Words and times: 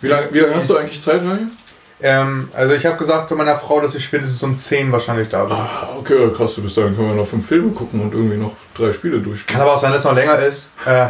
Wie 0.00 0.08
lange 0.08 0.28
wie 0.32 0.38
lang 0.40 0.54
hast 0.54 0.70
du 0.70 0.76
eigentlich 0.76 1.00
Zeit, 1.00 1.24
Daniel? 1.24 1.48
Ähm, 2.02 2.48
also 2.54 2.74
ich 2.74 2.86
habe 2.86 2.96
gesagt 2.96 3.28
zu 3.28 3.36
meiner 3.36 3.58
Frau, 3.58 3.80
dass 3.80 3.94
ich 3.94 4.04
spätestens 4.04 4.42
um 4.42 4.56
10 4.56 4.90
wahrscheinlich 4.90 5.28
da 5.28 5.44
bin. 5.44 5.54
Ah, 5.56 5.90
okay, 5.98 6.30
krass, 6.34 6.54
du 6.54 6.62
bist 6.62 6.76
da. 6.76 6.82
Dann 6.82 6.96
können 6.96 7.08
wir 7.08 7.14
noch 7.14 7.26
fünf 7.26 7.46
Filme 7.46 7.72
gucken 7.72 8.00
und 8.00 8.14
irgendwie 8.14 8.38
noch 8.38 8.52
drei 8.74 8.92
Spiele 8.92 9.20
durchspielen. 9.20 9.52
Kann 9.58 9.60
aber 9.66 9.74
auch 9.76 9.78
sein, 9.78 9.92
dass 9.92 10.00
es 10.00 10.06
noch 10.06 10.14
länger 10.14 10.38
ist. 10.38 10.72
Äh, 10.86 11.06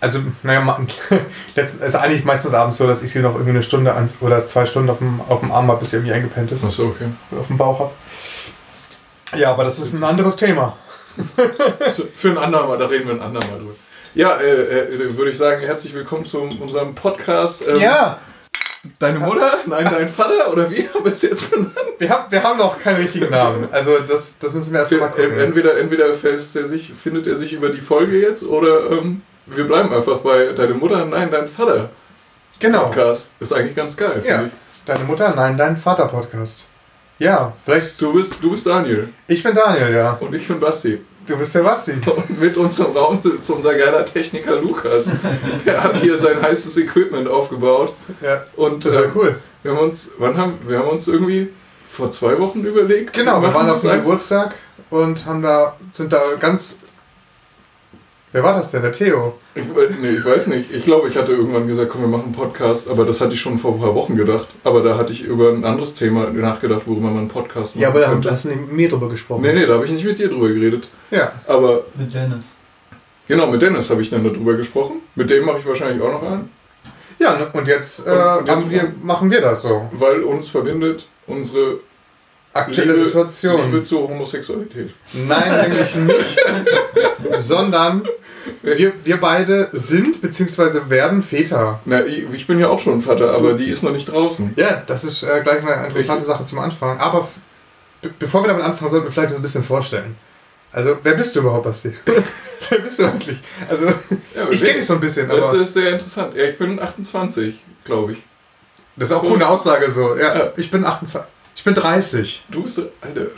also, 0.00 0.20
naja, 0.42 0.60
ma- 0.60 0.80
letzten- 1.54 1.82
ist 1.84 1.94
eigentlich 1.94 2.24
meistens 2.24 2.52
abends 2.52 2.78
so, 2.78 2.86
dass 2.88 3.02
ich 3.04 3.12
sie 3.12 3.20
noch 3.20 3.32
irgendwie 3.34 3.50
eine 3.50 3.62
Stunde 3.62 3.94
oder 4.20 4.44
zwei 4.46 4.66
Stunden 4.66 4.90
auf 4.90 4.98
dem, 4.98 5.20
auf 5.28 5.38
dem 5.40 5.52
Arm 5.52 5.68
habe, 5.68 5.78
bis 5.78 5.90
sie 5.90 5.96
irgendwie 5.98 6.14
eingepennt 6.14 6.50
ist. 6.50 6.64
Achso, 6.64 6.86
okay. 6.86 7.06
Oder 7.30 7.40
auf 7.42 7.46
dem 7.46 7.56
Bauch 7.56 7.78
habe. 7.78 7.90
Ja, 9.38 9.52
aber 9.52 9.62
das 9.64 9.78
ist 9.78 9.92
ein 9.94 10.02
anderes 10.02 10.34
Thema. 10.36 10.76
Für 12.14 12.30
ein 12.30 12.38
andermal, 12.38 12.78
da 12.78 12.86
reden 12.86 13.06
wir 13.06 13.14
ein 13.14 13.22
andermal 13.22 13.58
drüber. 13.58 13.74
Ja, 14.14 14.36
äh, 14.40 14.52
äh, 14.52 15.16
würde 15.16 15.30
ich 15.30 15.38
sagen, 15.38 15.60
herzlich 15.60 15.94
willkommen 15.94 16.24
zu 16.24 16.40
unserem 16.40 16.94
Podcast. 16.94 17.64
Ähm, 17.66 17.76
Ja, 17.76 18.18
Deine 19.00 19.18
Mutter? 19.18 19.58
Nein, 19.66 19.84
dein 19.90 20.08
Vater? 20.08 20.52
Oder 20.52 20.70
wie 20.70 20.88
haben 20.88 21.04
wir 21.04 21.12
es 21.12 21.22
jetzt 21.22 21.50
benannt? 21.50 21.74
wir 21.98 22.08
haben, 22.08 22.30
wir 22.30 22.42
haben 22.42 22.58
noch 22.58 22.78
keinen 22.78 22.96
richtigen 22.96 23.28
Namen. 23.30 23.68
Also 23.72 23.98
das, 23.98 24.38
das 24.38 24.54
müssen 24.54 24.72
wir 24.72 24.80
erst 24.80 24.92
mal 24.92 25.08
gucken. 25.08 25.38
Entweder, 25.38 25.76
entweder 25.78 26.06
er 26.06 26.38
sich, 26.40 26.92
findet 26.94 27.26
er 27.26 27.36
sich 27.36 27.52
über 27.52 27.70
die 27.70 27.80
Folge 27.80 28.18
jetzt 28.20 28.44
oder 28.44 28.90
ähm, 28.92 29.22
wir 29.46 29.66
bleiben 29.66 29.92
einfach 29.92 30.18
bei 30.18 30.52
deine 30.52 30.74
Mutter, 30.74 31.04
nein, 31.04 31.30
dein 31.30 31.46
Vater 31.48 31.90
Genau. 32.60 32.84
Podcast. 32.86 33.30
Ist 33.40 33.52
eigentlich 33.52 33.76
ganz 33.76 33.96
geil, 33.96 34.22
Ja. 34.26 34.44
Deine 34.86 35.04
Mutter, 35.04 35.32
nein, 35.36 35.56
dein 35.58 35.76
Vater 35.76 36.06
Podcast. 36.06 36.68
Ja, 37.18 37.52
ich. 37.56 37.64
vielleicht. 37.64 38.00
Du 38.00 38.12
bist, 38.14 38.36
du 38.40 38.52
bist 38.52 38.66
Daniel 38.66 39.08
Ich 39.26 39.42
bin 39.42 39.52
Daniel, 39.54 39.92
ja. 39.92 40.12
und 40.20 40.34
ich 40.34 40.46
bin 40.48 40.58
Basti. 40.60 41.00
Du 41.28 41.36
bist 41.36 41.54
der 41.54 41.62
Basti. 41.62 41.92
Und 41.92 42.40
mit 42.40 42.56
uns 42.56 42.78
im 42.78 42.86
Raum 42.86 43.20
sitzt 43.22 43.50
unser 43.50 43.74
geiler 43.74 44.04
Techniker 44.04 44.56
Lukas. 44.56 45.12
Der 45.66 45.84
hat 45.84 45.96
hier 45.96 46.16
sein 46.16 46.40
heißes 46.40 46.78
Equipment 46.78 47.28
aufgebaut. 47.28 47.92
Ja, 48.22 48.44
Und 48.56 48.84
das 48.84 48.94
war 48.94 49.04
äh, 49.04 49.08
cool. 49.14 49.36
wir 49.62 49.72
haben 49.72 49.78
uns, 49.78 50.12
wann 50.18 50.36
haben, 50.38 50.54
wir 50.66 50.78
haben 50.78 50.88
uns 50.88 51.06
irgendwie 51.06 51.50
vor 51.90 52.10
zwei 52.10 52.38
Wochen 52.38 52.64
überlegt. 52.64 53.12
Genau, 53.12 53.42
wir 53.42 53.52
waren 53.52 53.68
auf 53.68 53.82
dem. 53.82 53.90
Geburtstag 53.90 54.54
und 54.88 55.26
haben 55.26 55.42
da, 55.42 55.76
sind 55.92 56.12
da 56.12 56.22
ganz. 56.40 56.78
Wer 58.32 58.42
war 58.42 58.54
das 58.54 58.70
denn? 58.70 58.82
Der 58.82 58.92
Theo. 58.92 59.34
Ich, 59.54 59.64
nee, 60.02 60.10
ich 60.10 60.24
weiß 60.24 60.48
nicht. 60.48 60.70
Ich 60.70 60.84
glaube, 60.84 61.08
ich 61.08 61.16
hatte 61.16 61.32
irgendwann 61.32 61.66
gesagt, 61.66 61.90
komm, 61.90 62.02
wir 62.02 62.08
machen 62.08 62.24
einen 62.26 62.34
Podcast, 62.34 62.88
aber 62.88 63.06
das 63.06 63.20
hatte 63.22 63.32
ich 63.32 63.40
schon 63.40 63.56
vor 63.56 63.72
ein 63.74 63.80
paar 63.80 63.94
Wochen 63.94 64.16
gedacht. 64.16 64.48
Aber 64.64 64.82
da 64.82 64.98
hatte 64.98 65.12
ich 65.12 65.24
über 65.24 65.50
ein 65.50 65.64
anderes 65.64 65.94
Thema 65.94 66.28
nachgedacht, 66.30 66.82
worüber 66.86 67.08
man 67.08 67.18
einen 67.18 67.28
Podcast 67.28 67.74
machen 67.74 67.82
Ja, 67.82 67.88
aber 67.88 68.00
da 68.00 68.08
könnte. 68.10 68.30
hast 68.30 68.44
du 68.44 68.48
nicht 68.50 68.60
mit 68.60 68.72
mir 68.72 68.88
drüber 68.90 69.08
gesprochen. 69.08 69.42
Nee, 69.42 69.54
nee, 69.54 69.64
da 69.66 69.74
habe 69.74 69.86
ich 69.86 69.90
nicht 69.92 70.04
mit 70.04 70.18
dir 70.18 70.28
drüber 70.28 70.48
geredet. 70.48 70.88
Ja. 71.10 71.32
Aber 71.46 71.84
Mit 71.94 72.12
Dennis. 72.12 72.56
genau, 73.26 73.46
mit 73.46 73.62
Dennis 73.62 73.88
habe 73.88 74.02
ich 74.02 74.10
dann 74.10 74.22
darüber 74.22 74.54
gesprochen. 74.54 74.96
Mit 75.14 75.30
dem 75.30 75.46
mache 75.46 75.58
ich 75.58 75.66
wahrscheinlich 75.66 76.02
auch 76.02 76.12
noch 76.12 76.22
einen, 76.22 76.50
Ja, 77.18 77.50
und 77.54 77.66
jetzt, 77.66 78.06
äh, 78.06 78.10
Und- 78.10 78.40
und 78.40 78.46
jetzt- 78.48 78.70
wir, 78.70 78.92
machen 79.02 79.30
wir 79.30 79.40
das 79.40 79.62
so. 79.62 79.88
weil 79.92 80.20
uns 80.22 80.48
verbindet 80.50 81.08
unsere 81.26 81.80
Aktuelle 82.54 82.92
Liebe, 82.92 83.04
Situation. 83.04 83.66
Liebe 83.66 83.82
zur 83.82 84.08
Homosexualität. 84.08 84.90
Nein, 85.12 85.60
nämlich 85.60 85.94
nicht. 85.94 86.40
sondern 87.34 88.08
wir, 88.62 88.92
wir 89.04 89.20
beide 89.20 89.68
sind 89.72 90.20
bzw. 90.22 90.88
werden 90.88 91.22
Väter. 91.22 91.80
Na, 91.84 92.04
ich, 92.04 92.24
ich 92.32 92.46
bin 92.46 92.58
ja 92.58 92.68
auch 92.68 92.80
schon 92.80 93.00
Vater, 93.02 93.32
aber 93.34 93.54
die 93.54 93.68
ist 93.68 93.82
noch 93.82 93.92
nicht 93.92 94.10
draußen. 94.10 94.52
Ja, 94.56 94.82
das 94.86 95.04
ist 95.04 95.22
äh, 95.22 95.40
gleich 95.42 95.64
eine 95.66 95.86
interessante 95.88 96.24
Sache 96.24 96.44
zum 96.46 96.58
Anfang. 96.60 96.98
Aber 96.98 97.28
be 98.00 98.10
bevor 98.18 98.42
wir 98.42 98.48
damit 98.48 98.64
anfangen, 98.64 98.90
sollten 98.90 99.06
wir 99.06 99.12
vielleicht 99.12 99.30
uns 99.30 99.38
ein 99.38 99.42
bisschen 99.42 99.64
vorstellen. 99.64 100.16
Also, 100.72 100.98
wer 101.02 101.14
bist 101.14 101.34
du 101.36 101.40
überhaupt, 101.40 101.64
Basti? 101.64 101.92
wer 102.70 102.78
bist 102.80 102.98
du 102.98 103.04
eigentlich? 103.06 103.38
Also, 103.68 103.86
Ja, 103.86 104.48
ich 104.50 104.60
kenne 104.60 104.74
dich 104.78 104.86
so 104.86 104.94
ein 104.94 105.00
bisschen, 105.00 105.28
Das 105.28 105.48
aber 105.48 105.62
ist 105.62 105.72
sehr 105.74 105.92
interessant. 105.92 106.34
Ja, 106.34 106.44
ich 106.44 106.58
bin 106.58 106.78
28, 106.80 107.54
glaube 107.84 108.12
ich. 108.12 108.18
das 108.96 109.08
ist 109.10 109.14
auch 109.14 109.22
cool 109.22 109.34
eine 109.36 109.48
Aussage 109.48 109.90
so. 109.90 110.16
Ja, 110.16 110.52
ich 110.56 110.70
bin 110.70 110.84
28. 110.84 111.20
Ich 111.58 111.64
bin 111.64 111.74
30. 111.74 112.44
Du 112.50 112.62
bist 112.62 112.80
alte, 113.00 113.32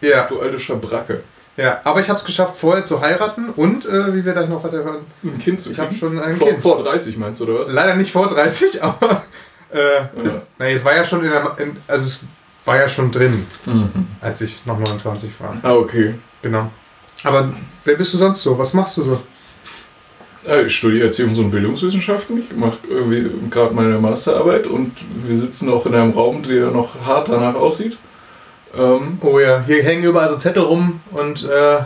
Ja, 0.00 0.28
du 0.28 0.40
alte 0.40 0.58
Schabracke. 0.60 1.24
ja. 1.56 1.80
Aber 1.82 1.98
ich 2.00 2.08
habe 2.08 2.16
es 2.16 2.24
geschafft, 2.24 2.56
vorher 2.56 2.84
zu 2.84 3.00
heiraten 3.00 3.50
und, 3.50 3.86
äh, 3.86 4.14
wie 4.14 4.24
wir 4.24 4.32
gleich 4.34 4.48
noch 4.48 4.62
weiter 4.62 4.84
hören, 4.84 5.04
Ein 5.24 5.36
Kind 5.40 5.58
zu 5.60 5.72
ich 5.72 5.78
habe 5.80 5.92
schon 5.92 6.16
ein 6.20 6.36
vor, 6.36 6.48
Kind. 6.48 6.62
vor 6.62 6.80
30 6.84 7.16
meinst 7.16 7.40
du, 7.40 7.44
oder 7.44 7.60
was? 7.62 7.72
Leider 7.72 7.96
nicht 7.96 8.12
vor 8.12 8.28
30, 8.28 8.80
aber 8.84 9.24
äh, 9.72 9.78
es, 10.24 10.34
nee, 10.60 10.72
es 10.74 10.84
war 10.84 10.94
ja 10.94 11.04
schon 11.04 11.24
in 11.24 11.30
der, 11.32 11.58
in, 11.58 11.76
also 11.88 12.06
es 12.06 12.20
war 12.64 12.76
ja 12.76 12.88
schon 12.88 13.10
drin, 13.10 13.44
als 14.20 14.40
ich 14.42 14.64
noch 14.64 14.78
29 14.78 15.28
war. 15.40 15.56
Ah, 15.62 15.72
okay. 15.74 16.14
Genau. 16.42 16.70
Aber 17.24 17.52
wer 17.84 17.96
bist 17.96 18.14
du 18.14 18.18
sonst 18.18 18.44
so? 18.44 18.56
Was 18.56 18.74
machst 18.74 18.96
du 18.98 19.02
so? 19.02 19.20
Ja, 20.46 20.60
ich 20.60 20.76
studiere 20.76 21.08
Erziehungs- 21.08 21.38
und 21.38 21.50
Bildungswissenschaften. 21.50 22.38
Ich 22.38 22.56
mache 22.56 22.78
irgendwie 22.88 23.28
gerade 23.50 23.74
meine 23.74 23.98
Masterarbeit 23.98 24.66
und 24.66 24.92
wir 25.26 25.36
sitzen 25.36 25.68
auch 25.70 25.86
in 25.86 25.94
einem 25.94 26.12
Raum, 26.12 26.42
der 26.42 26.70
noch 26.70 26.90
hart 27.04 27.28
danach 27.28 27.56
aussieht. 27.56 27.96
Ähm, 28.76 29.18
Oh 29.20 29.38
ja, 29.40 29.64
hier 29.66 29.82
hängen 29.82 30.04
überall 30.04 30.28
so 30.28 30.36
Zettel 30.36 30.62
rum 30.62 31.00
und 31.10 31.44
äh, 31.44 31.78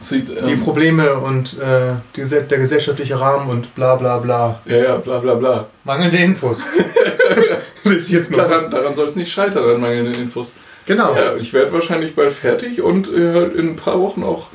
sieht 0.00 0.28
die 0.28 0.52
ähm, 0.52 0.62
Probleme 0.62 1.14
und 1.14 1.58
äh, 1.60 1.94
die, 2.16 2.24
der 2.24 2.58
gesellschaftliche 2.58 3.20
Rahmen 3.20 3.48
und 3.48 3.74
bla 3.74 3.94
bla 3.96 4.18
bla. 4.18 4.60
ja, 4.64 4.76
ja, 4.76 4.96
bla 4.96 5.18
bla 5.18 5.34
bla. 5.34 5.66
Mangelnde 5.84 6.16
Infos. 6.16 6.64
ist 7.84 8.10
jetzt 8.10 8.30
noch. 8.30 8.38
Daran, 8.38 8.70
daran 8.70 8.94
soll 8.94 9.08
es 9.08 9.16
nicht 9.16 9.32
scheitern, 9.32 9.64
an 9.64 9.80
mangelnden 9.80 10.14
Infos. 10.14 10.54
Genau. 10.86 11.14
Ja, 11.14 11.36
ich 11.36 11.52
werde 11.52 11.72
wahrscheinlich 11.72 12.14
bald 12.14 12.32
fertig 12.32 12.82
und 12.82 13.08
äh, 13.12 13.32
halt 13.32 13.54
in 13.54 13.70
ein 13.70 13.76
paar 13.76 14.00
Wochen 14.00 14.22
auch 14.22 14.48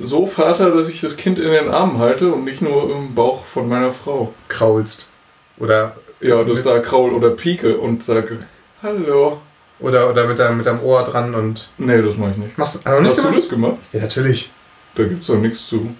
so 0.00 0.26
Vater, 0.26 0.70
dass 0.70 0.88
ich 0.88 1.00
das 1.00 1.16
Kind 1.16 1.38
in 1.38 1.50
den 1.50 1.68
Armen 1.70 1.98
halte 1.98 2.32
und 2.32 2.44
nicht 2.44 2.62
nur 2.62 2.90
im 2.94 3.14
Bauch 3.14 3.44
von 3.44 3.68
meiner 3.68 3.92
Frau. 3.92 4.32
Kraulst. 4.48 5.06
Oder, 5.58 5.96
Ja, 6.20 6.42
das 6.44 6.62
da 6.62 6.78
kraul 6.80 7.12
oder 7.12 7.30
pieke 7.30 7.78
und 7.78 8.02
sage, 8.02 8.38
hallo. 8.82 9.40
oder, 9.80 10.10
oder 10.10 10.26
mit, 10.26 10.38
deinem, 10.38 10.58
mit 10.58 10.66
deinem 10.66 10.80
Ohr 10.82 11.02
dran 11.04 11.34
und. 11.34 11.68
Nee, 11.78 12.02
das 12.02 12.16
mache 12.16 12.32
ich 12.32 12.36
nicht. 12.38 12.58
Machst 12.58 12.74
du 12.76 12.90
aber 12.90 13.00
nicht 13.00 13.16
Hast 13.16 13.24
du 13.24 13.30
das 13.30 13.48
gemacht? 13.48 13.78
Ja, 13.92 14.00
natürlich. 14.02 14.50
Da 14.94 15.04
gibt's 15.04 15.26
doch 15.26 15.36
nichts 15.36 15.66
zu 15.66 15.94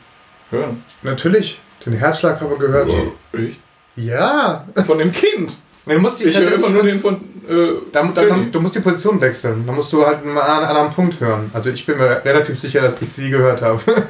hören. 0.50 0.82
Natürlich. 1.02 1.60
Den 1.84 1.92
Herzschlag 1.94 2.40
haben 2.40 2.50
wir 2.50 2.58
gehört. 2.58 2.90
Echt? 3.32 3.60
Ja. 3.96 4.66
Von 4.86 4.98
dem 4.98 5.12
Kind. 5.12 5.56
Du 5.86 5.98
musst 6.00 6.20
die, 6.20 6.24
Ich 6.24 6.38
höre 6.38 6.52
immer 6.52 6.68
nur 6.68 6.82
den 6.82 7.00
von 7.00 7.14
äh, 7.48 7.74
da, 7.92 8.02
da, 8.02 8.22
Jenny. 8.22 8.50
du 8.50 8.60
musst 8.60 8.74
die 8.74 8.80
Position 8.80 9.20
wechseln. 9.20 9.64
Da 9.64 9.72
musst 9.72 9.92
du 9.92 10.04
halt 10.04 10.22
einen 10.22 10.36
anderen 10.36 10.90
Punkt 10.90 11.20
hören. 11.20 11.48
Also 11.54 11.70
ich 11.70 11.86
bin 11.86 11.96
mir 11.96 12.24
relativ 12.24 12.58
sicher, 12.58 12.80
dass 12.80 13.00
ich 13.00 13.08
sie 13.08 13.30
gehört 13.30 13.62
habe. 13.62 13.80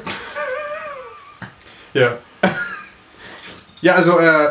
ja. 1.93 2.17
Ja, 3.79 3.93
also, 3.93 4.17
äh, 4.17 4.49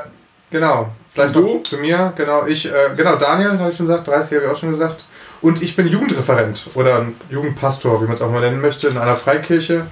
genau. 0.52 0.92
Vielleicht 1.10 1.34
du? 1.34 1.58
zu 1.64 1.78
mir. 1.78 2.12
Genau, 2.16 2.46
ich, 2.46 2.66
äh, 2.66 2.94
genau, 2.96 3.16
Daniel 3.16 3.58
habe 3.58 3.72
ich 3.72 3.76
schon 3.76 3.88
gesagt, 3.88 4.06
30 4.06 4.36
habe 4.36 4.46
ich 4.46 4.52
auch 4.52 4.56
schon 4.56 4.70
gesagt. 4.70 5.06
Und 5.42 5.62
ich 5.62 5.74
bin 5.74 5.88
Jugendreferent 5.88 6.62
oder 6.74 7.06
Jugendpastor, 7.28 8.00
wie 8.00 8.04
man 8.04 8.14
es 8.14 8.22
auch 8.22 8.30
mal 8.30 8.40
nennen 8.40 8.60
möchte, 8.60 8.86
in 8.86 8.96
einer 8.96 9.16
Freikirche. 9.16 9.84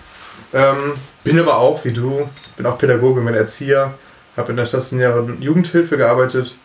Ähm, 0.53 0.93
bin 1.25 1.37
aber 1.41 1.59
auch, 1.59 1.84
wie 1.84 1.93
du, 1.93 2.31
bin 2.56 2.65
auch 2.65 2.78
Pädagoge, 2.78 3.23
bin 3.23 3.34
Erzieher, 3.34 3.94
habe 4.37 4.53
in 4.53 4.56
der 4.56 4.67
stationären 4.67 5.43
Jugendhilfe 5.43 5.97
gearbeitet 5.97 6.56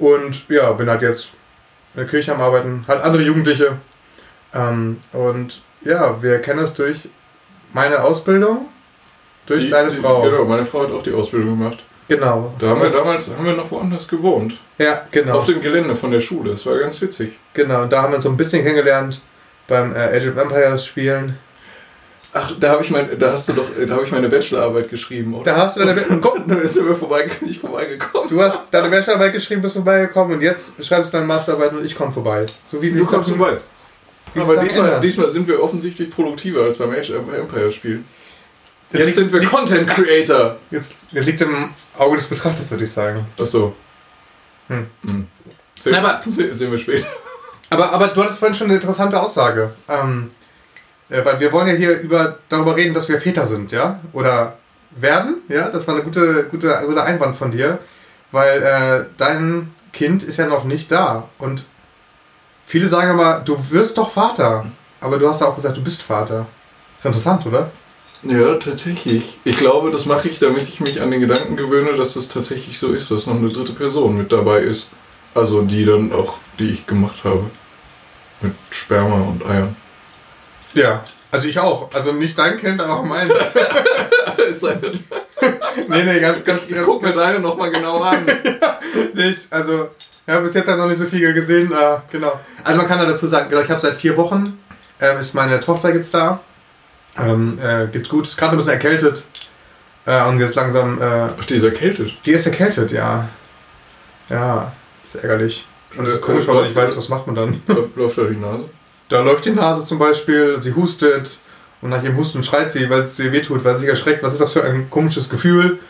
und 0.00 0.48
ja, 0.48 0.72
bin 0.72 0.90
halt 0.90 1.02
jetzt 1.02 1.30
in 1.94 2.00
der 2.00 2.06
Kirche 2.06 2.32
am 2.34 2.40
Arbeiten, 2.40 2.84
halt 2.88 3.02
andere 3.02 3.22
Jugendliche. 3.22 3.76
Ähm, 4.52 4.98
und 5.12 5.62
ja, 5.82 6.20
wir 6.22 6.38
kennen 6.40 6.58
uns 6.60 6.74
durch 6.74 7.08
meine 7.72 8.02
Ausbildung, 8.02 8.66
durch 9.46 9.60
Die- 9.60 9.70
deine 9.70 9.90
die, 9.90 9.96
Frau. 9.96 10.22
Genau, 10.22 10.44
meine 10.44 10.64
Frau 10.64 10.82
hat 10.82 10.90
auch 10.92 11.02
die 11.02 11.12
Ausbildung 11.12 11.58
gemacht. 11.58 11.78
Genau. 12.08 12.52
Da 12.58 12.68
haben 12.70 12.82
wir 12.82 12.90
damals 12.90 13.30
haben 13.30 13.46
wir 13.46 13.52
noch 13.52 13.70
woanders 13.70 14.08
gewohnt. 14.08 14.54
ja, 14.78 15.06
genau. 15.12 15.38
Auf 15.38 15.46
dem 15.46 15.60
Gelände 15.60 15.94
von 15.94 16.10
der 16.10 16.18
Schule. 16.18 16.50
Das 16.50 16.66
war 16.66 16.76
ganz 16.78 17.00
witzig. 17.00 17.38
genau. 17.54 17.82
Und 17.82 17.92
da 17.92 18.02
haben 18.02 18.10
wir 18.12 18.16
uns 18.16 18.24
so 18.24 18.30
ein 18.30 18.36
bisschen 18.36 18.64
kennengelernt 18.64 19.20
beim 19.68 19.94
äh, 19.94 20.16
Age 20.16 20.26
of 20.28 20.36
Empires 20.36 20.84
spielen. 20.84 21.38
Ach, 22.32 22.52
da 22.60 22.70
habe 22.70 22.84
ich 22.84 22.90
mein, 22.90 23.18
da 23.18 23.32
hast 23.32 23.48
du 23.48 23.54
doch, 23.54 23.64
da 23.86 23.94
habe 23.94 24.04
ich 24.04 24.12
meine 24.12 24.28
Bachelorarbeit 24.28 24.88
geschrieben, 24.88 25.34
oder? 25.34 25.52
Da 25.52 25.56
hast 25.62 25.76
du 25.76 25.84
deine, 25.84 26.00
Komm, 26.20 26.46
da 26.46 26.54
ist 26.56 26.80
mir 26.80 26.94
vorbei, 26.94 27.28
nicht 27.40 27.60
vorbeigekommen. 27.60 28.28
du 28.28 28.40
hast 28.40 28.66
deine 28.70 28.88
Bachelorarbeit 28.88 29.32
geschrieben, 29.32 29.62
bist 29.62 29.74
vorbeigekommen 29.74 30.36
und 30.36 30.40
jetzt 30.42 30.84
schreibst 30.84 31.12
du 31.12 31.16
deine 31.16 31.26
Masterarbeit 31.26 31.72
und 31.72 31.84
ich 31.84 31.96
komme 31.96 32.12
vorbei. 32.12 32.46
So 32.70 32.80
wie 32.80 32.88
sie 32.88 33.00
Du 33.00 33.06
kommst 33.06 33.30
vorbei. 33.30 33.56
Aber 34.36 34.54
es 34.54 34.60
diesmal, 34.62 35.00
diesmal 35.00 35.28
sind 35.28 35.48
wir 35.48 35.60
offensichtlich 35.60 36.08
produktiver 36.10 36.62
als 36.62 36.78
beim 36.78 36.90
Age 36.92 37.10
of 37.10 37.32
Empires 37.34 37.74
Spiel. 37.74 38.04
Jetzt 38.92 39.04
liegt- 39.04 39.14
sind 39.16 39.32
wir 39.32 39.40
liegt- 39.40 39.52
Content 39.52 39.88
Creator. 39.88 40.56
Jetzt 40.70 41.08
das 41.12 41.24
liegt 41.26 41.40
im 41.40 41.70
Auge 41.98 42.16
des 42.16 42.26
Betrachters, 42.28 42.70
würde 42.70 42.84
ich 42.84 42.92
sagen. 42.92 43.26
Achso. 43.40 43.74
Hm. 44.68 44.86
Hm. 45.04 45.26
Sehen, 45.80 45.94
Aber- 45.96 46.22
se- 46.28 46.54
sehen 46.54 46.70
wir 46.70 46.78
später. 46.78 47.06
Aber, 47.70 47.90
aber 47.92 48.08
du 48.08 48.22
hattest 48.22 48.38
vorhin 48.38 48.54
schon 48.54 48.66
eine 48.68 48.74
interessante 48.76 49.20
Aussage. 49.20 49.70
Ähm, 49.88 50.30
äh, 51.10 51.24
weil 51.24 51.40
wir 51.40 51.52
wollen 51.52 51.68
ja 51.68 51.74
hier 51.74 52.00
über, 52.00 52.38
darüber 52.48 52.76
reden, 52.76 52.94
dass 52.94 53.08
wir 53.08 53.20
Väter 53.20 53.46
sind, 53.46 53.72
ja? 53.72 54.00
Oder 54.12 54.56
werden, 54.90 55.42
ja? 55.48 55.68
Das 55.68 55.86
war 55.86 55.94
eine 55.94 56.04
gute, 56.04 56.44
gute, 56.44 56.82
guter 56.86 57.04
Einwand 57.04 57.36
von 57.36 57.50
dir. 57.50 57.78
Weil 58.32 58.62
äh, 58.62 59.04
dein 59.16 59.74
Kind 59.92 60.22
ist 60.22 60.38
ja 60.38 60.46
noch 60.46 60.64
nicht 60.64 60.92
da. 60.92 61.28
Und 61.38 61.66
viele 62.64 62.86
sagen 62.86 63.10
immer, 63.10 63.40
du 63.40 63.58
wirst 63.70 63.98
doch 63.98 64.10
Vater. 64.10 64.66
Aber 65.00 65.18
du 65.18 65.28
hast 65.28 65.40
ja 65.40 65.48
auch 65.48 65.56
gesagt, 65.56 65.76
du 65.76 65.82
bist 65.82 66.02
Vater. 66.02 66.46
Ist 66.96 67.06
interessant, 67.06 67.44
oder? 67.46 67.70
Ja, 68.22 68.54
tatsächlich. 68.56 69.38
Ich 69.44 69.56
glaube, 69.56 69.90
das 69.90 70.04
mache 70.04 70.28
ich, 70.28 70.38
damit 70.38 70.68
ich 70.68 70.80
mich 70.80 71.00
an 71.00 71.10
den 71.10 71.20
Gedanken 71.20 71.56
gewöhne, 71.56 71.94
dass 71.94 72.14
das 72.14 72.28
tatsächlich 72.28 72.78
so 72.78 72.92
ist, 72.92 73.10
dass 73.10 73.26
noch 73.26 73.36
eine 73.36 73.48
dritte 73.48 73.72
Person 73.72 74.16
mit 74.16 74.30
dabei 74.30 74.60
ist. 74.60 74.90
Also 75.34 75.62
die 75.62 75.84
dann 75.84 76.12
auch, 76.12 76.38
die 76.58 76.70
ich 76.70 76.86
gemacht 76.86 77.24
habe. 77.24 77.50
Mit 78.42 78.54
Sperma 78.70 79.20
und 79.20 79.44
Eiern. 79.46 79.74
Ja, 80.74 81.04
also 81.30 81.48
ich 81.48 81.58
auch. 81.58 81.92
Also 81.94 82.12
nicht 82.12 82.38
dein 82.38 82.58
Kind, 82.58 82.80
aber 82.80 82.96
auch 82.96 83.04
meins. 83.04 83.32
nee, 85.88 86.02
nee, 86.02 86.20
ganz, 86.20 86.44
ganz. 86.44 86.68
Ich 86.68 86.76
guck 86.82 87.02
mir 87.02 87.12
deine 87.12 87.40
nochmal 87.40 87.70
genau 87.70 88.02
an. 88.02 88.26
nicht, 89.14 89.52
also, 89.52 89.90
ja, 90.26 90.40
bis 90.40 90.54
jetzt 90.54 90.68
hat 90.68 90.78
noch 90.78 90.88
nicht 90.88 90.98
so 90.98 91.06
viel 91.06 91.32
gesehen. 91.32 91.72
Äh, 91.72 91.98
genau. 92.10 92.38
Also 92.64 92.78
man 92.78 92.88
kann 92.88 92.98
da 92.98 93.06
dazu 93.06 93.26
sagen, 93.26 93.48
genau, 93.48 93.62
ich 93.62 93.70
habe 93.70 93.80
seit 93.80 93.94
vier 93.94 94.16
Wochen, 94.16 94.58
äh, 95.00 95.18
ist 95.20 95.34
meine 95.34 95.60
Tochter 95.60 95.94
jetzt 95.94 96.14
da. 96.14 96.40
Ähm, 97.18 97.58
äh, 97.62 97.86
geht's 97.86 98.08
gut, 98.08 98.26
ist 98.26 98.36
gerade 98.36 98.52
ein 98.52 98.56
bisschen 98.56 98.72
erkältet. 98.72 99.24
Äh, 100.06 100.24
und 100.24 100.40
jetzt 100.40 100.56
langsam. 100.56 101.00
Äh, 101.00 101.28
Ach, 101.38 101.44
die 101.44 101.56
ist 101.56 101.64
erkältet? 101.64 102.12
Die 102.24 102.32
ist 102.32 102.46
erkältet, 102.46 102.90
ja. 102.92 103.28
Ja, 104.28 104.72
ist 105.04 105.16
ärgerlich. 105.16 105.66
Und 105.96 106.06
das 106.06 106.14
ist 106.14 106.22
komisch, 106.22 106.46
weil 106.46 106.54
man 106.54 106.64
nicht 106.64 106.76
weiß, 106.76 106.96
was 106.96 107.08
macht 107.08 107.26
man 107.26 107.36
dann. 107.36 107.62
Läuft 107.96 108.18
da 108.18 108.22
die 108.22 108.36
Nase? 108.36 108.68
Da 109.10 109.20
läuft 109.20 109.44
die 109.44 109.50
Nase 109.50 109.84
zum 109.84 109.98
Beispiel, 109.98 110.58
sie 110.60 110.74
hustet 110.74 111.40
und 111.82 111.90
nach 111.90 112.02
ihrem 112.02 112.16
Husten 112.16 112.42
schreit 112.42 112.70
sie, 112.70 112.88
weil 112.88 113.00
es 113.00 113.18
ihr 113.18 113.32
wehtut, 113.32 113.64
weil 113.64 113.74
sie 113.74 113.80
sich 113.80 113.90
erschreckt. 113.90 114.22
Was 114.22 114.34
ist 114.34 114.40
das 114.40 114.52
für 114.52 114.64
ein 114.64 114.88
komisches 114.88 115.28
Gefühl? 115.28 115.80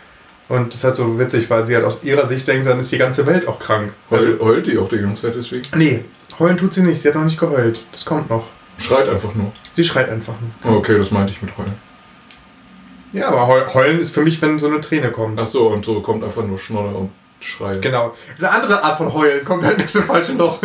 Und 0.49 0.69
das 0.69 0.77
ist 0.77 0.85
halt 0.85 0.97
so 0.97 1.19
witzig, 1.19 1.49
weil 1.51 1.65
sie 1.65 1.77
halt 1.77 1.85
aus 1.85 2.03
ihrer 2.03 2.27
Sicht 2.27 2.49
denkt, 2.49 2.67
dann 2.67 2.81
ist 2.81 2.91
die 2.91 2.99
ganze 2.99 3.27
Welt 3.27 3.47
auch 3.47 3.61
krank. 3.61 3.93
Heul, 4.11 4.19
also, 4.19 4.41
heult 4.41 4.67
die 4.67 4.79
auch 4.79 4.89
die 4.89 4.99
ganze 4.99 5.23
Zeit 5.23 5.35
deswegen? 5.37 5.63
Nee, 5.77 6.05
heulen 6.39 6.57
tut 6.57 6.75
sie 6.75 6.83
nicht. 6.83 7.01
Sie 7.01 7.09
hat 7.09 7.15
noch 7.15 7.25
nicht 7.25 7.39
geheult. 7.39 7.85
Das 7.93 8.05
kommt 8.05 8.31
noch. 8.31 8.47
Schreit 8.79 9.09
einfach 9.09 9.35
nur? 9.35 9.53
Sie 9.77 9.85
schreit 9.85 10.09
einfach 10.09 10.35
nur. 10.41 10.73
Oh, 10.73 10.79
okay, 10.79 10.97
das 10.97 11.11
meinte 11.11 11.33
ich 11.33 11.43
mit 11.43 11.57
heulen. 11.59 11.75
Ja, 13.13 13.29
aber 13.29 13.75
heulen 13.75 14.01
ist 14.01 14.15
für 14.15 14.23
mich, 14.23 14.41
wenn 14.41 14.59
so 14.59 14.67
eine 14.67 14.81
Träne 14.81 15.11
kommt. 15.11 15.39
Ach 15.39 15.47
so, 15.47 15.69
und 15.69 15.85
so 15.85 16.01
kommt 16.01 16.25
einfach 16.25 16.45
nur 16.45 16.59
Schnodder 16.59 16.97
und 16.97 17.11
Schrei. 17.41 17.79
Genau. 17.79 18.15
Diese 18.37 18.51
andere 18.51 18.83
Art 18.83 18.99
von 18.99 19.13
heulen 19.13 19.45
kommt 19.45 19.65
halt 19.65 19.79
nicht 19.79 19.91
so 19.91 20.03
falsch 20.03 20.33
noch. 20.35 20.61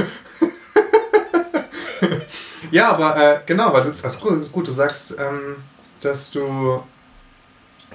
Ja, 2.72 2.92
aber 2.92 3.18
äh, 3.18 3.40
genau, 3.46 3.74
weil 3.74 3.84
du, 3.84 3.92
also 4.02 4.20
gut, 4.20 4.52
gut, 4.52 4.68
du 4.68 4.72
sagst, 4.72 5.18
ähm, 5.20 5.58
dass 6.02 6.32
du. 6.32 6.82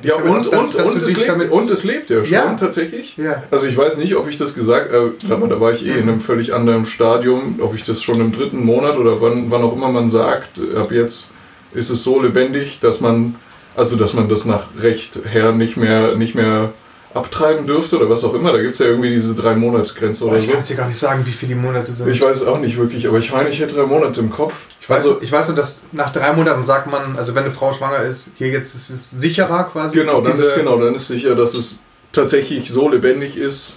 Ja, 0.02 0.14
und, 0.14 0.28
und, 0.30 0.52
dass, 0.52 0.72
dass 0.72 0.88
und, 0.88 1.02
es 1.02 1.16
lebt, 1.18 1.52
und 1.52 1.70
es 1.70 1.84
lebt 1.84 2.08
ja 2.08 2.24
schon 2.24 2.32
ja. 2.32 2.54
tatsächlich. 2.54 3.18
Ja. 3.18 3.42
Also 3.50 3.66
ich 3.66 3.76
weiß 3.76 3.98
nicht, 3.98 4.16
ob 4.16 4.28
ich 4.30 4.38
das 4.38 4.54
gesagt 4.54 4.92
habe, 4.92 5.14
äh, 5.28 5.32
aber 5.32 5.46
da 5.46 5.60
war 5.60 5.72
ich 5.72 5.84
eh 5.84 5.90
in 5.90 6.08
einem 6.08 6.22
völlig 6.22 6.54
anderen 6.54 6.86
Stadium, 6.86 7.58
ob 7.60 7.74
ich 7.74 7.84
das 7.84 8.02
schon 8.02 8.18
im 8.20 8.32
dritten 8.32 8.64
Monat 8.64 8.96
oder 8.96 9.20
wann, 9.20 9.50
wann 9.50 9.62
auch 9.62 9.76
immer 9.76 9.90
man 9.90 10.08
sagt, 10.08 10.60
ab 10.74 10.90
jetzt 10.90 11.30
ist 11.74 11.90
es 11.90 12.02
so 12.02 12.20
lebendig, 12.20 12.78
dass 12.80 13.00
man, 13.00 13.34
also 13.76 13.96
dass 13.96 14.14
man 14.14 14.28
das 14.30 14.46
nach 14.46 14.68
Recht 14.80 15.20
her 15.30 15.52
nicht 15.52 15.76
mehr, 15.76 16.16
nicht 16.16 16.34
mehr 16.34 16.72
abtreiben 17.14 17.66
dürfte 17.66 17.96
oder 17.96 18.08
was 18.08 18.22
auch 18.24 18.34
immer. 18.34 18.52
Da 18.52 18.60
gibt 18.60 18.74
es 18.74 18.78
ja 18.78 18.86
irgendwie 18.86 19.10
diese 19.10 19.34
drei 19.34 19.54
Monate 19.54 19.92
Grenze 19.94 20.24
oder 20.24 20.36
ich 20.36 20.44
so. 20.44 20.48
Ich 20.48 20.54
kann 20.54 20.62
dir 20.64 20.76
gar 20.76 20.88
nicht 20.88 20.98
sagen, 20.98 21.26
wie 21.26 21.32
viele 21.32 21.56
Monate 21.56 21.92
sind. 21.92 22.08
Ich 22.08 22.20
weiß 22.20 22.38
es 22.38 22.46
auch 22.46 22.58
nicht 22.58 22.76
wirklich, 22.76 23.06
aber 23.08 23.18
ich 23.18 23.32
meine, 23.32 23.48
ich 23.48 23.60
hätte 23.60 23.74
drei 23.74 23.86
Monate 23.86 24.20
im 24.20 24.30
Kopf. 24.30 24.54
Ich 24.80 24.88
weiß, 24.88 24.98
also, 24.98 25.18
ich 25.20 25.30
weiß 25.32 25.48
nur, 25.48 25.56
dass 25.56 25.82
nach 25.92 26.12
drei 26.12 26.32
Monaten 26.32 26.64
sagt 26.64 26.90
man, 26.90 27.16
also 27.16 27.34
wenn 27.34 27.44
eine 27.44 27.52
Frau 27.52 27.72
schwanger 27.72 28.02
ist, 28.02 28.30
hier 28.36 28.48
jetzt 28.48 28.74
ist 28.74 28.90
es 28.90 29.10
sicherer 29.10 29.64
quasi. 29.64 29.98
Genau, 29.98 30.20
dann 30.20 30.32
ist, 30.32 30.54
genau, 30.54 30.80
dann 30.80 30.94
ist 30.94 31.08
sicher, 31.08 31.34
dass 31.34 31.54
es 31.54 31.80
tatsächlich 32.12 32.70
so 32.70 32.88
lebendig 32.88 33.36
ist, 33.36 33.74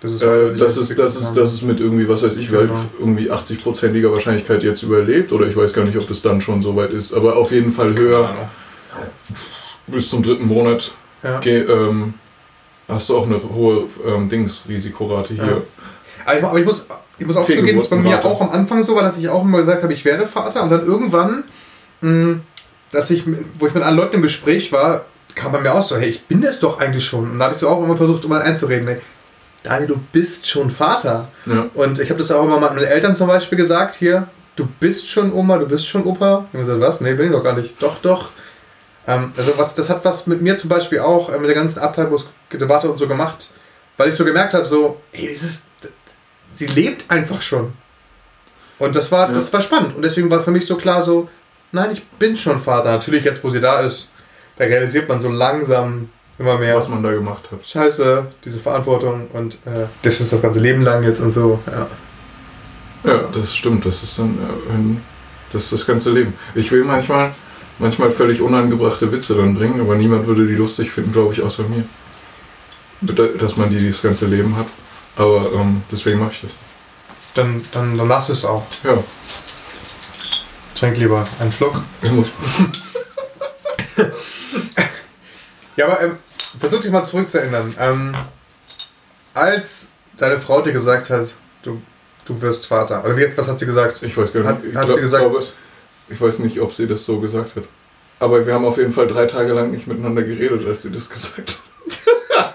das 0.00 0.12
ist, 0.12 0.22
äh, 0.22 0.56
dass, 0.56 0.76
es, 0.76 0.94
dass, 0.94 1.16
es, 1.16 1.32
dass 1.32 1.52
es 1.52 1.62
mit 1.62 1.80
irgendwie, 1.80 2.08
was 2.08 2.22
weiß 2.22 2.36
ich, 2.36 2.50
genau. 2.50 2.74
irgendwie 2.98 3.30
80-prozentiger 3.30 4.12
Wahrscheinlichkeit 4.12 4.62
jetzt 4.62 4.82
überlebt. 4.82 5.32
Oder 5.32 5.46
ich 5.46 5.56
weiß 5.56 5.72
gar 5.72 5.84
nicht, 5.84 5.96
ob 5.96 6.06
das 6.06 6.20
dann 6.20 6.40
schon 6.40 6.60
so 6.60 6.76
weit 6.76 6.90
ist. 6.90 7.14
Aber 7.14 7.36
auf 7.36 7.50
jeden 7.50 7.72
Fall 7.72 7.96
höher 7.96 8.48
bis 9.86 10.10
zum 10.10 10.22
dritten 10.22 10.46
Monat. 10.46 10.92
Ja. 11.22 11.38
Okay, 11.38 11.58
ähm, 11.60 12.14
hast 12.88 13.08
du 13.08 13.16
auch 13.16 13.26
eine 13.26 13.40
hohe 13.42 13.84
ähm, 14.06 14.28
Dings, 14.28 14.64
Risikorate 14.68 15.34
hier. 15.34 15.44
Ja. 15.44 15.62
Aber, 16.24 16.38
ich, 16.38 16.44
aber 16.44 16.58
ich, 16.58 16.64
muss, 16.64 16.86
ich 17.18 17.26
muss 17.26 17.36
auch 17.36 17.46
zugeben, 17.46 17.78
dass 17.78 17.88
bei 17.88 17.96
mir 17.96 18.24
auch 18.24 18.40
am 18.40 18.50
Anfang 18.50 18.82
so 18.82 18.94
war, 18.94 19.02
dass 19.02 19.18
ich 19.18 19.28
auch 19.28 19.42
immer 19.42 19.58
gesagt 19.58 19.82
habe, 19.82 19.92
ich 19.92 20.04
werde 20.04 20.26
Vater 20.26 20.62
und 20.62 20.70
dann 20.70 20.84
irgendwann, 20.84 21.44
mh, 22.00 22.10
hm, 22.10 22.40
dass 22.92 23.10
ich, 23.10 23.24
wo 23.58 23.66
ich 23.66 23.74
mit 23.74 23.82
anderen 23.82 23.96
Leuten 23.96 24.16
im 24.16 24.22
Gespräch 24.22 24.72
war, 24.72 25.04
kam 25.34 25.52
bei 25.52 25.60
mir 25.60 25.74
auch 25.74 25.82
so, 25.82 25.96
hey, 25.96 26.08
ich 26.08 26.24
bin 26.24 26.40
das 26.40 26.60
doch 26.60 26.80
eigentlich 26.80 27.04
schon. 27.04 27.30
Und 27.30 27.38
da 27.38 27.46
habe 27.46 27.54
ich 27.54 27.60
so 27.60 27.68
auch 27.68 27.82
immer 27.82 27.96
versucht, 27.96 28.24
immer 28.24 28.40
einzureden, 28.40 28.88
hey, 28.88 29.00
Daniel, 29.62 29.88
du 29.88 30.00
bist 30.12 30.46
schon 30.46 30.70
Vater. 30.70 31.28
Ja. 31.44 31.66
Und 31.74 31.98
ich 31.98 32.10
habe 32.10 32.18
das 32.18 32.30
auch 32.30 32.44
immer 32.44 32.60
mit 32.60 32.70
meinen 32.70 32.84
Eltern 32.84 33.16
zum 33.16 33.26
Beispiel 33.28 33.58
gesagt, 33.58 33.96
hier, 33.96 34.28
du 34.54 34.66
bist 34.80 35.08
schon 35.08 35.32
Oma, 35.32 35.58
du 35.58 35.66
bist 35.66 35.86
schon 35.86 36.04
Opa. 36.04 36.46
Ich 36.48 36.54
habe 36.54 36.64
gesagt, 36.64 36.80
was? 36.80 37.00
Nee, 37.00 37.14
bin 37.14 37.26
ich 37.26 37.32
doch 37.32 37.42
gar 37.42 37.56
nicht. 37.56 37.80
Doch, 37.82 37.98
doch. 38.00 38.30
Ähm, 39.06 39.32
also 39.36 39.56
was, 39.56 39.74
das 39.74 39.88
hat 39.90 40.04
was 40.04 40.26
mit 40.26 40.42
mir 40.42 40.56
zum 40.56 40.68
Beispiel 40.68 41.00
auch, 41.00 41.30
äh, 41.30 41.38
mit 41.38 41.48
der 41.48 41.54
ganzen 41.54 41.80
Abtreibungsdebatte 41.80 42.90
und 42.90 42.98
so 42.98 43.06
gemacht, 43.06 43.52
weil 43.96 44.08
ich 44.08 44.14
so 44.14 44.24
gemerkt 44.24 44.54
habe, 44.54 44.66
so, 44.66 45.00
hey, 45.12 45.28
dieses, 45.28 45.66
sie 46.54 46.66
lebt 46.66 47.10
einfach 47.10 47.40
schon. 47.40 47.72
Und 48.78 48.94
das 48.94 49.10
war, 49.10 49.28
ja. 49.28 49.34
das 49.34 49.52
war 49.52 49.62
spannend. 49.62 49.96
Und 49.96 50.02
deswegen 50.02 50.30
war 50.30 50.40
für 50.40 50.50
mich 50.50 50.66
so 50.66 50.76
klar, 50.76 51.02
so, 51.02 51.28
nein, 51.72 51.90
ich 51.92 52.04
bin 52.04 52.36
schon 52.36 52.58
Vater. 52.58 52.90
Natürlich 52.90 53.24
jetzt, 53.24 53.42
wo 53.42 53.48
sie 53.48 53.60
da 53.60 53.80
ist, 53.80 54.12
da 54.56 54.64
realisiert 54.64 55.08
man 55.08 55.20
so 55.20 55.30
langsam 55.30 56.10
immer 56.38 56.58
mehr. 56.58 56.76
Was 56.76 56.88
man 56.88 57.02
da 57.02 57.12
gemacht 57.12 57.44
hat. 57.50 57.66
Scheiße, 57.66 58.26
diese 58.44 58.58
Verantwortung 58.58 59.28
und 59.32 59.54
äh, 59.64 59.86
das 60.02 60.20
ist 60.20 60.32
das 60.32 60.42
ganze 60.42 60.60
Leben 60.60 60.82
lang 60.82 61.02
jetzt 61.02 61.20
und 61.20 61.30
so, 61.30 61.58
ja. 61.66 61.86
Ja, 63.04 63.24
das 63.32 63.54
stimmt. 63.54 63.86
Das 63.86 64.02
ist 64.02 64.18
dann, 64.18 64.30
äh, 64.30 65.00
das 65.52 65.64
ist 65.64 65.72
das 65.72 65.86
ganze 65.86 66.10
Leben. 66.10 66.34
Ich 66.54 66.70
will 66.72 66.84
manchmal, 66.84 67.32
manchmal 67.78 68.10
völlig 68.10 68.40
unangebrachte 68.40 69.12
Witze 69.12 69.34
dann 69.34 69.54
bringen, 69.54 69.80
aber 69.80 69.94
niemand 69.96 70.26
würde 70.26 70.46
die 70.46 70.54
lustig 70.54 70.90
finden, 70.90 71.12
glaube 71.12 71.32
ich, 71.32 71.42
außer 71.42 71.64
mir. 71.64 71.84
Dass 73.38 73.56
man 73.56 73.70
die 73.70 73.88
das 73.88 74.02
ganze 74.02 74.26
Leben 74.26 74.56
hat. 74.56 74.66
Aber 75.16 75.52
ähm, 75.54 75.82
deswegen 75.90 76.18
mache 76.18 76.32
ich 76.32 76.40
das. 76.42 76.50
Dann, 77.34 77.62
dann, 77.72 77.96
dann 77.98 78.08
lass 78.08 78.28
es 78.30 78.44
auch. 78.44 78.66
Ja. 78.82 78.98
Trink 80.74 80.96
lieber 80.96 81.24
einen 81.40 81.52
Schluck. 81.52 81.82
ja, 85.76 85.86
aber 85.86 86.02
ähm, 86.02 86.18
versuch 86.58 86.80
dich 86.80 86.90
mal 86.90 87.04
zurückzuerinnern. 87.04 87.74
Ähm, 87.78 88.14
als 89.34 89.90
deine 90.16 90.38
Frau 90.38 90.62
dir 90.62 90.72
gesagt 90.72 91.10
hat, 91.10 91.34
du, 91.62 91.82
du 92.24 92.40
wirst 92.40 92.66
Vater. 92.66 93.04
Oder 93.04 93.16
wie, 93.16 93.36
was 93.36 93.48
hat 93.48 93.58
sie 93.58 93.66
gesagt? 93.66 94.02
Ich 94.02 94.16
weiß 94.16 94.32
gar 94.32 94.40
nicht. 94.40 94.48
Hat, 94.48 94.56
hat 94.56 94.84
glaub, 94.86 94.94
sie 94.94 95.00
gesagt, 95.02 95.54
ich 96.08 96.20
weiß 96.20 96.40
nicht, 96.40 96.60
ob 96.60 96.72
sie 96.74 96.86
das 96.86 97.04
so 97.04 97.20
gesagt 97.20 97.56
hat. 97.56 97.64
Aber 98.18 98.46
wir 98.46 98.54
haben 98.54 98.64
auf 98.64 98.78
jeden 98.78 98.92
Fall 98.92 99.06
drei 99.06 99.26
Tage 99.26 99.52
lang 99.52 99.70
nicht 99.70 99.86
miteinander 99.86 100.22
geredet, 100.22 100.66
als 100.66 100.82
sie 100.82 100.90
das 100.90 101.10
gesagt 101.10 101.38
hat. 101.38 102.54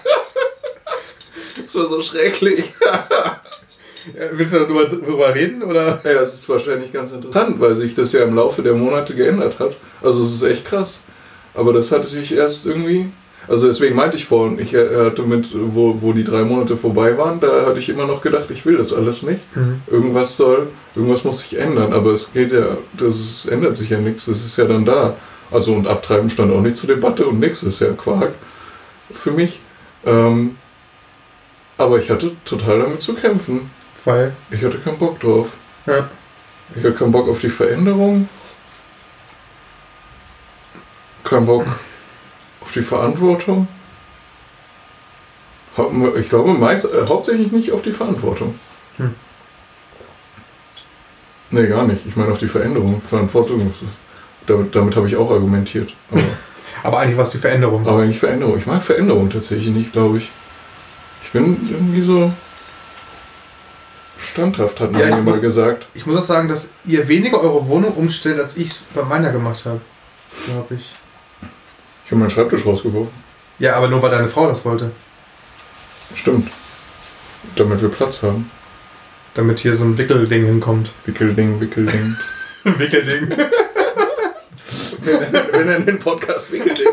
das 1.62 1.74
war 1.74 1.86
so 1.86 2.02
schrecklich. 2.02 2.64
Willst 4.32 4.54
du 4.54 4.58
darüber, 4.58 4.84
darüber 4.86 5.34
reden? 5.34 5.62
Oder? 5.62 6.00
Ja, 6.04 6.14
das 6.14 6.34
ist 6.34 6.48
wahrscheinlich 6.48 6.92
ganz 6.92 7.12
interessant, 7.12 7.60
weil 7.60 7.74
sich 7.76 7.94
das 7.94 8.12
ja 8.12 8.24
im 8.24 8.34
Laufe 8.34 8.62
der 8.62 8.74
Monate 8.74 9.14
geändert 9.14 9.60
hat. 9.60 9.76
Also 10.02 10.24
es 10.24 10.34
ist 10.34 10.42
echt 10.42 10.64
krass. 10.64 11.02
Aber 11.54 11.72
das 11.72 11.92
hatte 11.92 12.08
sich 12.08 12.32
erst 12.32 12.66
irgendwie 12.66 13.10
also 13.48 13.66
deswegen 13.66 13.96
meinte 13.96 14.16
ich 14.16 14.26
vorhin, 14.26 14.58
ich 14.58 14.74
hatte 14.74 15.22
mit, 15.22 15.50
wo, 15.52 16.00
wo 16.00 16.12
die 16.12 16.24
drei 16.24 16.42
Monate 16.42 16.76
vorbei 16.76 17.18
waren, 17.18 17.40
da 17.40 17.66
hatte 17.66 17.78
ich 17.78 17.88
immer 17.88 18.06
noch 18.06 18.22
gedacht, 18.22 18.50
ich 18.50 18.64
will 18.64 18.76
das 18.76 18.92
alles 18.92 19.22
nicht. 19.22 19.40
Mhm. 19.56 19.82
Irgendwas 19.90 20.36
soll, 20.36 20.68
irgendwas 20.94 21.24
muss 21.24 21.40
sich 21.40 21.58
ändern. 21.58 21.92
Aber 21.92 22.12
es 22.12 22.32
geht 22.32 22.52
ja, 22.52 22.76
das 22.96 23.16
ist, 23.16 23.46
ändert 23.46 23.76
sich 23.76 23.90
ja 23.90 23.98
nichts, 23.98 24.26
das 24.26 24.44
ist 24.44 24.56
ja 24.56 24.64
dann 24.64 24.84
da. 24.84 25.16
Also 25.50 25.74
und 25.74 25.86
Abtreiben 25.86 26.30
stand 26.30 26.52
auch 26.52 26.60
nicht 26.60 26.76
zur 26.76 26.88
Debatte 26.88 27.26
und 27.26 27.40
nichts, 27.40 27.62
ist 27.62 27.80
ja 27.80 27.88
Quark 27.92 28.34
für 29.12 29.32
mich. 29.32 29.60
Ähm, 30.04 30.56
aber 31.78 31.98
ich 31.98 32.10
hatte 32.10 32.32
total 32.44 32.78
damit 32.78 33.00
zu 33.00 33.14
kämpfen. 33.14 33.70
Weil? 34.04 34.34
Ich 34.50 34.64
hatte 34.64 34.78
keinen 34.78 34.98
Bock 34.98 35.20
drauf. 35.20 35.48
Ja. 35.86 36.08
Ich 36.74 36.82
hatte 36.82 36.94
keinen 36.94 37.12
Bock 37.12 37.28
auf 37.28 37.40
die 37.40 37.50
Veränderung. 37.50 38.28
Kein 41.24 41.44
Bock 41.44 41.66
auf 42.62 42.72
die 42.72 42.82
Verantwortung? 42.82 43.68
Ich 46.18 46.28
glaube 46.28 46.52
meist, 46.52 46.84
äh, 46.84 47.06
hauptsächlich 47.08 47.50
nicht 47.50 47.72
auf 47.72 47.82
die 47.82 47.92
Verantwortung. 47.92 48.54
Hm. 48.98 49.14
Nee, 51.50 51.66
gar 51.66 51.86
nicht. 51.86 52.06
Ich 52.06 52.16
meine 52.16 52.32
auf 52.32 52.38
die 52.38 52.48
Veränderung. 52.48 53.00
Verantwortung, 53.08 53.72
damit, 54.46 54.74
damit 54.74 54.96
habe 54.96 55.08
ich 55.08 55.16
auch 55.16 55.30
argumentiert. 55.30 55.94
Aber, 56.10 56.22
aber 56.82 56.98
eigentlich 56.98 57.16
war 57.16 57.24
es 57.24 57.30
die 57.30 57.38
Veränderung. 57.38 57.86
Aber 57.86 58.04
nicht 58.04 58.18
Veränderung. 58.18 58.58
Ich 58.58 58.66
mag 58.66 58.82
Veränderung 58.82 59.30
tatsächlich 59.30 59.68
nicht, 59.68 59.92
glaube 59.92 60.18
ich. 60.18 60.30
Ich 61.24 61.30
bin 61.30 61.56
irgendwie 61.70 62.02
so 62.02 62.32
standhaft, 64.32 64.80
hat 64.80 64.92
man 64.92 65.00
ja, 65.00 65.16
mir 65.16 65.30
mal 65.30 65.40
gesagt. 65.40 65.86
Ich 65.94 66.06
muss 66.06 66.16
auch 66.16 66.26
sagen, 66.26 66.48
dass 66.48 66.72
ihr 66.84 67.08
weniger 67.08 67.40
eure 67.40 67.66
Wohnung 67.68 67.92
umstellt, 67.94 68.38
als 68.40 68.56
ich 68.56 68.68
es 68.68 68.84
bei 68.94 69.02
meiner 69.02 69.32
gemacht 69.32 69.64
habe. 69.66 69.80
Glaube 70.46 70.74
ich. 70.74 70.90
Ich 72.12 72.14
habe 72.14 72.24
meinen 72.24 72.30
Schreibtisch 72.30 72.66
rausgeworfen. 72.66 73.10
Ja, 73.58 73.72
aber 73.74 73.88
nur 73.88 74.02
weil 74.02 74.10
deine 74.10 74.28
Frau 74.28 74.46
das 74.46 74.66
wollte. 74.66 74.90
Stimmt. 76.14 76.50
Damit 77.56 77.80
wir 77.80 77.88
Platz 77.88 78.20
haben. 78.22 78.50
Damit 79.32 79.60
hier 79.60 79.74
so 79.74 79.84
ein 79.84 79.96
Wickelding 79.96 80.44
hinkommt. 80.44 80.90
Wickelding, 81.06 81.58
Wickelding. 81.58 82.14
Wickelding. 82.64 83.30
Wir 85.02 85.64
nennen 85.64 85.86
den 85.86 85.98
Podcast 85.98 86.52
Wickelding. 86.52 86.86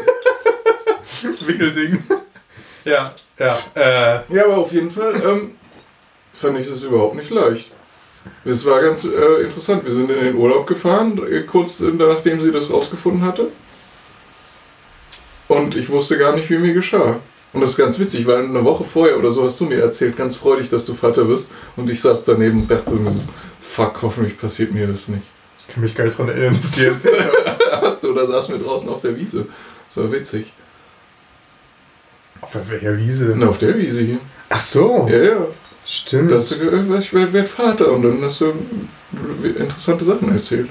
Wickelding. 1.45 2.01
Ja, 2.85 3.13
ja. 3.37 3.57
Äh, 3.75 4.21
Ja, 4.33 4.45
aber 4.45 4.55
auf 4.59 4.71
jeden 4.71 4.89
Fall 4.89 5.21
ähm, 5.21 5.55
fand 6.33 6.57
ich 6.61 6.69
das 6.69 6.83
überhaupt 6.83 7.15
nicht 7.15 7.29
leicht. 7.29 7.71
Es 8.45 8.65
war 8.65 8.81
ganz 8.81 9.03
äh, 9.03 9.41
interessant. 9.41 9.83
Wir 9.83 9.91
sind 9.91 10.09
in 10.11 10.23
den 10.23 10.35
Urlaub 10.35 10.65
gefahren, 10.65 11.21
kurz 11.45 11.81
nachdem 11.81 12.39
sie 12.39 12.53
das 12.53 12.71
rausgefunden 12.71 13.23
hatte. 13.23 13.51
Und 15.49 15.75
ich 15.75 15.89
wusste 15.89 16.17
gar 16.17 16.35
nicht, 16.35 16.49
wie 16.49 16.59
mir 16.59 16.73
geschah. 16.73 17.19
Und 17.51 17.61
das 17.61 17.71
ist 17.71 17.77
ganz 17.77 17.97
witzig, 17.99 18.27
weil 18.27 18.43
eine 18.45 18.63
Woche 18.63 18.83
vorher 18.85 19.17
oder 19.17 19.31
so 19.31 19.43
hast 19.43 19.59
du 19.59 19.65
mir 19.65 19.81
erzählt, 19.81 20.15
ganz 20.15 20.37
freudig, 20.37 20.69
dass 20.69 20.85
du 20.85 20.93
Vater 20.93 21.27
wirst. 21.27 21.51
Und 21.75 21.89
ich 21.89 21.99
saß 21.99 22.23
daneben 22.23 22.61
und 22.61 22.71
dachte 22.71 22.93
mir 22.93 23.11
so, 23.11 23.21
fuck, 23.59 24.01
hoffentlich 24.03 24.39
passiert 24.39 24.71
mir 24.71 24.85
das 24.87 25.07
nicht. 25.07 25.23
ich 25.67 25.73
kann 25.73 25.83
mich 25.83 25.95
gar 25.95 26.05
nicht 26.05 26.17
dran 26.17 26.29
erinnern, 26.29 26.53
dass 26.55 26.71
die 26.71 26.85
erzählt 26.85 27.19
haben. 27.19 27.57
Hast 27.81 28.03
du, 28.03 28.11
oder 28.11 28.27
saßen 28.27 28.55
wir 28.55 28.63
draußen 28.63 28.87
auf 28.89 29.01
der 29.01 29.17
Wiese. 29.17 29.47
Das 29.87 30.03
war 30.03 30.11
witzig. 30.11 30.53
Auf 32.41 32.55
welcher 32.69 32.95
Wiese? 32.97 33.33
Na, 33.35 33.47
auf 33.47 33.57
der 33.57 33.75
Wiese 33.77 34.01
hier. 34.01 34.19
Ach 34.49 34.61
so, 34.61 35.07
Ja, 35.09 35.17
ja. 35.17 35.47
stimmt. 35.85 36.31
Da 36.31 36.35
hast 36.35 36.51
du 36.51 36.95
ich 36.97 37.13
werde 37.13 37.33
werd 37.33 37.49
Vater 37.49 37.91
und 37.91 38.03
dann 38.03 38.21
hast 38.23 38.41
du 38.41 38.53
interessante 39.43 40.05
Sachen 40.05 40.31
erzählt. 40.31 40.69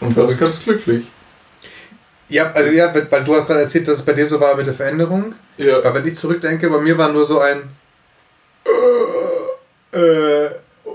Und 0.00 0.16
warst 0.16 0.38
ganz 0.38 0.62
glücklich. 0.62 1.06
Ja, 2.32 2.50
also 2.52 2.72
ja, 2.72 2.94
weil 2.94 3.24
du 3.24 3.36
hast 3.36 3.46
gerade 3.46 3.60
erzählt, 3.60 3.86
dass 3.86 3.98
es 3.98 4.04
bei 4.06 4.14
dir 4.14 4.26
so 4.26 4.40
war 4.40 4.56
mit 4.56 4.66
der 4.66 4.72
Veränderung. 4.72 5.34
Ja. 5.58 5.84
Weil 5.84 5.94
wenn 5.96 6.06
ich 6.06 6.16
zurückdenke, 6.16 6.70
bei 6.70 6.78
mir 6.78 6.96
war 6.96 7.12
nur 7.12 7.26
so 7.26 7.40
ein 7.40 7.68
äh, 9.92 9.98
äh, 9.98 10.50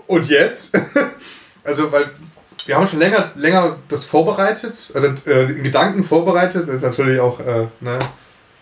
und 0.08 0.28
jetzt? 0.30 0.76
also, 1.64 1.92
weil 1.92 2.10
wir 2.66 2.76
haben 2.76 2.88
schon 2.88 2.98
länger, 2.98 3.32
länger 3.36 3.78
das 3.88 4.04
vorbereitet, 4.04 4.92
oder 4.96 5.14
äh, 5.28 5.44
in 5.44 5.62
Gedanken 5.62 6.04
vorbereitet, 6.04 6.68
das 6.68 6.78
ist 6.78 6.82
natürlich 6.82 7.20
auch 7.20 7.40
äh, 7.40 7.68
ne, 7.82 8.00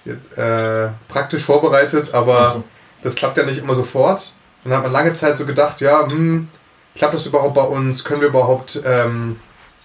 jetzt, 0.04 0.38
äh, 0.38 0.90
praktisch 1.08 1.44
vorbereitet, 1.44 2.14
aber 2.14 2.40
Ach 2.40 2.54
so. 2.56 2.64
das 3.04 3.16
klappt 3.16 3.38
ja 3.38 3.46
nicht 3.46 3.60
immer 3.60 3.76
sofort. 3.76 4.34
Und 4.66 4.72
dann 4.72 4.80
hat 4.80 4.84
man 4.84 4.92
lange 4.92 5.14
Zeit 5.14 5.38
so 5.38 5.46
gedacht, 5.46 5.80
ja, 5.80 6.06
hm, 6.10 6.50
klappt 6.94 7.14
das 7.14 7.26
überhaupt 7.26 7.56
bei 7.56 7.64
uns? 7.64 8.04
Können 8.04 8.20
wir 8.20 8.28
überhaupt 8.28 8.82
ähm, 8.86 9.40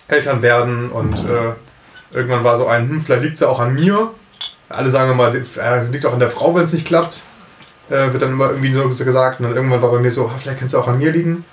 Eltern 0.08 0.42
werden? 0.42 0.90
Und 0.90 1.20
äh, 1.20 1.52
irgendwann 2.12 2.44
war 2.44 2.56
so 2.56 2.66
ein, 2.66 2.88
hm, 2.88 3.00
vielleicht 3.00 3.22
liegt 3.22 3.34
es 3.34 3.40
ja 3.40 3.48
auch 3.48 3.60
an 3.60 3.74
mir. 3.74 4.10
Alle 4.68 4.90
sagen 4.90 5.10
immer, 5.10 5.34
äh, 5.34 5.38
es 5.78 5.90
liegt 5.90 6.06
auch 6.06 6.12
an 6.12 6.20
der 6.20 6.30
Frau, 6.30 6.54
wenn 6.54 6.64
es 6.64 6.72
nicht 6.72 6.86
klappt. 6.86 7.22
Äh, 7.88 8.12
wird 8.12 8.22
dann 8.22 8.30
immer 8.30 8.50
irgendwie 8.50 8.70
nur 8.70 8.90
so 8.92 9.04
gesagt. 9.04 9.40
Und 9.40 9.46
dann 9.46 9.56
irgendwann 9.56 9.82
war 9.82 9.90
bei 9.90 9.98
mir 9.98 10.10
so, 10.10 10.26
ah, 10.26 10.38
vielleicht 10.40 10.58
könnte 10.60 10.76
es 10.76 10.80
auch 10.82 10.86
an 10.88 10.98
mir 10.98 11.10
liegen. 11.12 11.44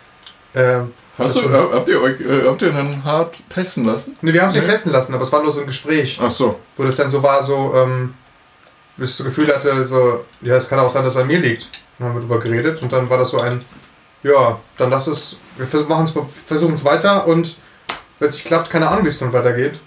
Äh, 0.54 0.82
Hast 1.18 1.36
du, 1.36 1.40
so- 1.40 1.74
habt 1.74 1.90
ihr 1.90 2.00
euch, 2.00 2.22
äh, 2.22 2.48
habt 2.48 2.62
ihr 2.62 2.72
dann 2.72 3.04
hart 3.04 3.42
testen 3.50 3.86
lassen? 3.86 4.16
ne, 4.22 4.34
wir 4.34 4.42
haben 4.44 4.50
es 4.50 4.56
nicht 4.56 4.66
Nee. 4.66 4.70
testen 4.72 4.92
lassen, 4.92 5.16
aber 5.16 5.24
es 5.24 5.32
war 5.32 5.42
nur 5.42 5.52
so 5.52 5.62
ein 5.62 5.66
Gespräch, 5.68 6.20
Ach 6.22 6.30
so. 6.30 6.60
wo 6.76 6.84
das 6.84 6.94
dann 6.96 7.10
so 7.10 7.24
war, 7.24 7.44
so, 7.44 7.74
ähm, 7.76 8.14
ich 9.00 9.18
das 9.18 9.26
Gefühl 9.26 9.48
hatte, 9.48 9.84
so, 9.84 10.26
ja, 10.42 10.56
es 10.58 10.70
kann 10.70 10.78
auch 10.78 10.90
sein, 10.92 11.04
dass 11.04 11.16
es 11.16 11.20
an 11.22 11.26
mir 11.28 11.40
liegt. 11.40 11.70
Dann 11.98 12.10
haben 12.10 12.16
wir 12.16 12.22
drüber 12.22 12.40
geredet 12.40 12.84
und 12.84 12.94
dann 12.94 13.10
war 13.10 13.18
das 13.18 13.32
so 13.32 13.40
ein, 13.42 13.62
ja, 14.22 14.60
dann 14.78 14.92
lass 14.92 15.08
es, 15.08 15.38
wir 15.58 15.66
versuchen 15.66 16.74
es 16.76 16.86
weiter 16.86 17.26
und 17.26 17.58
wenn 18.20 18.30
es 18.30 18.36
nicht 18.36 18.46
klappt, 18.46 18.70
keine 18.70 18.88
Ahnung, 18.88 19.04
wie 19.06 19.10
es 19.10 19.18
dann 19.18 19.34
weitergeht. 19.34 19.80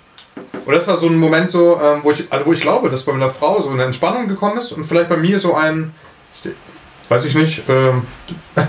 Und 0.66 0.74
das 0.74 0.86
war 0.86 0.96
so 0.96 1.06
ein 1.08 1.16
Moment 1.16 1.50
so, 1.50 1.80
ähm, 1.80 2.00
wo 2.02 2.12
ich, 2.12 2.30
also 2.32 2.46
wo 2.46 2.52
ich 2.52 2.60
glaube, 2.60 2.90
dass 2.90 3.04
bei 3.04 3.12
meiner 3.12 3.30
Frau 3.30 3.60
so 3.62 3.70
eine 3.70 3.84
Entspannung 3.84 4.28
gekommen 4.28 4.58
ist 4.58 4.72
und 4.72 4.84
vielleicht 4.84 5.08
bei 5.08 5.16
mir 5.16 5.40
so 5.40 5.54
ein, 5.54 5.92
weiß 7.08 7.24
ich 7.24 7.34
nicht, 7.34 7.62
ähm, 7.68 8.02
dann 8.54 8.68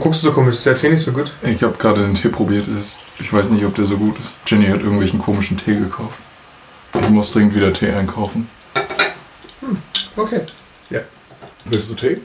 guckst 0.00 0.22
du 0.22 0.28
so 0.28 0.32
komisch, 0.32 0.56
ist 0.56 0.66
der 0.66 0.76
Tee 0.76 0.90
nicht 0.90 1.02
so 1.02 1.12
gut? 1.12 1.32
Ich 1.42 1.62
habe 1.62 1.76
gerade 1.78 2.02
den 2.02 2.14
Tee 2.14 2.28
probiert. 2.28 2.68
Ist- 2.68 3.02
Ich 3.18 3.32
weiß 3.32 3.50
nicht, 3.50 3.64
ob 3.64 3.74
der 3.74 3.84
so 3.86 3.96
gut 3.96 4.18
ist. 4.20 4.34
Jenny 4.46 4.66
hat 4.66 4.80
irgendwelchen 4.80 5.18
komischen 5.18 5.56
Tee 5.56 5.74
gekauft. 5.76 6.18
Ich 7.00 7.08
muss 7.08 7.32
dringend 7.32 7.54
wieder 7.54 7.72
Tee 7.72 7.90
einkaufen. 7.90 8.48
Okay. 10.16 10.40
Willst 11.64 11.90
du 11.90 11.94
Tee? 11.96 12.18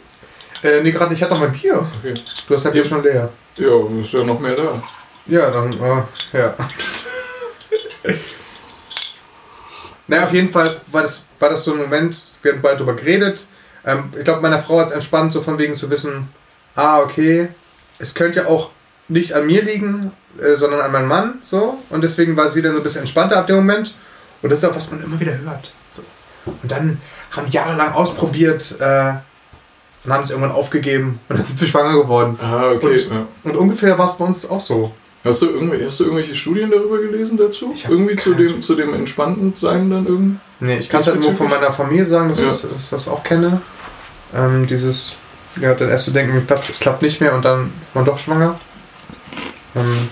Äh, 0.63 0.81
nee, 0.83 0.91
gerade 0.91 1.09
nicht, 1.09 1.19
ich 1.19 1.23
hatte 1.23 1.33
noch 1.33 1.41
mein 1.41 1.51
Bier. 1.51 1.85
Okay. 1.99 2.13
Du 2.47 2.53
hast 2.53 2.63
dein 2.65 2.71
Bier 2.71 2.85
schon 2.85 3.03
leer. 3.03 3.29
Ja, 3.57 3.99
ist 3.99 4.13
ja 4.13 4.23
noch 4.23 4.39
mehr 4.39 4.55
da. 4.55 4.81
Ja, 5.25 5.51
dann, 5.51 5.73
äh, 5.73 6.37
ja. 6.37 6.55
naja, 10.07 10.23
auf 10.25 10.33
jeden 10.33 10.49
Fall 10.49 10.69
war 10.91 11.01
das, 11.01 11.25
war 11.39 11.49
das 11.49 11.63
so 11.63 11.73
ein 11.73 11.79
Moment, 11.79 12.17
wir 12.41 12.53
haben 12.53 12.61
bald 12.61 12.79
darüber 12.79 12.95
geredet. 12.95 13.47
Ähm, 13.85 14.09
ich 14.17 14.23
glaube, 14.23 14.41
meiner 14.41 14.59
Frau 14.59 14.79
hat 14.79 14.87
es 14.87 14.91
entspannt, 14.93 15.33
so 15.33 15.41
von 15.41 15.57
wegen 15.59 15.75
zu 15.75 15.89
wissen, 15.89 16.27
ah, 16.75 16.99
okay, 16.99 17.49
es 17.99 18.13
könnte 18.15 18.41
ja 18.41 18.47
auch 18.47 18.71
nicht 19.07 19.33
an 19.33 19.45
mir 19.45 19.61
liegen, 19.63 20.11
äh, 20.41 20.55
sondern 20.57 20.81
an 20.81 20.91
meinem 20.91 21.07
Mann, 21.07 21.33
so. 21.41 21.77
Und 21.89 22.03
deswegen 22.03 22.35
war 22.37 22.49
sie 22.49 22.61
dann 22.61 22.71
so 22.73 22.79
ein 22.79 22.83
bisschen 22.83 23.01
entspannter 23.01 23.37
ab 23.37 23.47
dem 23.47 23.57
Moment. 23.57 23.95
Und 24.41 24.49
das 24.49 24.59
ist 24.59 24.65
auch, 24.65 24.75
was 24.75 24.89
man 24.91 25.03
immer 25.03 25.19
wieder 25.19 25.37
hört. 25.37 25.71
So. 25.89 26.03
Und 26.45 26.71
dann 26.71 27.01
haben 27.31 27.47
die 27.47 27.53
jahrelang 27.53 27.93
ausprobiert, 27.93 28.79
äh, 28.79 29.13
und 30.05 30.11
haben 30.11 30.23
es 30.23 30.31
irgendwann 30.31 30.51
aufgegeben 30.51 31.21
und 31.29 31.37
dann 31.39 31.45
sind 31.45 31.59
sie 31.59 31.67
schwanger 31.67 31.93
geworden. 31.93 32.37
Ah, 32.41 32.71
okay. 32.71 32.87
Und- 33.03 33.09
ja. 33.09 33.25
Und 33.45 33.55
ungefähr 33.55 33.97
war 33.97 34.05
es 34.05 34.17
bei 34.17 34.25
uns 34.25 34.49
auch 34.49 34.59
so. 34.59 34.93
Hast, 35.23 35.41
du 35.41 35.45
irgendwelche, 35.49 35.85
hast 35.85 35.99
du 36.01 36.03
irgendwelche 36.03 36.35
Studien 36.35 36.69
darüber 36.69 36.97
gelesen 36.99 37.37
dazu? 37.37 37.73
Irgendwie 37.87 38.15
zu 38.17 38.33
dem, 38.33 38.59
zu 38.59 38.75
dem 38.75 38.93
entspannten 38.93 39.55
Sein 39.55 39.89
dann 39.89 40.05
irgendwie? 40.05 40.35
Nee, 40.59 40.77
ich 40.79 40.89
kann 40.89 40.99
es 40.99 41.07
halt 41.07 41.19
nur 41.21 41.33
von 41.33 41.49
meiner 41.49 41.71
Familie 41.71 42.05
sagen, 42.05 42.27
dass, 42.29 42.39
Ja. 42.39 42.49
ich, 42.51 42.61
dass 42.61 42.83
ich 42.83 42.89
das 42.89 43.07
auch 43.07 43.23
kenne. 43.23 43.61
Ähm, 44.35 44.67
dieses, 44.67 45.13
ja, 45.61 45.73
dann 45.73 45.89
erst 45.89 46.05
zu 46.05 46.11
denken, 46.11 46.35
es 46.37 46.45
klappt, 46.47 46.69
es 46.69 46.79
klappt 46.79 47.01
nicht 47.03 47.21
mehr 47.21 47.33
und 47.33 47.45
dann 47.45 47.67
ist 47.67 47.95
man 47.95 48.03
doch 48.03 48.17
schwanger. 48.17 48.59
Ähm, 49.75 50.09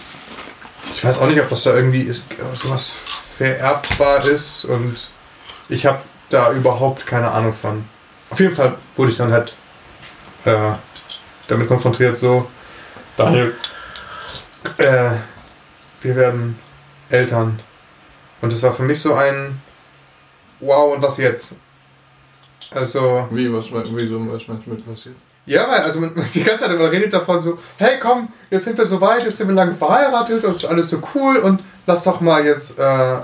ich 0.94 1.03
weiß 1.03 1.20
auch 1.20 1.27
nicht, 1.27 1.41
ob 1.41 1.50
das 1.50 1.63
da 1.63 1.75
irgendwie 1.75 2.03
ist, 2.03 2.25
sowas 2.53 2.98
vererbbar 3.38 4.25
ist 4.25 4.65
und 4.65 4.96
ich 5.68 5.86
habe 5.86 6.00
da 6.30 6.51
überhaupt 6.53 7.06
keine 7.06 7.32
Ahnung 7.32 7.53
von. 7.53 7.84
Auf 8.30 8.39
jeden 8.39 8.56
Fall 8.56 8.75
wurde 8.96 9.12
ich 9.12 9.18
dann 9.18 9.32
halt 9.32 9.53
äh, 10.46 10.56
damit 11.48 11.68
konfrontiert, 11.68 12.18
so, 12.18 12.48
Daniel, 13.18 13.53
äh, 14.77 15.12
wir 16.01 16.15
werden 16.15 16.60
Eltern. 17.10 17.60
Und 18.41 18.53
es 18.53 18.63
war 18.63 18.74
für 18.74 18.84
mich 18.84 19.00
so 19.00 19.13
ein 19.13 19.60
Wow, 20.60 20.96
und 20.96 21.01
was 21.01 21.18
jetzt? 21.18 21.58
Also, 22.70 23.27
Wie, 23.32 23.51
was, 23.51 23.72
wieso, 23.72 24.32
was 24.32 24.48
meinst 24.48 24.68
du 24.68 24.72
mit 24.72 24.88
was 24.88 25.06
jetzt? 25.06 25.24
ja, 25.46 25.68
weil 25.68 25.82
also 25.82 26.00
man, 26.00 26.13
die 26.34 26.44
ganze 26.44 26.65
Zeit 26.65 26.77
man 26.77 26.88
redet 26.88 27.13
davon 27.13 27.41
so, 27.41 27.58
hey 27.77 28.00
komm, 28.00 28.30
jetzt 28.50 28.65
sind 28.65 28.77
wir 28.77 28.86
so 28.86 29.01
weit, 29.01 29.24
jetzt 29.24 29.38
sind 29.38 29.48
wir 29.48 29.56
lange 29.56 29.74
verheiratet 29.74 30.44
und 30.44 30.51
es 30.51 30.63
ist 30.63 30.65
alles 30.65 30.89
so 30.89 31.01
cool 31.15 31.38
und 31.38 31.62
lass 31.88 32.03
doch 32.03 32.22
mal 32.22 32.46
jetzt 32.46 32.77
äh, 32.77 33.18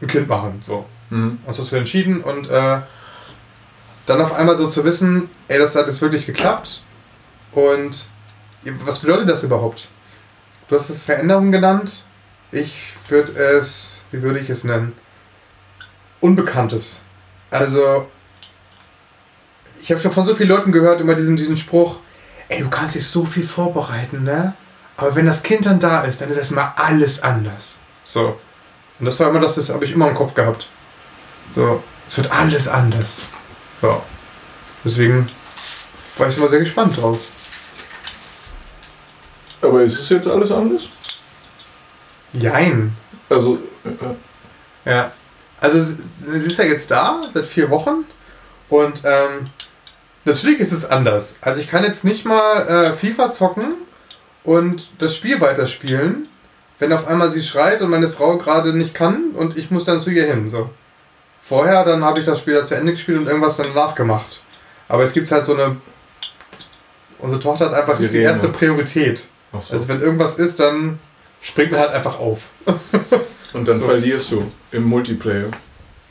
ein 0.00 0.06
Kind 0.06 0.28
machen. 0.28 0.60
So. 0.62 0.86
Mhm. 1.10 1.38
Uns 1.44 1.56
dazu 1.56 1.76
entschieden 1.76 2.22
und 2.22 2.48
äh, 2.48 2.78
dann 4.06 4.20
auf 4.20 4.32
einmal 4.32 4.56
so 4.56 4.68
zu 4.68 4.84
wissen, 4.84 5.28
ey, 5.48 5.58
das 5.58 5.74
hat 5.74 5.86
jetzt 5.86 6.00
wirklich 6.00 6.26
geklappt. 6.26 6.82
Und 7.52 8.06
was 8.84 9.00
bedeutet 9.00 9.28
das 9.28 9.42
überhaupt? 9.42 9.88
Du 10.70 10.76
hast 10.76 10.88
es 10.88 11.02
Veränderung 11.02 11.50
genannt. 11.50 12.04
Ich 12.52 12.72
würde 13.08 13.32
es, 13.32 14.02
wie 14.12 14.22
würde 14.22 14.38
ich 14.38 14.48
es 14.50 14.62
nennen? 14.62 14.92
Unbekanntes. 16.20 17.02
Also, 17.50 18.08
ich 19.82 19.90
habe 19.90 20.00
schon 20.00 20.12
von 20.12 20.24
so 20.24 20.32
vielen 20.36 20.48
Leuten 20.48 20.70
gehört, 20.70 21.00
immer 21.00 21.16
diesen, 21.16 21.36
diesen 21.36 21.56
Spruch, 21.56 21.98
ey, 22.48 22.60
du 22.60 22.70
kannst 22.70 22.94
dich 22.94 23.04
so 23.04 23.24
viel 23.24 23.42
vorbereiten, 23.42 24.22
ne? 24.22 24.54
Aber 24.96 25.16
wenn 25.16 25.26
das 25.26 25.42
Kind 25.42 25.66
dann 25.66 25.80
da 25.80 26.02
ist, 26.02 26.20
dann 26.20 26.30
ist 26.30 26.36
erstmal 26.36 26.72
alles 26.76 27.20
anders. 27.20 27.80
So. 28.04 28.38
Und 29.00 29.06
das 29.06 29.18
war 29.18 29.28
immer 29.30 29.40
das, 29.40 29.56
das 29.56 29.70
habe 29.70 29.84
ich 29.84 29.90
immer 29.90 30.08
im 30.08 30.14
Kopf 30.14 30.34
gehabt. 30.34 30.68
So, 31.56 31.82
es 32.06 32.16
wird 32.16 32.30
alles 32.30 32.68
anders. 32.68 33.30
Ja. 33.82 34.00
Deswegen 34.84 35.28
war 36.16 36.28
ich 36.28 36.36
immer 36.36 36.48
sehr 36.48 36.60
gespannt 36.60 36.96
drauf. 36.96 37.26
Aber 39.62 39.82
ist 39.82 39.98
es 39.98 40.08
jetzt 40.08 40.28
alles 40.28 40.50
anders? 40.50 40.88
Jein. 42.32 42.96
Also, 43.28 43.58
äh, 43.84 44.90
Ja. 44.90 45.12
Also 45.60 45.78
sie 45.80 45.98
ist 46.32 46.58
ja 46.58 46.64
jetzt 46.64 46.90
da, 46.90 47.20
seit 47.34 47.44
vier 47.44 47.68
Wochen. 47.68 48.06
Und 48.70 49.02
ähm, 49.04 49.46
natürlich 50.24 50.60
ist 50.60 50.72
es 50.72 50.88
anders. 50.88 51.36
Also 51.42 51.60
ich 51.60 51.68
kann 51.68 51.84
jetzt 51.84 52.04
nicht 52.04 52.24
mal 52.24 52.66
äh, 52.66 52.92
FIFA 52.92 53.32
zocken 53.32 53.74
und 54.42 54.88
das 54.98 55.14
Spiel 55.14 55.40
weiterspielen, 55.40 56.28
wenn 56.78 56.92
auf 56.92 57.06
einmal 57.06 57.30
sie 57.30 57.42
schreit 57.42 57.82
und 57.82 57.90
meine 57.90 58.08
Frau 58.08 58.38
gerade 58.38 58.72
nicht 58.72 58.94
kann 58.94 59.30
und 59.34 59.58
ich 59.58 59.70
muss 59.70 59.84
dann 59.84 60.00
zu 60.00 60.10
ihr 60.10 60.24
hin. 60.24 60.48
So. 60.48 60.70
Vorher, 61.42 61.84
dann 61.84 62.04
habe 62.04 62.20
ich 62.20 62.26
das 62.26 62.38
Spiel 62.38 62.54
da 62.54 62.64
zu 62.64 62.76
Ende 62.76 62.92
gespielt 62.92 63.18
und 63.18 63.26
irgendwas 63.26 63.56
dann 63.56 63.74
nachgemacht. 63.74 64.40
Aber 64.88 65.02
jetzt 65.02 65.12
gibt 65.12 65.26
es 65.26 65.32
halt 65.32 65.46
so 65.46 65.54
eine. 65.54 65.76
Unsere 67.18 67.42
Tochter 67.42 67.66
hat 67.66 67.74
einfach 67.74 67.98
die 67.98 68.18
erste 68.18 68.48
Priorität. 68.48 69.26
So. 69.52 69.72
Also 69.72 69.88
wenn 69.88 70.00
irgendwas 70.00 70.38
ist, 70.38 70.60
dann 70.60 70.98
springt 71.40 71.72
man 71.72 71.80
halt 71.80 71.90
einfach 71.92 72.18
auf. 72.18 72.42
Und 73.52 73.66
dann 73.66 73.76
so. 73.78 73.86
verlierst 73.86 74.30
du 74.30 74.50
im 74.70 74.84
Multiplayer. 74.84 75.48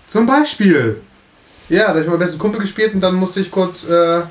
Zum 0.08 0.26
Beispiel. 0.28 1.02
Ja, 1.70 1.84
da 1.84 1.88
habe 1.90 2.00
ich 2.00 2.06
mit 2.06 2.12
meinem 2.14 2.20
besten 2.20 2.40
Kumpel 2.40 2.60
gespielt 2.62 2.94
und 2.96 3.02
dann 3.02 3.14
musste 3.16 3.40
ich 3.40 3.50
kurz. 3.52 3.88
Äh, 3.88 4.22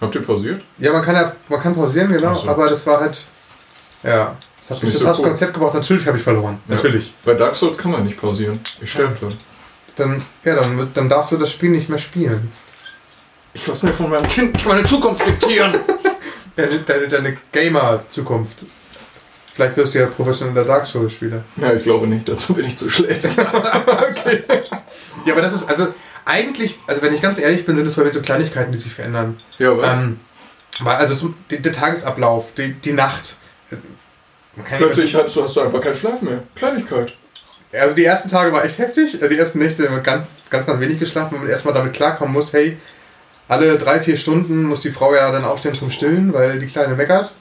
Habt 0.00 0.14
ihr 0.14 0.22
pausiert? 0.22 0.62
ja, 0.78 0.92
man 0.92 1.00
kann 1.02 1.14
ja 1.14 1.32
man 1.48 1.60
kann 1.60 1.74
pausieren, 1.74 2.12
genau, 2.12 2.34
so. 2.34 2.48
aber 2.48 2.68
das 2.68 2.86
war 2.86 3.00
halt. 3.00 3.22
Ja, 4.02 4.36
Das 4.60 4.76
hat 4.76 4.82
mich 4.82 4.92
das 4.98 5.16
so 5.16 5.22
cool. 5.22 5.28
Konzept 5.30 5.54
gebraucht. 5.54 5.74
Natürlich 5.74 6.06
habe 6.06 6.18
ich 6.18 6.24
verloren. 6.24 6.58
Ja. 6.68 6.74
Natürlich. 6.74 7.14
Bei 7.24 7.32
Dark 7.34 7.54
Souls 7.54 7.78
kann 7.78 7.92
man 7.92 8.04
nicht 8.04 8.20
pausieren. 8.20 8.60
Ich 8.82 8.90
sterbe 8.90 9.16
dann. 9.20 9.38
Dann, 9.96 10.22
ja, 10.44 10.56
dann, 10.56 10.90
dann 10.92 11.08
darfst 11.08 11.32
du 11.32 11.38
das 11.38 11.50
Spiel 11.52 11.70
nicht 11.70 11.88
mehr 11.88 11.98
spielen. 11.98 12.50
Ich 13.54 13.66
lasse 13.66 13.86
mir 13.86 13.92
von 13.94 14.10
meinem 14.10 14.28
Kind 14.28 14.52
nicht 14.52 14.66
meine 14.66 14.82
Zukunft 14.84 15.24
diktieren. 15.26 15.78
Deine, 16.56 16.78
deine, 16.80 17.08
deine 17.08 17.36
Gamer-Zukunft. 17.52 18.64
Vielleicht 19.54 19.76
wirst 19.76 19.94
du 19.94 20.00
ja 20.00 20.06
professioneller 20.06 20.64
Dark 20.64 20.86
Souls-Spieler. 20.86 21.44
ja, 21.56 21.72
ich 21.72 21.82
glaube 21.82 22.06
nicht. 22.06 22.28
Dazu 22.28 22.54
bin 22.54 22.66
ich 22.66 22.76
zu 22.76 22.90
schlecht. 22.90 23.28
Ja, 25.24 25.32
aber 25.32 25.42
das 25.42 25.52
ist, 25.54 25.68
also 25.68 25.92
eigentlich, 26.24 26.76
also 26.86 27.02
wenn 27.02 27.12
ich 27.12 27.20
ganz 27.20 27.40
ehrlich 27.40 27.66
bin, 27.66 27.76
sind 27.76 27.86
es 27.86 27.96
bei 27.96 28.04
mir 28.04 28.12
so 28.12 28.22
Kleinigkeiten, 28.22 28.70
die 28.70 28.78
sich 28.78 28.92
verändern. 28.92 29.38
ja, 29.58 29.76
was? 29.76 30.00
Ähm, 30.00 30.20
also 30.84 31.16
zum, 31.16 31.34
die, 31.50 31.60
der 31.60 31.72
Tagesablauf, 31.72 32.54
die, 32.54 32.74
die 32.74 32.92
Nacht. 32.92 33.36
Plötzlich 34.78 35.14
hast 35.16 35.34
du, 35.34 35.42
hast 35.42 35.56
du 35.56 35.62
einfach 35.62 35.80
keinen 35.80 35.96
Schlaf 35.96 36.22
mehr. 36.22 36.44
Kleinigkeit. 36.54 37.14
Also 37.72 37.96
die 37.96 38.04
ersten 38.04 38.28
Tage 38.28 38.52
war 38.52 38.64
echt 38.64 38.78
heftig. 38.78 39.18
Die 39.18 39.38
ersten 39.38 39.58
Nächte 39.58 39.84
ganz, 40.02 40.28
ganz, 40.48 40.66
ganz 40.66 40.80
wenig 40.80 40.98
geschlafen, 41.00 41.32
weil 41.32 41.40
man 41.40 41.48
erstmal 41.48 41.74
damit 41.74 41.92
klarkommen 41.92 42.32
muss, 42.32 42.52
hey, 42.52 42.76
alle 43.48 43.78
drei, 43.78 44.00
vier 44.00 44.16
Stunden 44.16 44.64
muss 44.64 44.80
die 44.80 44.90
Frau 44.90 45.14
ja 45.14 45.30
dann 45.30 45.44
aufstehen 45.44 45.74
zum 45.74 45.90
Stillen, 45.90 46.32
weil 46.32 46.58
die 46.58 46.66
Kleine 46.66 46.94
meckert. 46.94 47.34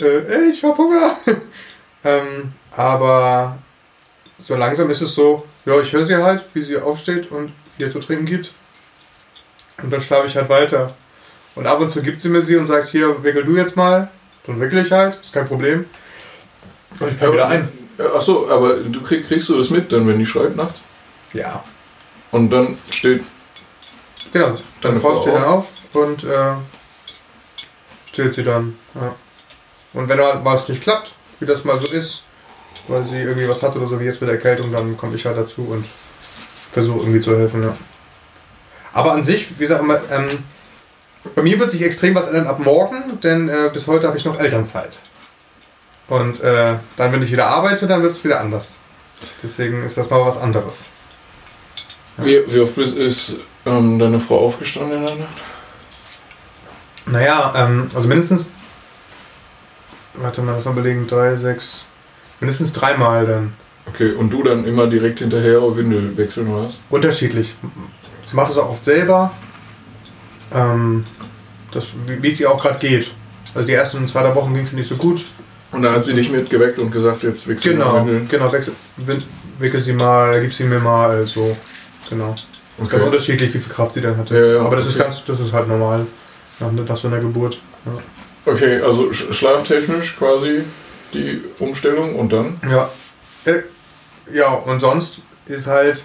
Äh, 0.00 0.18
ey, 0.28 0.50
ich 0.50 0.62
hab 0.62 0.76
Hunger. 0.76 1.16
ähm, 2.04 2.52
aber 2.70 3.58
so 4.38 4.56
langsam 4.56 4.90
ist 4.90 5.00
es 5.00 5.14
so, 5.14 5.46
ja, 5.64 5.80
ich 5.80 5.92
höre 5.92 6.04
sie 6.04 6.16
halt, 6.16 6.44
wie 6.54 6.62
sie 6.62 6.78
aufsteht 6.78 7.30
und 7.30 7.52
ihr 7.78 7.90
zu 7.90 7.98
trinken 7.98 8.26
gibt. 8.26 8.52
Und 9.82 9.92
dann 9.92 10.00
schlafe 10.00 10.26
ich 10.26 10.36
halt 10.36 10.48
weiter. 10.48 10.94
Und 11.54 11.66
ab 11.66 11.80
und 11.80 11.90
zu 11.90 12.02
gibt 12.02 12.22
sie 12.22 12.28
mir 12.28 12.42
sie 12.42 12.56
und 12.56 12.66
sagt, 12.66 12.88
hier, 12.88 13.22
wickel 13.22 13.44
du 13.44 13.56
jetzt 13.56 13.76
mal. 13.76 14.08
Dann 14.46 14.60
wickel 14.60 14.78
ich 14.78 14.92
halt, 14.92 15.18
ist 15.20 15.32
kein 15.32 15.46
Problem. 15.46 15.86
Und 16.98 17.08
ich 17.08 17.18
penne 17.18 17.32
wieder 17.32 17.48
ein. 17.48 17.68
Ja, 17.98 18.14
Achso, 18.14 18.48
aber 18.48 18.76
du 18.76 19.02
krieg, 19.02 19.26
kriegst 19.26 19.48
du 19.48 19.58
das 19.58 19.70
mit, 19.70 19.90
dann 19.90 20.06
wenn 20.06 20.18
die 20.18 20.26
schreit 20.26 20.54
nachts? 20.54 20.82
Ja. 21.32 21.62
Und 22.30 22.50
dann 22.50 22.78
steht. 22.90 23.22
Genau, 24.32 24.54
Deine 24.80 25.00
Frau 25.00 25.16
steht 25.16 25.34
dann 25.34 25.44
auf 25.44 25.68
und 25.94 26.24
äh, 26.24 26.54
stillt 28.06 28.34
sie 28.34 28.44
dann. 28.44 28.76
Ja. 28.94 29.14
Und 29.94 30.08
wenn 30.08 30.18
mal 30.18 30.40
was 30.44 30.68
nicht 30.68 30.82
klappt, 30.82 31.12
wie 31.40 31.46
das 31.46 31.64
mal 31.64 31.78
so 31.78 31.92
ist, 31.92 32.24
weil 32.88 33.04
sie 33.04 33.18
irgendwie 33.18 33.48
was 33.48 33.62
hat 33.62 33.76
oder 33.76 33.86
so 33.86 33.98
wie 34.00 34.04
jetzt 34.04 34.20
mit 34.20 34.28
der 34.28 34.36
Erkältung, 34.36 34.72
dann 34.72 34.96
komme 34.96 35.16
ich 35.16 35.24
halt 35.24 35.36
dazu 35.36 35.62
und 35.62 35.84
versuche 36.72 37.00
irgendwie 37.00 37.20
zu 37.20 37.36
helfen. 37.36 37.62
Ja. 37.62 37.72
Aber 38.92 39.12
an 39.12 39.24
sich, 39.24 39.50
wie 39.52 39.62
gesagt, 39.62 39.84
ähm, 40.10 40.28
bei 41.34 41.42
mir 41.42 41.58
wird 41.58 41.70
sich 41.70 41.82
extrem 41.82 42.14
was 42.14 42.28
ändern 42.28 42.46
ab 42.46 42.58
morgen, 42.58 43.20
denn 43.22 43.48
äh, 43.48 43.70
bis 43.72 43.86
heute 43.86 44.06
habe 44.06 44.16
ich 44.16 44.24
noch 44.24 44.38
Elternzeit. 44.38 44.98
Und 46.08 46.40
äh, 46.40 46.74
dann, 46.96 47.12
wenn 47.12 47.22
ich 47.22 47.32
wieder 47.32 47.46
arbeite, 47.46 47.86
dann 47.86 48.02
wird 48.02 48.12
es 48.12 48.24
wieder 48.24 48.40
anders. 48.40 48.78
Deswegen 49.42 49.84
ist 49.84 49.98
das 49.98 50.10
noch 50.10 50.24
was 50.24 50.38
anderes. 50.38 50.90
Wie, 52.18 52.42
wie 52.48 52.60
oft 52.60 52.76
ist, 52.78 53.36
ähm, 53.64 53.98
deine 53.98 54.18
Frau 54.20 54.38
aufgestanden 54.38 54.98
in 54.98 55.06
der 55.06 55.14
Nacht? 55.16 55.42
Naja, 57.06 57.54
ähm, 57.56 57.88
also 57.94 58.08
mindestens. 58.08 58.50
Warte 60.14 60.42
mal, 60.42 60.54
lass 60.56 60.64
mal 60.64 60.72
überlegen. 60.72 61.06
Drei, 61.06 61.36
sechs. 61.36 61.88
Mindestens 62.40 62.72
dreimal 62.72 63.26
dann. 63.26 63.52
Okay, 63.86 64.12
und 64.12 64.30
du 64.30 64.42
dann 64.42 64.64
immer 64.66 64.86
direkt 64.86 65.20
hinterher 65.20 65.60
Windel 65.76 66.16
wechseln 66.16 66.48
oder 66.48 66.64
was? 66.66 66.78
Unterschiedlich. 66.90 67.54
Sie 68.26 68.36
macht 68.36 68.50
das 68.50 68.58
auch 68.58 68.70
oft 68.70 68.84
selber. 68.84 69.32
Ähm, 70.52 71.06
das, 71.72 71.92
wie 72.06 72.28
es 72.28 72.40
ihr 72.40 72.50
auch 72.50 72.62
gerade 72.62 72.78
geht. 72.78 73.12
Also 73.54 73.66
die 73.66 73.74
ersten 73.74 74.06
zwei, 74.08 74.22
drei 74.22 74.34
Wochen 74.34 74.54
ging 74.54 74.64
es 74.64 74.72
nicht 74.72 74.88
so 74.88 74.96
gut. 74.96 75.26
Und 75.72 75.82
dann 75.82 75.94
hat 75.94 76.04
sie 76.04 76.14
dich 76.14 76.30
mitgeweckt 76.30 76.78
und 76.78 76.90
gesagt, 76.90 77.22
jetzt 77.22 77.46
wechseln 77.46 77.78
wir 77.78 77.84
Genau, 77.84 77.96
Windel. 77.96 78.26
genau. 78.28 78.52
Wechsel, 78.52 78.74
wickel 79.58 79.80
sie 79.80 79.92
mal, 79.92 80.40
gib 80.40 80.52
sie 80.54 80.64
mir 80.64 80.80
mal, 80.80 81.22
so. 81.24 81.56
Genau. 82.08 82.28
Ganz 82.78 82.92
Okay. 82.92 83.02
unterschiedlich, 83.02 83.52
wie 83.54 83.58
viel 83.58 83.72
Kraft 83.72 83.94
sie 83.94 84.00
dann 84.00 84.16
hatte. 84.16 84.38
Ja, 84.38 84.54
ja, 84.54 84.60
Aber 84.60 84.76
das 84.76 84.86
ist 84.86 84.94
okay. 84.96 85.04
ganz, 85.04 85.24
das 85.24 85.40
ist 85.40 85.52
halt 85.52 85.66
normal. 85.68 86.06
Nach, 86.60 86.70
nach 86.72 86.96
so 86.96 87.08
einer 87.08 87.18
Geburt. 87.18 87.60
Ja. 87.86 88.52
okay, 88.52 88.80
also 88.80 89.10
sch- 89.10 89.32
schlaftechnisch 89.32 90.16
quasi 90.16 90.62
die 91.12 91.42
Umstellung 91.58 92.14
und 92.16 92.32
dann? 92.32 92.54
Ja. 92.70 92.88
Äh, 93.44 93.60
ja, 94.32 94.52
und 94.52 94.80
sonst 94.80 95.22
ist 95.46 95.66
halt, 95.66 96.04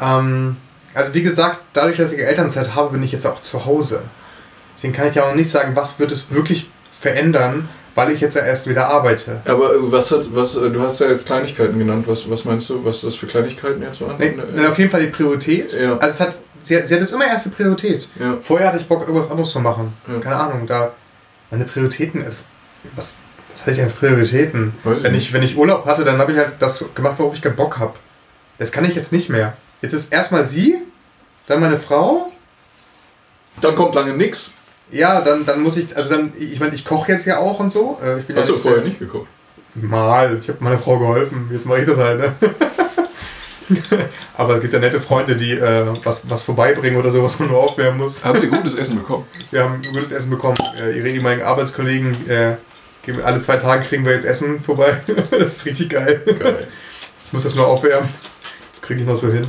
ähm, 0.00 0.56
also 0.94 1.14
wie 1.14 1.22
gesagt, 1.22 1.60
dadurch, 1.72 1.96
dass 1.98 2.12
ich 2.12 2.20
Elternzeit 2.20 2.74
habe, 2.74 2.90
bin 2.92 3.02
ich 3.02 3.12
jetzt 3.12 3.26
auch 3.26 3.40
zu 3.40 3.64
Hause. 3.64 4.02
Deswegen 4.76 4.92
kann 4.92 5.08
ich 5.08 5.14
ja 5.14 5.24
auch 5.30 5.34
nicht 5.34 5.50
sagen, 5.50 5.76
was 5.76 5.98
wird 5.98 6.10
es 6.12 6.32
wirklich 6.34 6.68
verändern, 6.98 7.68
weil 7.94 8.10
ich 8.12 8.20
jetzt 8.20 8.36
ja 8.36 8.42
erst 8.44 8.68
wieder 8.68 8.88
arbeite. 8.88 9.40
Aber 9.44 9.74
äh, 9.74 9.78
was 9.80 10.10
hat, 10.10 10.34
was, 10.34 10.56
äh, 10.56 10.70
du 10.70 10.80
hast 10.82 11.00
ja 11.00 11.08
jetzt 11.08 11.26
Kleinigkeiten 11.26 11.78
genannt. 11.78 12.04
Was, 12.08 12.28
was 12.30 12.44
meinst 12.44 12.68
du, 12.70 12.84
was 12.84 13.02
das 13.02 13.14
für 13.14 13.26
Kleinigkeiten 13.26 13.82
jetzt 13.82 14.00
waren? 14.00 14.16
Nee, 14.18 14.36
nee, 14.54 14.66
auf 14.66 14.78
jeden 14.78 14.90
Fall 14.90 15.02
die 15.02 15.10
Priorität. 15.10 15.72
Ja. 15.72 15.98
Also 15.98 16.06
es 16.06 16.20
hat, 16.20 16.38
sie, 16.62 16.80
sie 16.84 16.94
hat 16.94 17.00
jetzt 17.00 17.12
immer 17.12 17.26
erste 17.26 17.50
Priorität. 17.50 18.08
Ja. 18.18 18.38
Vorher 18.40 18.68
hatte 18.68 18.78
ich 18.78 18.86
Bock, 18.86 19.02
irgendwas 19.02 19.30
anderes 19.30 19.50
zu 19.50 19.60
machen. 19.60 19.92
Ja. 20.10 20.20
Keine 20.20 20.36
Ahnung, 20.36 20.66
da 20.66 20.92
meine 21.50 21.64
Prioritäten, 21.64 22.22
also, 22.22 22.36
was, 22.96 23.16
was 23.50 23.60
hatte 23.60 23.72
ich 23.72 23.76
denn 23.76 23.90
für 23.90 24.06
Prioritäten? 24.06 24.72
Weiß 24.84 24.98
ich 24.98 25.02
Wenn 25.02 25.12
nicht. 25.12 25.22
ich, 25.22 25.32
wenn 25.32 25.42
ich 25.42 25.56
Urlaub 25.56 25.84
hatte, 25.84 26.04
dann 26.04 26.18
habe 26.18 26.32
ich 26.32 26.38
halt 26.38 26.52
das 26.58 26.84
gemacht, 26.94 27.14
worauf 27.18 27.34
ich 27.34 27.42
keinen 27.42 27.56
Bock 27.56 27.78
habe. 27.78 27.94
Das 28.58 28.72
kann 28.72 28.84
ich 28.84 28.94
jetzt 28.94 29.12
nicht 29.12 29.28
mehr. 29.28 29.54
Jetzt 29.82 29.92
ist 29.92 30.12
erstmal 30.12 30.44
sie, 30.44 30.76
dann 31.46 31.60
meine 31.60 31.78
Frau. 31.78 32.30
Dann 33.60 33.74
kommt 33.74 33.94
lange 33.94 34.14
nix. 34.14 34.52
Ja, 34.92 35.22
dann, 35.22 35.44
dann 35.46 35.62
muss 35.62 35.76
ich, 35.78 35.96
also 35.96 36.14
dann, 36.16 36.32
ich 36.38 36.60
meine, 36.60 36.74
ich 36.74 36.84
koche 36.84 37.10
jetzt 37.12 37.24
ja 37.26 37.38
auch 37.38 37.58
und 37.60 37.72
so. 37.72 37.98
Äh, 38.02 38.20
Ich 38.20 38.26
bin 38.26 38.36
Hast 38.36 38.48
ja 38.48 38.54
du 38.54 38.60
vorher 38.60 38.82
nicht 38.82 38.98
geguckt? 38.98 39.26
Mal, 39.74 40.38
ich 40.40 40.48
habe 40.48 40.62
meiner 40.62 40.78
Frau 40.78 40.98
geholfen. 40.98 41.48
Jetzt 41.50 41.64
mache 41.64 41.80
ich 41.80 41.86
das 41.86 41.96
halt, 41.96 42.20
ne? 42.20 42.34
Aber 44.36 44.56
es 44.56 44.60
gibt 44.60 44.74
ja 44.74 44.78
nette 44.78 45.00
Freunde, 45.00 45.34
die 45.34 45.52
äh, 45.52 45.86
was, 46.04 46.28
was 46.28 46.42
vorbeibringen 46.42 46.98
oder 47.00 47.10
so, 47.10 47.22
was 47.22 47.38
man 47.38 47.48
nur 47.48 47.58
aufwärmen 47.58 47.98
muss. 47.98 48.22
Habt 48.22 48.42
ihr 48.42 48.50
gutes 48.50 48.74
Essen 48.74 48.96
bekommen? 48.96 49.24
Wir 49.50 49.64
haben 49.64 49.80
gutes 49.92 50.12
Essen 50.12 50.28
bekommen. 50.30 50.56
Äh, 50.78 50.98
ihre 50.98 51.08
ehemaligen 51.08 51.42
Arbeitskollegen, 51.42 52.28
äh, 52.28 52.56
alle 53.24 53.40
zwei 53.40 53.56
Tage 53.56 53.86
kriegen 53.86 54.04
wir 54.04 54.12
jetzt 54.12 54.26
Essen 54.26 54.62
vorbei. 54.62 55.00
das 55.30 55.56
ist 55.56 55.66
richtig 55.66 55.88
geil. 55.90 56.20
Geil. 56.38 56.68
Ich 57.26 57.32
muss 57.32 57.44
das 57.44 57.54
nur 57.54 57.66
aufwärmen. 57.66 58.10
Das 58.72 58.82
kriege 58.82 59.00
ich 59.00 59.06
noch 59.06 59.16
so 59.16 59.32
hin. 59.32 59.46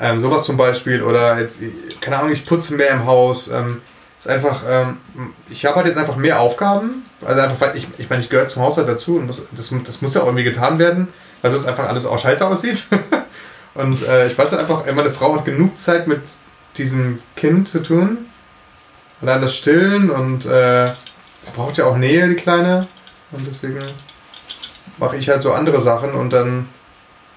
Ähm, 0.00 0.18
sowas 0.18 0.44
zum 0.44 0.56
Beispiel. 0.56 1.02
Oder 1.02 1.38
jetzt, 1.38 1.60
keine 2.00 2.18
Ahnung, 2.18 2.32
ich 2.32 2.46
putze 2.46 2.74
mehr 2.74 2.90
im 2.90 3.04
Haus. 3.04 3.48
Ähm, 3.48 3.82
ist 4.18 4.28
einfach, 4.28 4.62
ähm, 4.68 4.98
ich 5.48 5.64
habe 5.64 5.76
halt 5.76 5.86
jetzt 5.86 5.98
einfach 5.98 6.16
mehr 6.16 6.40
Aufgaben. 6.40 7.04
Also 7.24 7.40
einfach, 7.40 7.60
weil 7.60 7.76
ich, 7.76 7.86
ich 7.98 8.10
meine, 8.10 8.22
ich 8.22 8.28
gehöre 8.28 8.48
zum 8.48 8.62
Haushalt 8.62 8.88
dazu 8.88 9.16
und 9.16 9.26
muss, 9.26 9.46
das, 9.52 9.72
das 9.84 10.02
muss 10.02 10.14
ja 10.14 10.22
auch 10.22 10.26
irgendwie 10.26 10.44
getan 10.44 10.78
werden, 10.78 11.08
weil 11.42 11.50
sonst 11.50 11.66
einfach 11.66 11.88
alles 11.88 12.06
auch 12.06 12.18
scheiße 12.18 12.46
aussieht. 12.46 12.88
und 13.74 14.06
äh, 14.06 14.28
ich 14.28 14.38
weiß 14.38 14.52
halt 14.52 14.62
einfach, 14.62 14.84
meine 14.92 15.10
Frau 15.10 15.36
hat 15.36 15.44
genug 15.44 15.78
Zeit 15.78 16.06
mit 16.06 16.20
diesem 16.76 17.20
Kind 17.36 17.68
zu 17.68 17.82
tun. 17.82 18.18
Allein 19.20 19.40
das 19.40 19.54
Stillen 19.56 20.10
und 20.10 20.46
äh, 20.46 20.84
es 20.84 21.50
braucht 21.54 21.76
ja 21.78 21.86
auch 21.86 21.96
Nähe, 21.96 22.28
die 22.28 22.34
Kleine. 22.34 22.86
Und 23.32 23.46
deswegen 23.46 23.80
mache 24.98 25.16
ich 25.16 25.28
halt 25.28 25.42
so 25.42 25.52
andere 25.52 25.80
Sachen 25.80 26.12
und 26.14 26.32
dann. 26.32 26.68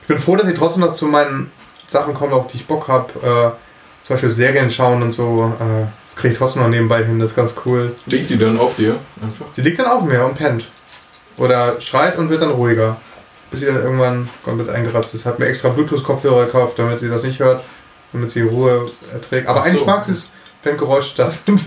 Ich 0.02 0.08
bin 0.08 0.20
froh, 0.20 0.36
dass 0.36 0.48
ich 0.48 0.58
trotzdem 0.58 0.82
noch 0.82 0.96
zu 0.96 1.06
meinen 1.06 1.52
Sachen 1.88 2.13
komme, 2.13 2.34
auf 2.34 2.48
die 2.48 2.58
ich 2.58 2.67
Bock 2.67 2.88
habe. 2.88 3.13
Äh, 3.20 4.04
zum 4.04 4.15
Beispiel 4.15 4.30
Serien 4.30 4.72
schauen 4.72 5.02
und 5.02 5.13
so. 5.13 5.54
Äh, 5.60 5.86
das 6.12 6.19
kriege 6.19 6.34
ich 6.34 6.38
trotzdem 6.38 6.63
noch 6.63 6.69
nebenbei 6.69 7.06
hin, 7.06 7.19
das 7.19 7.32
ist 7.32 7.36
ganz 7.38 7.56
cool. 7.65 7.93
Liegt 8.08 8.30
die 8.30 8.38
dann 8.38 8.60
auf 8.60 8.76
dir? 8.76 8.97
Einfach? 9.24 9.45
Sie 9.52 9.62
liegt 9.62 9.80
dann 9.80 9.86
auf 9.86 10.04
mir 10.04 10.26
und 10.26 10.36
pennt. 10.36 10.65
Oder 11.38 11.80
schreit 11.80 12.17
und 12.17 12.30
wird 12.30 12.41
dann 12.41 12.52
ruhiger. 12.52 12.97
Bis 13.50 13.62
sie 13.62 13.65
dann 13.65 13.78
irgendwann 13.78 14.30
komplett 14.43 14.69
eingeratzt 14.69 15.15
ist. 15.15 15.26
Hat 15.26 15.39
mir 15.39 15.45
extra 15.45 15.69
Bluetooth-Kopfhörer 15.69 16.47
gekauft, 16.47 16.78
damit 16.80 17.00
sie 17.00 17.08
das 17.08 17.24
nicht 17.24 17.39
hört. 17.39 17.63
Damit 18.12 18.30
sie 18.32 18.41
Ruhe 18.41 18.91
erträgt. 19.13 19.47
Aber 19.47 19.63
so. 19.63 19.69
eigentlich 19.69 19.86
mag 19.86 20.04
sie 20.04 20.12
es, 20.12 20.30
wenn 20.63 20.76
Geräusche 20.76 21.15
da 21.15 21.32
sind. 21.32 21.63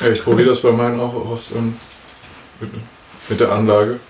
Ja, 0.00 0.08
ich 0.08 0.24
probiere 0.24 0.48
das 0.48 0.62
bei 0.62 0.72
meinen 0.72 0.98
auch 0.98 1.14
aus. 1.14 1.52
Ähm, 1.54 1.76
mit, 2.58 2.70
mit 3.28 3.38
der 3.38 3.52
Anlage. 3.52 4.00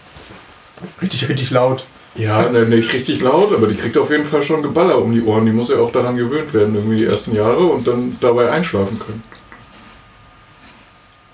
richtig, 1.03 1.29
richtig 1.29 1.51
laut. 1.51 1.85
Ja, 2.15 2.49
ne, 2.49 2.65
nicht 2.65 2.93
richtig 2.95 3.21
laut, 3.21 3.53
aber 3.53 3.67
die 3.67 3.77
kriegt 3.77 3.99
auf 3.99 4.11
jeden 4.11 4.25
Fall 4.25 4.43
schon 4.43 4.63
Geballer 4.63 4.99
um 4.99 5.13
die 5.13 5.23
Ohren. 5.23 5.45
Die 5.45 5.53
muss 5.53 5.69
ja 5.69 5.77
auch 5.77 5.93
daran 5.93 6.17
gewöhnt 6.17 6.55
werden, 6.55 6.75
irgendwie 6.75 6.97
die 6.97 7.05
ersten 7.05 7.35
Jahre 7.35 7.65
und 7.65 7.87
dann 7.87 8.17
dabei 8.21 8.51
einschlafen 8.51 8.99
können. 8.99 9.23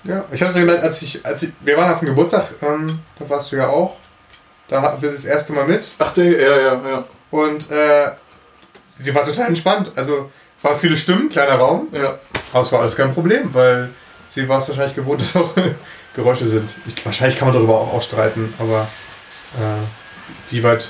Ja, 0.07 0.23
ich 0.31 0.41
habe 0.41 0.51
es 0.51 0.57
gemerkt, 0.57 0.83
als 0.83 1.01
ich, 1.01 1.25
als 1.25 1.43
ich, 1.43 1.51
wir 1.59 1.75
waren 1.75 1.91
auf 1.91 1.99
dem 1.99 2.07
Geburtstag, 2.07 2.49
ähm, 2.61 2.99
da 3.19 3.29
warst 3.29 3.51
du 3.51 3.57
ja 3.57 3.67
auch. 3.67 3.97
Da 4.69 4.81
hatten 4.81 5.01
wir 5.01 5.09
sie 5.09 5.17
das 5.17 5.25
erste 5.25 5.53
Mal 5.53 5.67
mit. 5.67 5.95
Ach, 5.99 6.13
der, 6.13 6.25
ja, 6.25 6.57
ja, 6.57 6.89
ja. 6.89 7.05
Und 7.31 7.69
äh, 7.71 8.11
sie 8.97 9.13
war 9.13 9.25
total 9.25 9.47
entspannt. 9.47 9.91
Also 9.95 10.29
es 10.57 10.63
waren 10.63 10.77
viele 10.79 10.97
Stimmen, 10.97 11.29
kleiner 11.29 11.55
Raum. 11.55 11.89
ja. 11.91 12.19
Aber 12.53 12.61
es 12.61 12.71
war 12.71 12.81
alles 12.81 12.95
kein 12.95 13.13
Problem, 13.13 13.53
weil 13.53 13.89
sie 14.25 14.47
war 14.47 14.59
es 14.59 14.69
wahrscheinlich 14.69 14.95
gewohnt, 14.95 15.21
dass 15.21 15.35
auch 15.35 15.53
Geräusche 16.15 16.47
sind. 16.47 16.75
Ich, 16.87 17.05
wahrscheinlich 17.05 17.37
kann 17.37 17.49
man 17.49 17.55
darüber 17.55 17.79
auch, 17.79 17.93
auch 17.93 18.01
streiten, 18.01 18.53
aber 18.59 18.87
äh, 19.57 20.51
wie 20.51 20.63
weit. 20.63 20.89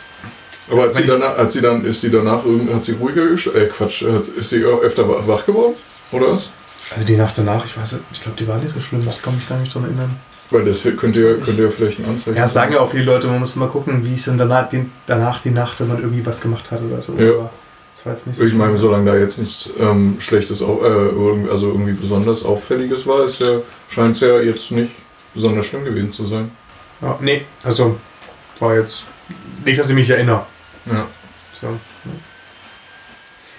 Aber 0.69 0.83
hat 0.83 0.93
sie 0.93 1.05
danach, 1.05 1.37
hat 1.37 1.51
sie 1.51 1.61
dann, 1.61 1.83
ist 1.85 2.01
sie 2.01 2.11
danach, 2.11 2.43
hat 2.73 2.83
sie 2.83 2.93
ruhiger 2.93 3.25
gesch 3.27 3.47
äh, 3.47 3.67
Quatsch, 3.67 4.01
ist 4.03 4.49
sie 4.49 4.63
öfter 4.63 5.07
wach 5.27 5.45
geworden? 5.45 5.75
Oder 6.11 6.33
was? 6.33 6.49
Also 6.95 7.05
die 7.07 7.17
Nacht 7.17 7.37
danach, 7.37 7.65
ich 7.65 7.77
weiß, 7.77 7.99
ich 8.11 8.21
glaube, 8.21 8.37
die 8.37 8.47
war 8.47 8.57
nicht 8.57 8.73
so 8.73 8.79
schlimm. 8.79 9.01
Ich 9.01 9.21
kann 9.21 9.35
mich 9.35 9.47
gar 9.47 9.57
nicht 9.59 9.73
dran 9.73 9.83
erinnern. 9.83 10.15
Weil 10.49 10.63
das 10.63 10.83
könnte 10.95 11.19
ja, 11.21 11.33
könnte 11.43 11.63
ja 11.63 11.69
vielleicht 11.69 11.99
ein 11.99 12.05
Anzeichen 12.05 12.37
Ja, 12.37 12.47
sagen 12.47 12.71
ja 12.73 12.79
auch 12.79 12.89
viele 12.89 13.03
Leute, 13.03 13.27
man 13.27 13.39
muss 13.39 13.55
mal 13.57 13.67
gucken, 13.67 14.05
wie 14.05 14.13
es 14.13 14.23
denn 14.25 14.37
danach 14.37 14.69
die, 14.69 14.89
danach 15.05 15.41
die 15.41 15.49
Nacht, 15.51 15.79
wenn 15.81 15.89
man 15.89 15.97
irgendwie 15.99 16.25
was 16.25 16.39
gemacht 16.39 16.71
hat 16.71 16.81
oder 16.81 17.01
so. 17.01 17.15
Ja. 17.17 17.31
Aber 17.31 17.49
das 17.93 18.05
war 18.05 18.13
jetzt 18.13 18.27
nicht 18.27 18.37
so 18.37 18.45
Ich 18.45 18.53
meine, 18.53 18.77
solange 18.77 19.11
da 19.11 19.17
jetzt 19.17 19.37
nichts 19.39 19.69
ähm, 19.77 20.15
Schlechtes, 20.19 20.61
au- 20.61 20.81
äh, 20.85 21.49
also 21.51 21.67
irgendwie 21.67 21.91
besonders 21.93 22.45
Auffälliges 22.45 23.05
war, 23.05 23.25
ist 23.25 23.39
ja, 23.39 23.57
scheint 23.89 24.15
es 24.15 24.21
ja 24.21 24.39
jetzt 24.39 24.71
nicht 24.71 24.91
besonders 25.33 25.65
schlimm 25.65 25.83
gewesen 25.83 26.11
zu 26.13 26.25
sein. 26.27 26.49
Ja, 27.01 27.17
nee, 27.19 27.43
also 27.63 27.99
war 28.59 28.75
jetzt 28.75 29.03
nicht, 29.65 29.77
dass 29.77 29.89
ich 29.89 29.95
mich 29.95 30.09
erinnere. 30.09 30.45
Ja. 30.85 31.05
So. 31.53 31.67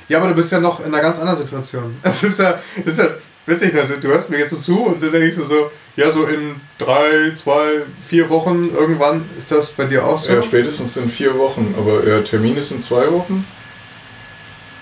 Ja, 0.09 0.19
aber 0.19 0.29
du 0.29 0.35
bist 0.35 0.51
ja 0.53 0.61
noch 0.61 0.81
in 0.81 0.87
einer 0.87 1.03
ganz 1.03 1.19
anderen 1.19 1.39
Situation. 1.39 1.97
Es 2.03 2.23
ist 2.23 2.41
ja, 2.41 2.61
das 2.85 2.95
ist 2.95 2.99
ja 2.99 3.09
witzig, 3.47 3.73
du 3.73 4.09
hörst 4.09 4.31
mir 4.31 4.39
jetzt 4.39 4.51
so 4.51 4.57
zu 4.57 4.85
und 4.85 5.03
dann 5.03 5.13
denkst 5.13 5.37
du 5.37 5.43
so, 5.43 5.71
ja, 5.97 6.11
so 6.11 6.25
in 6.27 6.57
drei, 6.79 7.33
zwei, 7.37 7.83
vier 8.07 8.29
Wochen 8.29 8.71
irgendwann 8.75 9.29
ist 9.37 9.51
das 9.51 9.73
bei 9.73 9.85
dir 9.85 10.07
auch 10.07 10.19
so. 10.19 10.33
Ja, 10.33 10.43
spätestens 10.43 10.97
in 10.97 11.09
vier 11.09 11.37
Wochen, 11.39 11.75
aber 11.77 12.07
ja, 12.07 12.21
Termin 12.23 12.57
ist 12.57 12.71
in 12.71 12.81
zwei 12.81 13.11
Wochen. 13.11 13.45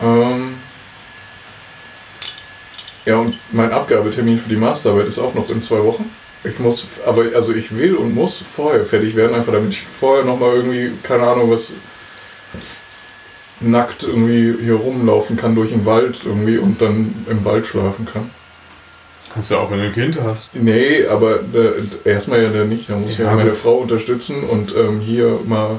Ähm, 0.02 0.54
ja, 3.06 3.16
und 3.16 3.38
mein 3.52 3.72
Abgabetermin 3.72 4.38
für 4.38 4.48
die 4.48 4.56
Masterarbeit 4.56 5.06
ist 5.06 5.18
auch 5.18 5.34
noch 5.34 5.48
in 5.48 5.62
zwei 5.62 5.82
Wochen. 5.82 6.10
Ich 6.44 6.58
muss, 6.58 6.86
aber 7.06 7.24
also 7.34 7.54
ich 7.54 7.76
will 7.76 7.96
und 7.96 8.14
muss 8.14 8.44
vorher 8.54 8.84
fertig 8.84 9.16
werden, 9.16 9.34
einfach 9.34 9.52
damit 9.52 9.70
ich 9.70 9.86
vorher 9.86 10.24
nochmal 10.24 10.54
irgendwie, 10.56 10.92
keine 11.02 11.26
Ahnung, 11.26 11.50
was 11.50 11.72
nackt 13.60 14.02
irgendwie 14.02 14.54
hier 14.62 14.74
rumlaufen 14.74 15.36
kann 15.36 15.54
durch 15.54 15.70
den 15.70 15.86
Wald 15.86 16.20
irgendwie 16.24 16.58
und 16.58 16.80
dann 16.82 17.14
im 17.30 17.44
Wald 17.44 17.66
schlafen 17.66 18.06
kann. 18.12 18.30
Kannst 19.32 19.50
du 19.50 19.56
auch, 19.56 19.70
wenn 19.70 19.78
du 19.80 19.84
ein 19.86 19.92
Kind 19.94 20.18
hast. 20.22 20.54
Nee, 20.54 21.06
aber 21.06 21.40
äh, 21.54 21.72
erstmal 22.10 22.42
ja 22.42 22.50
dann 22.50 22.68
nicht. 22.68 22.88
Da 22.88 22.96
muss 22.96 23.12
ich 23.12 23.18
Ja, 23.18 23.26
ja 23.26 23.34
meine 23.34 23.50
gut. 23.50 23.58
Frau 23.58 23.76
unterstützen 23.78 24.42
und 24.44 24.74
ähm, 24.74 25.00
hier 25.00 25.38
mal 25.46 25.78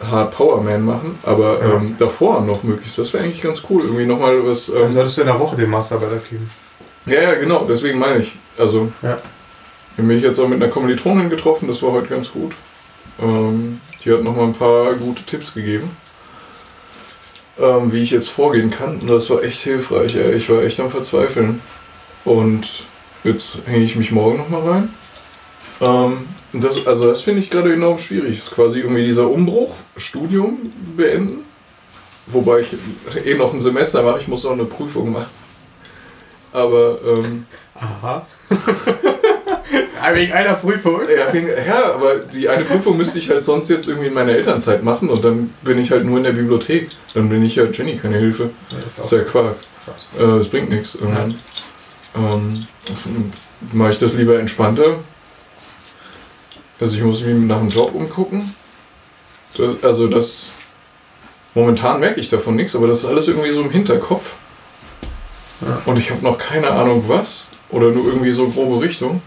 Hard 0.00 0.32
Power 0.36 0.60
Man 0.60 0.82
machen. 0.84 1.18
Aber 1.22 1.60
Ja. 1.62 1.74
ähm, 1.76 1.94
davor 1.98 2.40
noch 2.40 2.62
möglichst. 2.64 2.98
Das 2.98 3.12
wäre 3.12 3.22
eigentlich 3.24 3.42
ganz 3.42 3.62
cool. 3.70 3.82
Irgendwie 3.84 4.06
nochmal 4.06 4.44
was. 4.46 4.66
Dann 4.66 4.86
Ähm, 4.86 4.92
solltest 4.92 5.16
du 5.18 5.20
in 5.22 5.26
der 5.28 5.38
Woche 5.38 5.56
den 5.56 5.70
Masterarbeit 5.70 6.12
abgeben. 6.18 6.50
ja, 7.06 7.22
ja, 7.22 7.34
genau. 7.34 7.64
Deswegen 7.68 7.98
meine 7.98 8.18
ich. 8.20 8.34
Also, 8.58 8.88
Ja. 9.02 9.18
ich 9.92 9.98
habe 9.98 10.08
mich 10.08 10.22
jetzt 10.22 10.38
auch 10.40 10.48
mit 10.48 10.60
einer 10.60 10.70
Kommilitonin 10.70 11.30
getroffen. 11.30 11.68
Das 11.68 11.80
war 11.82 11.92
heute 11.92 12.08
ganz 12.08 12.32
gut. 12.32 12.52
Ähm, 13.22 13.80
die 14.04 14.12
hat 14.12 14.22
nochmal 14.24 14.46
ein 14.46 14.52
paar 14.54 14.94
gute 14.94 15.22
Tipps 15.22 15.54
gegeben. 15.54 15.90
Ähm, 17.60 17.92
wie 17.92 18.02
ich 18.02 18.10
jetzt 18.10 18.28
vorgehen 18.30 18.70
kann. 18.70 19.00
Und 19.00 19.06
das 19.08 19.30
war 19.30 19.42
echt 19.42 19.60
hilfreich. 19.60 20.16
Ey. 20.16 20.34
Ich 20.34 20.50
war 20.50 20.62
echt 20.62 20.80
am 20.80 20.90
Verzweifeln. 20.90 21.60
Und 22.24 22.84
jetzt 23.22 23.58
hänge 23.66 23.84
ich 23.84 23.96
mich 23.96 24.10
morgen 24.10 24.38
nochmal 24.38 24.62
rein. 24.62 24.94
Ähm, 25.80 26.26
das, 26.52 26.86
also 26.86 27.06
das 27.06 27.22
finde 27.22 27.40
ich 27.40 27.50
gerade 27.50 27.72
enorm 27.72 27.98
schwierig. 27.98 28.30
Es 28.38 28.44
ist 28.44 28.50
quasi 28.52 28.80
irgendwie 28.80 29.04
dieser 29.04 29.28
Umbruch, 29.30 29.74
Studium 29.96 30.72
beenden. 30.96 31.44
Wobei 32.26 32.60
ich 32.60 33.26
eh 33.26 33.34
noch 33.34 33.52
ein 33.52 33.60
Semester 33.60 34.02
mache, 34.02 34.20
ich 34.20 34.28
muss 34.28 34.46
auch 34.46 34.52
eine 34.52 34.64
Prüfung 34.64 35.12
machen. 35.12 35.30
Aber 36.52 36.98
ähm, 37.06 37.46
Aha. 37.74 38.26
Wegen 40.12 40.32
einer 40.32 40.54
Prüfung? 40.54 41.00
ja, 41.66 41.94
aber 41.94 42.16
die 42.16 42.48
eine 42.48 42.64
Prüfung 42.64 42.96
müsste 42.96 43.18
ich 43.18 43.30
halt 43.30 43.42
sonst 43.42 43.70
jetzt 43.70 43.88
irgendwie 43.88 44.08
in 44.08 44.14
meiner 44.14 44.32
Elternzeit 44.32 44.82
machen 44.82 45.08
und 45.08 45.24
dann 45.24 45.54
bin 45.62 45.78
ich 45.78 45.90
halt 45.90 46.04
nur 46.04 46.18
in 46.18 46.24
der 46.24 46.32
Bibliothek. 46.32 46.90
Dann 47.14 47.28
bin 47.28 47.44
ich 47.44 47.56
ja 47.56 47.64
Jenny 47.64 47.96
keine 47.96 48.18
Hilfe. 48.18 48.50
Ja, 48.70 48.76
das 48.84 48.98
ist 48.98 49.12
ja 49.12 49.20
Quark. 49.20 49.56
Äh, 50.18 50.22
Es 50.22 50.48
bringt 50.48 50.68
nichts. 50.70 50.94
irgendwann. 50.96 51.38
Ähm, 52.16 52.66
mache 53.72 53.90
ich 53.90 53.98
das 53.98 54.14
lieber 54.14 54.38
entspannter. 54.38 54.96
Also 56.80 56.96
ich 56.96 57.02
muss 57.02 57.22
mich 57.22 57.34
nach 57.34 57.60
einem 57.60 57.70
Job 57.70 57.94
umgucken. 57.94 58.54
Das, 59.56 59.82
also 59.82 60.08
das. 60.08 60.48
Momentan 61.54 62.00
merke 62.00 62.18
ich 62.18 62.28
davon 62.28 62.56
nichts, 62.56 62.74
aber 62.74 62.88
das 62.88 63.04
ist 63.04 63.06
alles 63.06 63.28
irgendwie 63.28 63.50
so 63.52 63.60
im 63.62 63.70
Hinterkopf. 63.70 64.34
Ja. 65.60 65.80
Und 65.86 65.98
ich 65.98 66.10
habe 66.10 66.22
noch 66.24 66.36
keine 66.36 66.68
Ahnung 66.70 67.04
was. 67.06 67.46
Oder 67.70 67.90
nur 67.92 68.06
irgendwie 68.06 68.32
so 68.32 68.48
grobe 68.48 68.84
Richtung. 68.84 69.22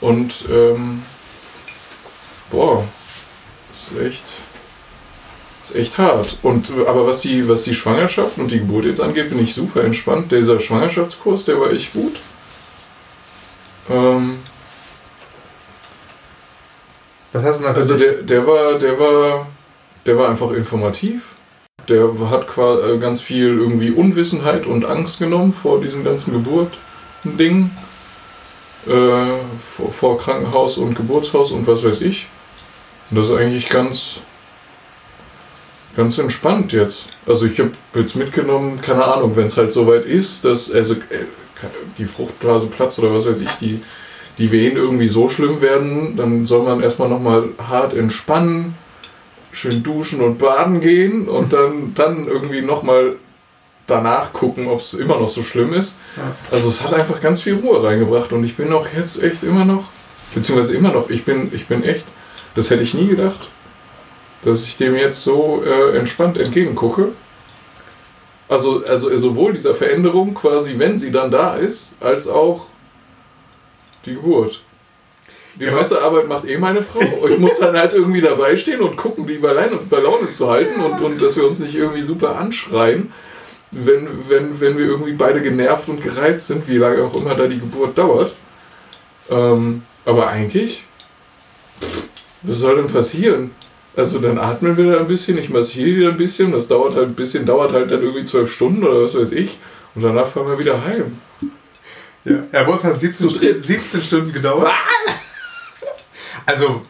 Und 0.00 0.44
ähm, 0.50 1.02
boah, 2.50 2.84
ist 3.70 3.90
echt. 4.00 4.24
Ist 5.64 5.74
echt 5.74 5.98
hart. 5.98 6.38
Und, 6.42 6.70
aber 6.86 7.06
was 7.06 7.20
die, 7.20 7.48
was 7.48 7.64
die 7.64 7.74
Schwangerschaft 7.74 8.38
und 8.38 8.50
die 8.50 8.60
Geburt 8.60 8.84
jetzt 8.84 9.00
angeht, 9.00 9.30
bin 9.30 9.42
ich 9.42 9.54
super 9.54 9.84
entspannt. 9.84 10.32
Dieser 10.32 10.60
Schwangerschaftskurs, 10.60 11.44
der 11.44 11.60
war 11.60 11.70
echt 11.70 11.92
gut. 11.92 12.16
Ähm, 13.90 14.38
Was 17.32 17.44
hast 17.44 17.60
du 17.60 17.66
denn 17.66 17.74
also 17.74 17.96
der, 17.96 18.14
der 18.14 18.46
war, 18.46 18.78
der 18.78 18.98
war, 18.98 19.46
der 20.06 20.18
war 20.18 20.30
einfach 20.30 20.50
informativ. 20.52 21.34
Der 21.88 22.08
hat 22.30 22.46
äh, 22.56 22.98
ganz 22.98 23.20
viel 23.20 23.58
irgendwie 23.58 23.90
Unwissenheit 23.90 24.66
und 24.66 24.84
Angst 24.84 25.18
genommen 25.18 25.52
vor 25.52 25.80
diesem 25.80 26.04
ganzen 26.04 26.32
Geburt-Ding. 26.32 27.70
Äh, 28.88 29.38
vor, 29.76 29.92
vor 29.92 30.18
Krankenhaus 30.18 30.78
und 30.78 30.94
Geburtshaus 30.94 31.50
und 31.50 31.66
was 31.66 31.84
weiß 31.84 32.00
ich. 32.00 32.28
Und 33.10 33.18
das 33.18 33.28
ist 33.28 33.36
eigentlich 33.36 33.68
ganz, 33.68 34.20
ganz 35.94 36.16
entspannt 36.16 36.72
jetzt. 36.72 37.08
Also 37.26 37.44
ich 37.44 37.60
habe 37.60 37.72
jetzt 37.94 38.16
mitgenommen, 38.16 38.80
keine 38.80 39.04
Ahnung, 39.04 39.36
wenn 39.36 39.46
es 39.46 39.58
halt 39.58 39.72
soweit 39.72 40.06
ist, 40.06 40.46
dass 40.46 40.72
also 40.72 40.94
äh, 40.94 41.26
die 41.98 42.06
Fruchtblase 42.06 42.68
platzt 42.68 42.98
oder 42.98 43.14
was 43.14 43.26
weiß 43.26 43.40
ich, 43.42 43.50
die, 43.60 43.82
die 44.38 44.52
Wehen 44.52 44.76
irgendwie 44.76 45.08
so 45.08 45.28
schlimm 45.28 45.60
werden, 45.60 46.16
dann 46.16 46.46
soll 46.46 46.62
man 46.62 46.82
erstmal 46.82 47.10
nochmal 47.10 47.50
hart 47.58 47.92
entspannen, 47.92 48.74
schön 49.52 49.82
duschen 49.82 50.22
und 50.22 50.38
baden 50.38 50.80
gehen 50.80 51.28
und 51.28 51.52
dann, 51.52 51.92
dann 51.94 52.26
irgendwie 52.26 52.62
nochmal 52.62 53.16
danach 53.88 54.32
gucken, 54.32 54.68
ob 54.68 54.78
es 54.78 54.94
immer 54.94 55.18
noch 55.18 55.28
so 55.28 55.42
schlimm 55.42 55.72
ist. 55.72 55.98
Ja. 56.16 56.34
Also 56.52 56.68
es 56.68 56.84
hat 56.84 56.94
einfach 56.94 57.20
ganz 57.20 57.40
viel 57.40 57.54
Ruhe 57.56 57.82
reingebracht 57.82 58.32
und 58.32 58.44
ich 58.44 58.56
bin 58.56 58.72
auch 58.72 58.86
jetzt 58.96 59.20
echt 59.20 59.42
immer 59.42 59.64
noch, 59.64 59.88
beziehungsweise 60.34 60.76
immer 60.76 60.92
noch, 60.92 61.10
ich 61.10 61.24
bin, 61.24 61.50
ich 61.52 61.66
bin 61.66 61.82
echt, 61.82 62.04
das 62.54 62.70
hätte 62.70 62.82
ich 62.82 62.94
nie 62.94 63.08
gedacht, 63.08 63.48
dass 64.42 64.64
ich 64.64 64.76
dem 64.76 64.94
jetzt 64.94 65.22
so 65.22 65.64
äh, 65.64 65.96
entspannt 65.96 66.38
entgegengucke. 66.38 67.08
Also, 68.48 68.84
also 68.86 69.14
sowohl 69.18 69.52
dieser 69.52 69.74
Veränderung 69.74 70.34
quasi, 70.34 70.78
wenn 70.78 70.96
sie 70.96 71.10
dann 71.10 71.30
da 71.30 71.56
ist, 71.56 71.94
als 72.00 72.28
auch 72.28 72.66
die 74.06 74.14
Geburt. 74.14 74.62
Die 75.56 75.64
Ja, 75.64 75.72
meiste 75.72 76.00
Arbeit 76.00 76.28
macht 76.28 76.44
eh 76.46 76.56
meine 76.56 76.82
Frau. 76.82 77.00
Ich 77.28 77.38
muss 77.38 77.58
dann 77.58 77.76
halt 77.76 77.92
irgendwie 77.92 78.20
dabei 78.20 78.56
stehen 78.56 78.80
und 78.80 78.96
gucken, 78.96 79.26
die 79.26 79.38
bei 79.38 79.52
Laune, 79.52 79.80
bei 79.90 79.98
Laune 79.98 80.30
zu 80.30 80.48
halten 80.48 80.80
und, 80.80 81.00
und 81.00 81.20
dass 81.20 81.36
wir 81.36 81.46
uns 81.46 81.58
nicht 81.58 81.74
irgendwie 81.74 82.02
super 82.02 82.36
anschreien, 82.36 83.12
wenn, 83.70 84.28
wenn, 84.28 84.60
wenn 84.60 84.78
wir 84.78 84.86
irgendwie 84.86 85.12
beide 85.12 85.42
genervt 85.42 85.88
und 85.88 86.02
gereizt 86.02 86.46
sind, 86.46 86.68
wie 86.68 86.78
lange 86.78 87.02
auch 87.02 87.14
immer 87.14 87.34
da 87.34 87.46
die 87.46 87.58
Geburt 87.58 87.96
dauert. 87.98 88.34
Ähm, 89.30 89.82
aber 90.04 90.28
eigentlich, 90.28 90.84
was 92.42 92.58
soll 92.58 92.76
denn 92.76 92.90
passieren? 92.90 93.50
Also 93.96 94.20
dann 94.20 94.38
atmen 94.38 94.76
wir 94.76 94.92
da 94.92 95.00
ein 95.00 95.08
bisschen, 95.08 95.36
ich 95.38 95.50
massiere 95.50 95.90
die 95.90 96.02
da 96.04 96.08
ein 96.10 96.16
bisschen, 96.16 96.52
das 96.52 96.68
dauert 96.68 96.94
halt 96.94 97.08
ein 97.08 97.14
bisschen, 97.14 97.44
dauert 97.44 97.72
halt 97.72 97.90
dann 97.90 98.00
irgendwie 98.00 98.24
zwölf 98.24 98.50
Stunden 98.50 98.84
oder 98.84 99.02
was 99.02 99.14
weiß 99.14 99.32
ich. 99.32 99.58
Und 99.94 100.02
danach 100.02 100.28
fahren 100.28 100.48
wir 100.48 100.58
wieder 100.58 100.82
heim. 100.84 101.18
Ja, 102.24 102.44
ja 102.52 102.62
bei 102.62 102.72
uns 102.72 102.84
hat 102.84 102.98
17, 102.98 103.28
Zu 103.28 103.38
dritt. 103.38 103.60
17 103.60 104.00
Stunden 104.00 104.32
gedauert. 104.32 104.72
Was? 105.06 105.36
Also, 106.46 106.82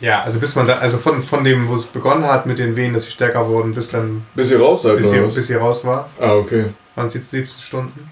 ja, 0.00 0.22
also 0.22 0.40
bis 0.40 0.54
man 0.56 0.66
da, 0.66 0.78
also 0.78 0.98
von, 0.98 1.22
von 1.22 1.44
dem, 1.44 1.68
wo 1.68 1.74
es 1.74 1.84
begonnen 1.86 2.26
hat 2.26 2.46
mit 2.46 2.58
den 2.58 2.76
Wehen, 2.76 2.92
dass 2.94 3.04
sie 3.06 3.12
stärker 3.12 3.48
wurden, 3.48 3.74
bis 3.74 3.90
dann, 3.90 4.24
Bis 4.34 4.50
ihr 4.50 4.60
raus 4.60 4.82
seid, 4.82 4.96
bis 4.96 5.10
sie, 5.10 5.22
was? 5.22 5.34
bis 5.34 5.46
sie 5.46 5.54
raus 5.54 5.84
war, 5.84 6.08
Ah, 6.20 6.34
okay. 6.34 6.66
waren 6.94 7.06
es 7.06 7.12
17 7.12 7.46
Stunden. 7.62 8.10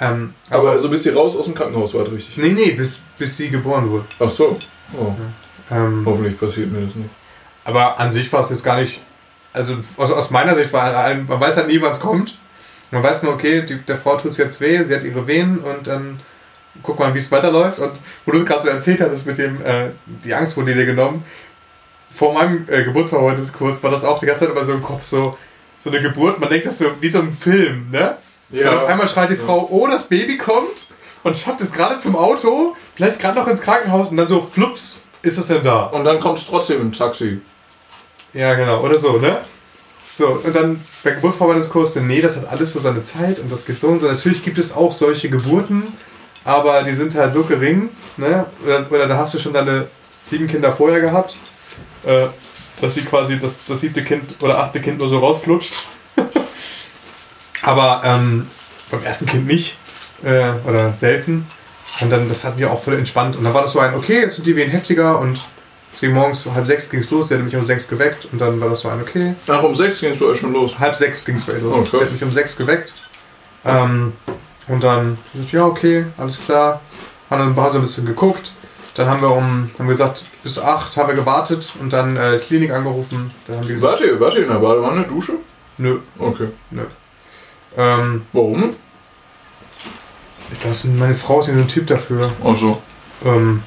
Ähm, 0.00 0.32
Aber 0.50 0.70
also 0.70 0.88
bis 0.90 1.04
ihr 1.06 1.14
raus 1.16 1.36
aus 1.36 1.46
dem 1.46 1.54
Krankenhaus 1.54 1.92
wart, 1.94 2.10
richtig? 2.12 2.36
nee, 2.36 2.50
nee, 2.52 2.70
bis, 2.72 3.02
bis 3.18 3.36
sie 3.36 3.50
geboren 3.50 3.90
wurde. 3.90 4.04
Ach 4.20 4.30
so. 4.30 4.56
Oh, 4.96 5.12
Ähm, 5.70 6.02
hoffentlich 6.06 6.38
passiert 6.38 6.70
mir 6.70 6.84
das 6.86 6.94
nicht. 6.94 7.10
Aber 7.64 7.98
an 7.98 8.12
sich 8.12 8.32
war 8.32 8.40
es 8.40 8.50
jetzt 8.50 8.64
gar 8.64 8.80
nicht. 8.80 9.02
Also 9.52 9.76
aus, 9.96 10.12
aus 10.12 10.30
meiner 10.30 10.54
Sicht 10.54 10.72
war 10.72 10.96
ein, 11.04 11.26
man 11.26 11.40
weiß 11.40 11.56
halt 11.56 11.66
nie, 11.66 11.80
wann 11.82 11.92
es 11.92 12.00
kommt. 12.00 12.38
Man 12.90 13.02
weiß 13.02 13.24
nur, 13.24 13.34
okay, 13.34 13.62
die, 13.66 13.76
der 13.78 13.98
Frau 13.98 14.16
tut 14.16 14.30
es 14.30 14.36
jetzt 14.38 14.60
weh, 14.60 14.82
sie 14.84 14.94
hat 14.94 15.02
ihre 15.02 15.26
Wehen 15.26 15.58
und 15.58 15.86
dann 15.88 16.20
guck 16.82 16.98
mal, 16.98 17.14
wie 17.14 17.18
es 17.18 17.30
weiterläuft. 17.30 17.78
Und 17.78 18.00
wo 18.24 18.32
du 18.32 18.38
es 18.38 18.46
gerade 18.46 18.62
so 18.62 18.68
erzählt 18.68 19.00
hattest 19.00 19.26
mit 19.26 19.38
dem, 19.38 19.64
äh, 19.64 19.90
die 20.06 20.34
Angst 20.34 20.56
wurde 20.56 20.74
dir 20.74 20.86
genommen. 20.86 21.24
Vor 22.10 22.32
meinem 22.32 22.66
äh, 22.68 22.82
Geburtsverarbeitungskurs 22.84 23.82
war 23.82 23.90
das 23.90 24.04
auch 24.04 24.18
die 24.18 24.26
ganze 24.26 24.46
Zeit 24.46 24.50
immer 24.50 24.64
so 24.64 24.72
im 24.72 24.82
Kopf 24.82 25.04
so, 25.04 25.36
so 25.78 25.90
eine 25.90 25.98
Geburt, 26.00 26.40
man 26.40 26.48
denkt 26.48 26.66
das 26.66 26.78
so 26.78 26.86
wie 27.00 27.08
so 27.08 27.20
ein 27.20 27.32
Film, 27.32 27.90
ne? 27.90 28.16
Und 28.50 28.66
auf 28.66 28.86
einmal 28.86 29.06
schreit 29.06 29.30
die 29.30 29.36
Frau, 29.36 29.68
oh, 29.70 29.86
das 29.86 30.04
Baby 30.04 30.38
kommt 30.38 30.88
und 31.22 31.36
schafft 31.36 31.60
es 31.60 31.72
gerade 31.72 31.98
zum 31.98 32.16
Auto, 32.16 32.74
vielleicht 32.94 33.18
gerade 33.18 33.38
noch 33.38 33.46
ins 33.46 33.60
Krankenhaus 33.60 34.08
und 34.08 34.16
dann 34.16 34.28
so, 34.28 34.40
flups, 34.40 35.00
ist 35.22 35.38
es 35.38 35.48
denn 35.48 35.62
da? 35.62 35.84
Und 35.84 36.04
dann 36.04 36.18
kommst 36.18 36.46
du 36.46 36.52
trotzdem 36.52 36.80
im 36.80 36.92
Taxi. 36.92 37.40
Ja, 38.32 38.54
genau, 38.54 38.80
oder 38.80 38.96
so, 38.96 39.18
ne? 39.18 39.38
So, 40.12 40.40
und 40.42 40.56
dann 40.56 40.80
bei 41.04 41.12
Geburtsvorbereitungskurs, 41.12 41.96
nee, 41.96 42.20
das 42.20 42.36
hat 42.36 42.48
alles 42.48 42.72
so 42.72 42.80
seine 42.80 43.04
Zeit 43.04 43.38
und 43.38 43.52
das 43.52 43.64
geht 43.66 43.78
so 43.78 43.88
und 43.88 44.00
so. 44.00 44.08
Natürlich 44.08 44.44
gibt 44.44 44.58
es 44.58 44.74
auch 44.74 44.92
solche 44.92 45.28
Geburten, 45.28 45.84
aber 46.48 46.82
die 46.82 46.94
sind 46.94 47.14
halt 47.14 47.34
so 47.34 47.42
gering, 47.44 47.90
ne? 48.16 48.46
Oder, 48.64 48.90
oder 48.90 49.06
da 49.06 49.18
hast 49.18 49.34
du 49.34 49.38
schon 49.38 49.52
deine 49.52 49.86
sieben 50.22 50.46
Kinder 50.46 50.72
vorher 50.72 50.98
gehabt, 50.98 51.36
äh, 52.06 52.26
dass 52.80 52.94
sie 52.94 53.04
quasi 53.04 53.38
das, 53.38 53.66
das 53.66 53.82
siebte 53.82 54.00
Kind 54.00 54.24
oder 54.40 54.58
achte 54.58 54.80
Kind 54.80 54.96
nur 54.96 55.10
so 55.10 55.18
rausflutscht. 55.18 55.74
aber 57.62 58.00
ähm, 58.02 58.46
beim 58.90 59.04
ersten 59.04 59.26
Kind 59.26 59.46
nicht. 59.46 59.76
Äh, 60.24 60.52
oder 60.66 60.94
selten. 60.94 61.46
Und 62.00 62.10
dann, 62.10 62.26
das 62.28 62.44
hatten 62.44 62.58
wir 62.58 62.72
auch 62.72 62.82
voll 62.82 62.94
entspannt. 62.94 63.36
Und 63.36 63.44
dann 63.44 63.52
war 63.52 63.62
das 63.62 63.74
so 63.74 63.80
ein, 63.80 63.94
okay, 63.94 64.20
jetzt 64.22 64.36
sind 64.36 64.46
die 64.46 64.56
wen 64.56 64.70
heftiger 64.70 65.18
und 65.18 65.38
deswegen 65.92 66.14
morgens 66.14 66.46
um 66.46 66.54
halb 66.54 66.66
sechs 66.66 66.88
ging 66.88 67.00
es 67.00 67.10
los, 67.10 67.28
der 67.28 67.38
hat 67.38 67.44
mich 67.44 67.56
um 67.56 67.64
sechs 67.64 67.88
geweckt 67.88 68.26
und 68.32 68.40
dann 68.40 68.58
war 68.58 68.70
das 68.70 68.80
so 68.80 68.88
ein, 68.88 69.02
okay. 69.02 69.34
Ach, 69.48 69.62
um 69.62 69.76
sechs 69.76 70.00
ging 70.00 70.12
es 70.12 70.18
bei 70.18 70.26
euch 70.26 70.38
schon 70.38 70.54
los. 70.54 70.78
Halb 70.78 70.96
sechs 70.96 71.26
ging 71.26 71.36
es 71.36 71.44
bei 71.44 71.52
ihr 71.52 71.60
los. 71.60 71.76
Oh, 71.76 71.96
der 71.96 72.00
hat 72.06 72.12
mich 72.12 72.22
um 72.22 72.32
sechs 72.32 72.56
geweckt. 72.56 72.94
Ähm, 73.66 74.14
und 74.68 74.82
dann, 74.84 75.18
ja, 75.50 75.64
okay, 75.66 76.06
alles 76.16 76.40
klar. 76.44 76.80
Haben 77.30 77.54
dann 77.54 77.72
so 77.72 77.78
ein 77.78 77.82
bisschen 77.82 78.06
geguckt. 78.06 78.52
Dann 78.94 79.08
haben 79.08 79.20
wir 79.22 79.30
um, 79.30 79.70
haben 79.78 79.88
gesagt, 79.88 80.24
bis 80.42 80.58
acht 80.58 80.96
haben 80.96 81.08
wir 81.08 81.14
gewartet 81.14 81.74
und 81.80 81.92
dann 81.92 82.16
äh, 82.16 82.38
Klinik 82.38 82.72
angerufen. 82.72 83.30
Dann 83.46 83.58
haben 83.58 83.66
die 83.66 83.74
gesagt, 83.74 83.92
Wart 83.92 84.00
ihr, 84.00 84.18
wart 84.20 84.34
ihr 84.34 84.42
in 84.42 84.48
der 84.48 84.58
Badewanne, 84.58 85.04
Dusche? 85.04 85.34
nö, 85.76 85.98
Okay. 86.18 86.48
nö. 86.70 86.84
Ähm, 87.76 88.22
Warum? 88.32 88.74
glaube, 90.60 90.98
meine 90.98 91.14
Frau 91.14 91.40
ist 91.40 91.46
nicht 91.48 91.56
so 91.56 91.62
ein 91.62 91.68
Typ 91.68 91.86
dafür. 91.86 92.30
Ach 92.44 92.56
so. 92.56 92.82
Ähm, 93.24 93.62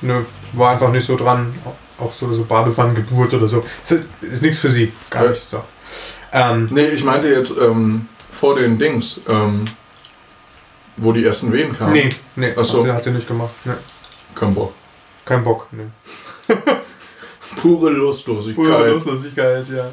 nö, 0.00 0.22
war 0.52 0.70
einfach 0.72 0.90
nicht 0.90 1.06
so 1.06 1.16
dran. 1.16 1.54
Auch 1.98 2.12
so, 2.14 2.32
so 2.32 2.44
Badewannengeburt 2.44 3.34
oder 3.34 3.48
so. 3.48 3.64
Ist, 3.84 3.96
ist 4.22 4.42
nichts 4.42 4.58
für 4.58 4.70
sie. 4.70 4.92
Gar 5.10 5.24
Ja. 5.24 5.30
nicht 5.30 5.44
so. 5.44 5.62
Ähm, 6.32 6.68
Nee, 6.70 6.86
ich 6.86 7.04
meinte 7.04 7.28
jetzt 7.28 7.52
ähm, 7.60 8.08
vor 8.32 8.56
den 8.56 8.78
Dings, 8.78 9.20
ähm, 9.28 9.64
wo 10.96 11.12
die 11.12 11.24
ersten 11.24 11.52
Wehen 11.52 11.72
kamen. 11.72 11.92
nee, 11.92 12.08
nee, 12.36 12.52
Ach 12.58 12.64
so. 12.64 12.84
hat 12.92 13.04
sie 13.04 13.10
nicht 13.10 13.28
gemacht. 13.28 13.50
Nee, 13.64 13.72
Kein 14.34 14.52
Bock. 14.54 14.72
kein 15.24 15.44
Bock. 15.44 15.68
Nee. 15.70 15.86
Pure 17.60 17.90
Lustlosigkeit. 17.90 18.64
Pure 18.64 18.90
Lustlosigkeit, 18.90 19.68
ja. 19.68 19.84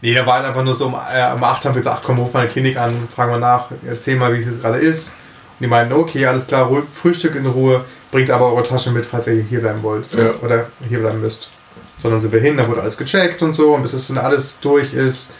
Nee, 0.00 0.14
da 0.14 0.24
war 0.24 0.34
halt 0.36 0.46
einfach 0.46 0.62
nur 0.62 0.74
so 0.74 0.86
um, 0.86 0.94
äh, 0.94 1.32
um 1.34 1.42
8 1.42 1.64
haben 1.64 1.74
wir 1.74 1.80
gesagt, 1.80 2.02
komm, 2.04 2.18
ruf 2.18 2.32
mal 2.32 2.40
eine 2.40 2.48
Klinik 2.48 2.76
an, 2.78 3.08
fragen 3.14 3.32
wir 3.32 3.38
nach, 3.38 3.66
erzähl 3.86 4.16
mal, 4.18 4.32
wie 4.32 4.38
es 4.38 4.46
jetzt 4.46 4.62
gerade 4.62 4.78
ist. 4.78 5.08
Und 5.08 5.64
die 5.64 5.66
meinten, 5.66 5.92
okay, 5.92 6.24
alles 6.26 6.46
klar, 6.46 6.66
ruhig, 6.66 6.84
Frühstück 6.90 7.34
in 7.34 7.44
Ruhe, 7.46 7.84
bringt 8.12 8.30
aber 8.30 8.52
eure 8.52 8.62
Tasche 8.62 8.92
mit, 8.92 9.04
falls 9.04 9.26
ihr 9.26 9.42
hier 9.42 9.60
bleiben 9.60 9.82
wollt. 9.82 10.10
Ja. 10.14 10.32
Oder 10.42 10.68
hier 10.88 11.00
bleiben 11.00 11.20
müsst. 11.20 11.50
So, 11.98 12.08
dann 12.08 12.20
sind 12.20 12.32
wir 12.32 12.40
hin, 12.40 12.56
da 12.56 12.66
wurde 12.66 12.80
alles 12.80 12.96
gecheckt 12.96 13.42
und 13.42 13.52
so, 13.52 13.74
und 13.74 13.82
bis 13.82 13.92
es 13.92 14.08
dann 14.08 14.16
alles 14.18 14.58
durch 14.60 14.94
ist, 14.94 15.34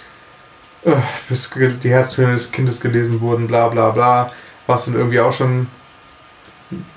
bis 1.29 1.51
die 1.83 1.90
Herztöne 1.90 2.33
des 2.33 2.51
Kindes 2.51 2.81
gelesen 2.81 3.21
wurden, 3.21 3.47
bla 3.47 3.69
bla 3.69 3.90
bla, 3.90 4.33
war 4.66 4.77
es 4.77 4.87
dann 4.87 4.95
irgendwie 4.95 5.21
auch 5.21 5.33
schon 5.33 5.66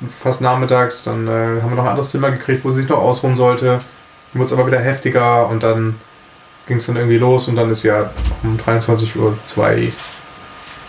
fast 0.10 0.42
nachmittags. 0.42 1.04
Dann 1.04 1.28
äh, 1.28 1.62
haben 1.62 1.70
wir 1.70 1.76
noch 1.76 1.84
ein 1.84 1.90
anderes 1.90 2.12
Zimmer 2.12 2.32
gekriegt, 2.32 2.64
wo 2.64 2.72
sie 2.72 2.82
sich 2.82 2.90
noch 2.90 3.00
ausruhen 3.00 3.36
sollte. 3.36 3.78
Dann 3.78 4.40
wurde 4.40 4.46
es 4.46 4.54
aber 4.54 4.68
wieder 4.68 4.80
heftiger 4.80 5.48
und 5.50 5.64
dann 5.64 6.00
ging 6.68 6.78
es 6.78 6.86
dann 6.86 6.96
irgendwie 6.96 7.18
los 7.18 7.48
und 7.48 7.56
dann 7.56 7.70
ist 7.72 7.84
ja 7.84 8.12
um 8.44 8.58
23.02 8.58 9.18
Uhr 9.18 9.38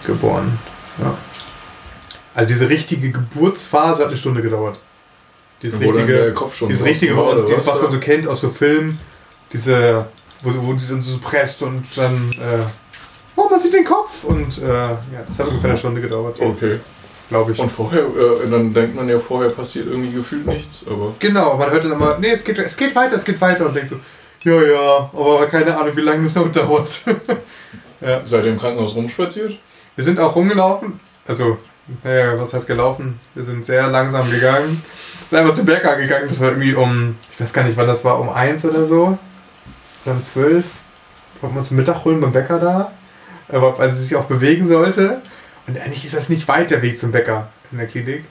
geboren. 0.07 0.59
Ja. 0.99 1.17
Also 2.35 2.49
diese 2.49 2.69
richtige 2.69 3.11
Geburtsphase 3.11 4.03
hat 4.03 4.09
eine 4.09 4.17
Stunde 4.17 4.43
gedauert. 4.43 4.79
Dieses 5.63 5.81
dann 5.81 5.89
richtige, 5.89 6.33
Kopf 6.35 6.57
schon 6.57 6.69
dieses 6.69 6.85
richtige, 6.85 7.15
und 7.15 7.49
dieses, 7.49 7.67
was 7.67 7.81
man 7.81 7.91
so 7.91 7.99
kennt 7.99 8.27
aus 8.27 8.41
so 8.41 8.51
Filmen, 8.51 8.99
diese, 9.53 10.07
wo, 10.43 10.51
wo 10.67 10.73
die 10.75 10.85
sind 10.85 11.03
so 11.03 11.19
presst 11.19 11.63
und 11.63 11.85
dann, 11.97 12.31
äh, 12.33 12.65
oh, 13.37 13.49
man 13.51 13.61
sieht 13.61 13.73
den 13.75 13.85
Kopf 13.85 14.25
und 14.25 14.62
äh, 14.62 14.66
ja, 14.66 14.99
das 15.27 15.38
hat 15.38 15.49
ungefähr 15.49 15.70
eine 15.70 15.79
Stunde 15.79 16.01
gedauert, 16.01 16.40
Okay. 16.40 16.81
glaube 17.29 17.53
ich. 17.53 17.59
Und 17.59 17.70
vorher, 17.70 18.03
äh, 18.03 18.51
dann 18.51 18.73
denkt 18.73 18.94
man 18.94 19.09
ja, 19.09 19.18
vorher 19.18 19.51
passiert 19.51 19.87
irgendwie 19.87 20.12
gefühlt 20.12 20.47
nichts, 20.47 20.85
aber. 20.87 21.14
Genau, 21.18 21.57
man 21.57 21.70
hört 21.70 21.85
dann 21.85 21.92
immer, 21.92 22.18
nee, 22.18 22.31
es 22.31 22.44
geht, 22.44 22.59
es 22.59 22.77
geht 22.77 22.94
weiter, 22.94 23.16
es 23.16 23.25
geht 23.25 23.40
weiter 23.40 23.66
und 23.66 23.75
denkt 23.75 23.90
so, 23.90 23.97
ja, 24.44 24.62
ja, 24.62 25.11
aber 25.12 25.47
keine 25.47 25.77
Ahnung, 25.77 25.97
wie 25.97 26.01
lange 26.03 26.23
das 26.23 26.35
noch 26.35 26.51
dauert. 26.53 27.03
ja. 28.01 28.20
Seid 28.27 28.44
ihr 28.44 28.53
im 28.53 28.59
Krankenhaus 28.59 28.94
rumspaziert? 28.94 29.59
Wir 29.97 30.05
sind 30.05 30.20
auch 30.20 30.35
rumgelaufen, 30.37 31.01
also, 31.27 31.59
naja, 32.03 32.38
was 32.38 32.53
heißt 32.53 32.66
gelaufen? 32.66 33.20
Wir 33.35 33.44
sind 33.44 33.64
sehr 33.64 33.87
langsam 33.88 34.31
gegangen. 34.31 34.83
Sind 35.31 35.38
einfach 35.38 35.55
zum 35.55 35.66
Bäcker 35.66 35.97
gegangen, 35.97 36.27
das 36.29 36.40
war 36.40 36.49
irgendwie 36.49 36.75
um, 36.75 37.16
ich 37.33 37.40
weiß 37.40 37.53
gar 37.53 37.64
nicht, 37.64 37.77
wann 37.77 37.87
das 37.87 38.05
war, 38.05 38.20
um 38.20 38.29
eins 38.29 38.64
oder 38.66 38.85
so. 38.85 39.16
Oder 40.05 40.14
um 40.14 40.23
zwölf. 40.23 40.66
Wollten 41.40 41.55
wir 41.55 41.61
uns 41.61 41.70
Mittag 41.70 42.05
holen 42.05 42.20
beim 42.20 42.33
Bäcker 42.33 42.59
da, 42.59 42.92
aber 43.49 43.79
weil 43.79 43.91
sie 43.91 44.03
sich 44.05 44.17
auch 44.17 44.25
bewegen 44.25 44.67
sollte. 44.67 45.21
Und 45.67 45.79
eigentlich 45.79 46.05
ist 46.05 46.15
das 46.15 46.29
nicht 46.29 46.47
weit 46.49 46.71
der 46.71 46.83
Weg 46.83 46.99
zum 46.99 47.13
Bäcker 47.13 47.49
in 47.73 47.79
der 47.79 47.87
Klinik. 47.87 48.25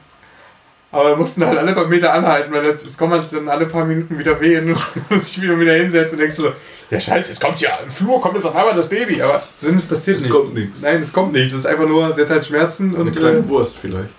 Aber 0.91 1.09
wir 1.09 1.15
mussten 1.15 1.43
halt 1.43 1.57
alle 1.57 1.73
paar 1.73 1.87
Meter 1.87 2.13
anhalten, 2.13 2.51
weil 2.53 2.71
das- 2.73 2.85
es 2.85 2.95
kommen 2.97 3.13
halt 3.13 3.31
dann 3.33 3.49
alle 3.49 3.65
paar 3.65 3.85
Minuten 3.85 4.19
wieder 4.19 4.39
Wehen 4.39 4.69
und 4.69 4.77
du 5.09 5.15
musst 5.15 5.35
dich 5.35 5.41
wieder 5.41 5.59
wieder 5.59 5.73
hinsetzen 5.73 6.17
und 6.17 6.21
denkst 6.21 6.35
so, 6.35 6.51
ja 6.91 6.99
scheiße, 6.99 7.31
es 7.31 7.39
kommt 7.39 7.59
ja, 7.61 7.77
im 7.77 7.89
Flur 7.89 8.21
kommt 8.21 8.35
jetzt 8.35 8.45
auf 8.45 8.55
einmal 8.55 8.75
das 8.75 8.87
Baby, 8.87 9.19
aber 9.19 9.41
dann 9.61 9.75
ist 9.75 9.89
passiert 9.89 10.17
Es 10.17 10.23
nichts. 10.25 10.37
kommt 10.37 10.53
nichts. 10.53 10.81
Nein, 10.81 11.01
es 11.01 11.11
kommt 11.11 11.33
nichts. 11.33 11.53
Es 11.53 11.59
ist 11.59 11.65
einfach 11.65 11.87
nur, 11.87 12.13
sie 12.13 12.21
hat 12.21 12.29
halt 12.29 12.45
Schmerzen 12.45 12.93
Eine 12.93 13.05
und. 13.05 13.15
kleine 13.15 13.39
Äh, 13.39 13.47
Wurst 13.47 13.79
vielleicht. 13.79 14.09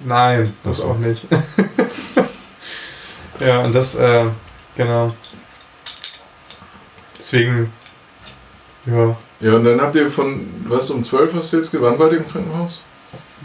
nein, 0.00 0.52
das 0.64 0.78
so. 0.78 0.86
auch 0.86 0.98
nicht. 0.98 1.24
ja, 3.38 3.60
und 3.60 3.72
das, 3.72 3.94
äh, 3.94 4.24
genau. 4.76 5.14
Deswegen, 7.18 7.72
ja. 8.86 9.16
Ja, 9.40 9.54
und 9.54 9.64
dann 9.64 9.80
habt 9.80 9.96
ihr 9.96 10.10
von, 10.10 10.48
was, 10.68 10.90
um 10.90 11.02
12 11.02 11.34
hast 11.34 11.52
du 11.52 11.56
jetzt, 11.56 11.72
wann 11.80 11.98
wart 11.98 12.12
ihr 12.12 12.18
im 12.18 12.28
Krankenhaus? 12.28 12.82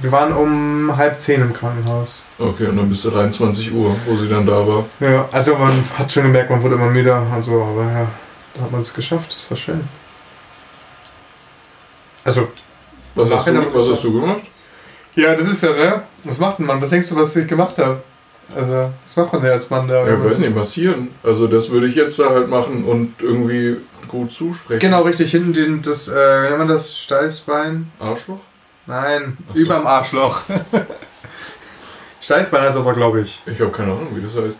Wir 0.01 0.11
waren 0.11 0.33
um 0.33 0.95
halb 0.97 1.19
zehn 1.21 1.41
im 1.41 1.53
Krankenhaus. 1.53 2.25
Okay, 2.37 2.65
und 2.67 2.75
dann 2.75 2.89
bis 2.89 3.03
23 3.03 3.71
Uhr, 3.73 3.95
wo 4.05 4.15
sie 4.17 4.27
dann 4.27 4.45
da 4.45 4.67
war. 4.67 4.85
Ja, 4.99 5.25
also 5.31 5.55
man 5.55 5.71
hat 5.97 6.11
schon 6.11 6.23
gemerkt, 6.23 6.49
man 6.49 6.61
wurde 6.61 6.75
immer 6.75 6.89
müder 6.89 7.25
und 7.33 7.43
so, 7.43 7.63
aber 7.63 7.83
ja, 7.89 8.07
da 8.55 8.61
hat 8.63 8.71
man 8.73 8.81
es 8.81 8.93
geschafft. 8.93 9.33
Das 9.33 9.49
war 9.49 9.55
schön. 9.57 9.87
Also, 12.25 12.49
Was, 13.13 13.31
hast 13.31 13.47
du, 13.47 13.73
was 13.73 13.89
hast 13.89 14.03
du 14.03 14.11
gemacht? 14.19 14.41
ja, 15.15 15.33
das 15.33 15.47
ist 15.47 15.63
ja, 15.63 15.71
ne? 15.71 16.03
Was 16.25 16.39
macht 16.39 16.59
denn 16.59 16.65
man? 16.65 16.81
Was 16.81 16.89
denkst 16.89 17.07
du, 17.09 17.15
was 17.15 17.33
ich 17.35 17.47
gemacht 17.47 17.77
habe? 17.77 18.03
Also, 18.53 18.91
was 19.03 19.15
macht 19.15 19.33
man 19.33 19.41
denn 19.41 19.51
als 19.51 19.69
Mann 19.69 19.87
da? 19.87 20.05
Ja, 20.05 20.17
ich 20.17 20.23
weiß 20.23 20.39
nicht, 20.39 20.55
massieren. 20.55 21.09
Also 21.23 21.47
das 21.47 21.71
würde 21.71 21.87
ich 21.87 21.95
jetzt 21.95 22.19
da 22.19 22.29
halt 22.29 22.49
machen 22.49 22.85
und 22.85 23.15
irgendwie 23.21 23.77
gut 24.07 24.31
zusprechen. 24.31 24.79
Genau, 24.79 25.01
richtig, 25.01 25.31
hinten 25.31 25.53
den, 25.53 25.81
das, 25.81 26.07
äh, 26.07 26.13
wie 26.13 26.47
nennt 26.47 26.59
man 26.59 26.67
das? 26.67 26.97
Steißbein? 26.97 27.91
Arschloch? 27.99 28.39
Nein, 28.85 29.37
Ach 29.49 29.55
so. 29.55 29.61
überm 29.61 29.87
Arschloch. 29.87 30.41
Steißbein 32.21 32.61
heißt 32.61 32.75
das 32.75 32.83
doch, 32.83 32.93
glaube 32.93 33.21
ich. 33.21 33.41
Ich 33.45 33.59
habe 33.59 33.71
keine 33.71 33.91
Ahnung, 33.91 34.09
wie 34.13 34.21
das 34.21 34.35
heißt. 34.35 34.59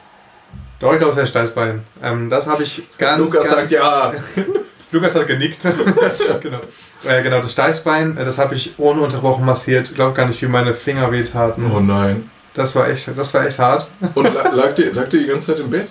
Doch, 0.80 0.94
ich 0.94 1.00
glaube, 1.00 1.14
es 1.14 1.20
heißt 1.20 1.30
Steißbein. 1.30 1.84
Ähm, 2.04 2.30
das 2.30 2.48
habe 2.48 2.64
ich 2.64 2.84
ganz, 2.98 3.20
Lukas 3.20 3.50
ganz... 3.50 3.50
sagt 3.50 3.72
ja. 3.72 4.14
Lukas 4.92 5.16
hat 5.16 5.28
genickt. 5.28 5.62
genau. 6.42 6.60
Äh, 7.06 7.24
genau, 7.24 7.38
das 7.38 7.52
Steißbein, 7.52 8.18
äh, 8.18 8.26
das 8.26 8.38
habe 8.38 8.56
ich 8.56 8.76
ohne 8.78 9.02
unterbrochen 9.02 9.46
massiert. 9.46 9.90
Ich 9.90 9.96
glaube 9.96 10.14
gar 10.16 10.28
nicht, 10.28 10.42
wie 10.42 10.48
meine 10.48 10.74
Finger 10.74 11.12
wehtaten. 11.12 11.72
Oh 11.76 11.80
nein. 11.80 12.30
Das 12.56 12.76
war 12.76 12.88
echt, 12.90 13.10
das 13.16 13.34
war 13.34 13.46
echt 13.46 13.60
hart. 13.60 13.90
Und 14.16 14.34
la- 14.34 14.50
lag 14.50 14.74
die, 14.74 14.84
lag 14.84 15.08
die 15.10 15.20
die 15.20 15.28
ganze 15.28 15.52
Zeit 15.52 15.60
im 15.60 15.70
Bett? 15.70 15.90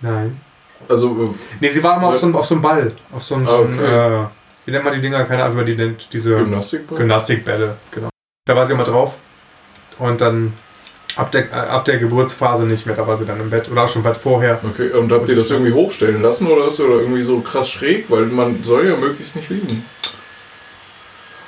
Nein. 0.00 0.40
Also, 0.88 1.34
Nee, 1.60 1.70
sie 1.70 1.82
war 1.82 1.96
immer 1.96 2.08
auf 2.08 2.16
so, 2.18 2.26
einem- 2.26 2.36
auf 2.36 2.46
so 2.46 2.54
einem 2.54 2.62
Ball. 2.62 2.92
Auf 3.12 3.22
so 3.22 3.36
einem, 3.36 3.46
so 3.46 3.56
einem 3.58 3.78
Okay. 3.78 4.22
äh, 4.22 4.24
wie 4.66 4.70
nennt 4.70 4.84
man 4.84 4.94
die 4.94 5.00
Dinger? 5.00 5.24
Keine 5.24 5.42
Ahnung, 5.44 5.54
wie 5.54 5.58
man 5.58 5.66
die 5.66 5.76
nennt. 5.76 6.08
Diese 6.12 6.34
Gymnastikball? 6.36 6.98
Gymnastikbälle, 6.98 7.76
genau. 7.90 8.08
Da 8.46 8.56
war 8.56 8.66
sie 8.66 8.72
immer 8.74 8.82
drauf. 8.84 9.16
Und 9.98 10.20
dann 10.20 10.52
ab 11.16 11.30
der, 11.30 11.52
ab 11.52 11.84
der 11.84 11.98
Geburtsphase 11.98 12.64
nicht 12.64 12.86
mehr, 12.86 12.96
da 12.96 13.06
war 13.06 13.16
sie 13.16 13.24
dann 13.26 13.40
im 13.40 13.50
Bett. 13.50 13.70
Oder 13.70 13.84
auch 13.84 13.88
schon 13.88 14.04
weit 14.04 14.16
vorher. 14.16 14.60
Okay, 14.64 14.90
und 14.90 15.12
habt 15.12 15.28
ihr 15.28 15.36
das 15.36 15.50
irgendwie 15.50 15.72
hochstellen 15.72 16.20
lassen 16.22 16.46
oder 16.48 16.66
ist 16.68 16.80
oder 16.80 16.96
irgendwie 17.00 17.22
so 17.22 17.40
krass 17.40 17.68
schräg? 17.68 18.10
Weil 18.10 18.26
man 18.26 18.62
soll 18.62 18.86
ja 18.88 18.96
möglichst 18.96 19.36
nicht 19.36 19.48
liegen. 19.50 19.84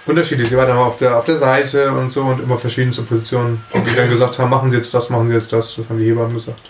Unterschiedlich. 0.07 0.49
Sie 0.49 0.57
war 0.57 0.67
dann 0.67 0.77
auf 0.77 0.99
der, 0.99 1.17
auf 1.19 1.25
der 1.25 1.37
Seite 1.37 1.91
und 1.93 2.13
so 2.13 2.23
und 2.23 2.41
immer 2.41 2.57
verschiedenste 2.57 3.03
Positionen. 3.03 3.63
Und 3.73 3.85
die 3.87 3.91
Okay. 3.91 4.01
dann 4.01 4.11
gesagt 4.11 4.39
haben, 4.39 4.51
machen 4.51 4.71
Sie 4.71 4.77
jetzt 4.77 4.95
das, 4.95 5.11
machen 5.11 5.29
Sie 5.29 5.35
jetzt 5.35 5.53
das. 5.53 5.75
Das 5.77 5.89
haben 5.89 5.99
die 5.99 6.07
Hebammen 6.07 6.35
gesagt. 6.35 6.61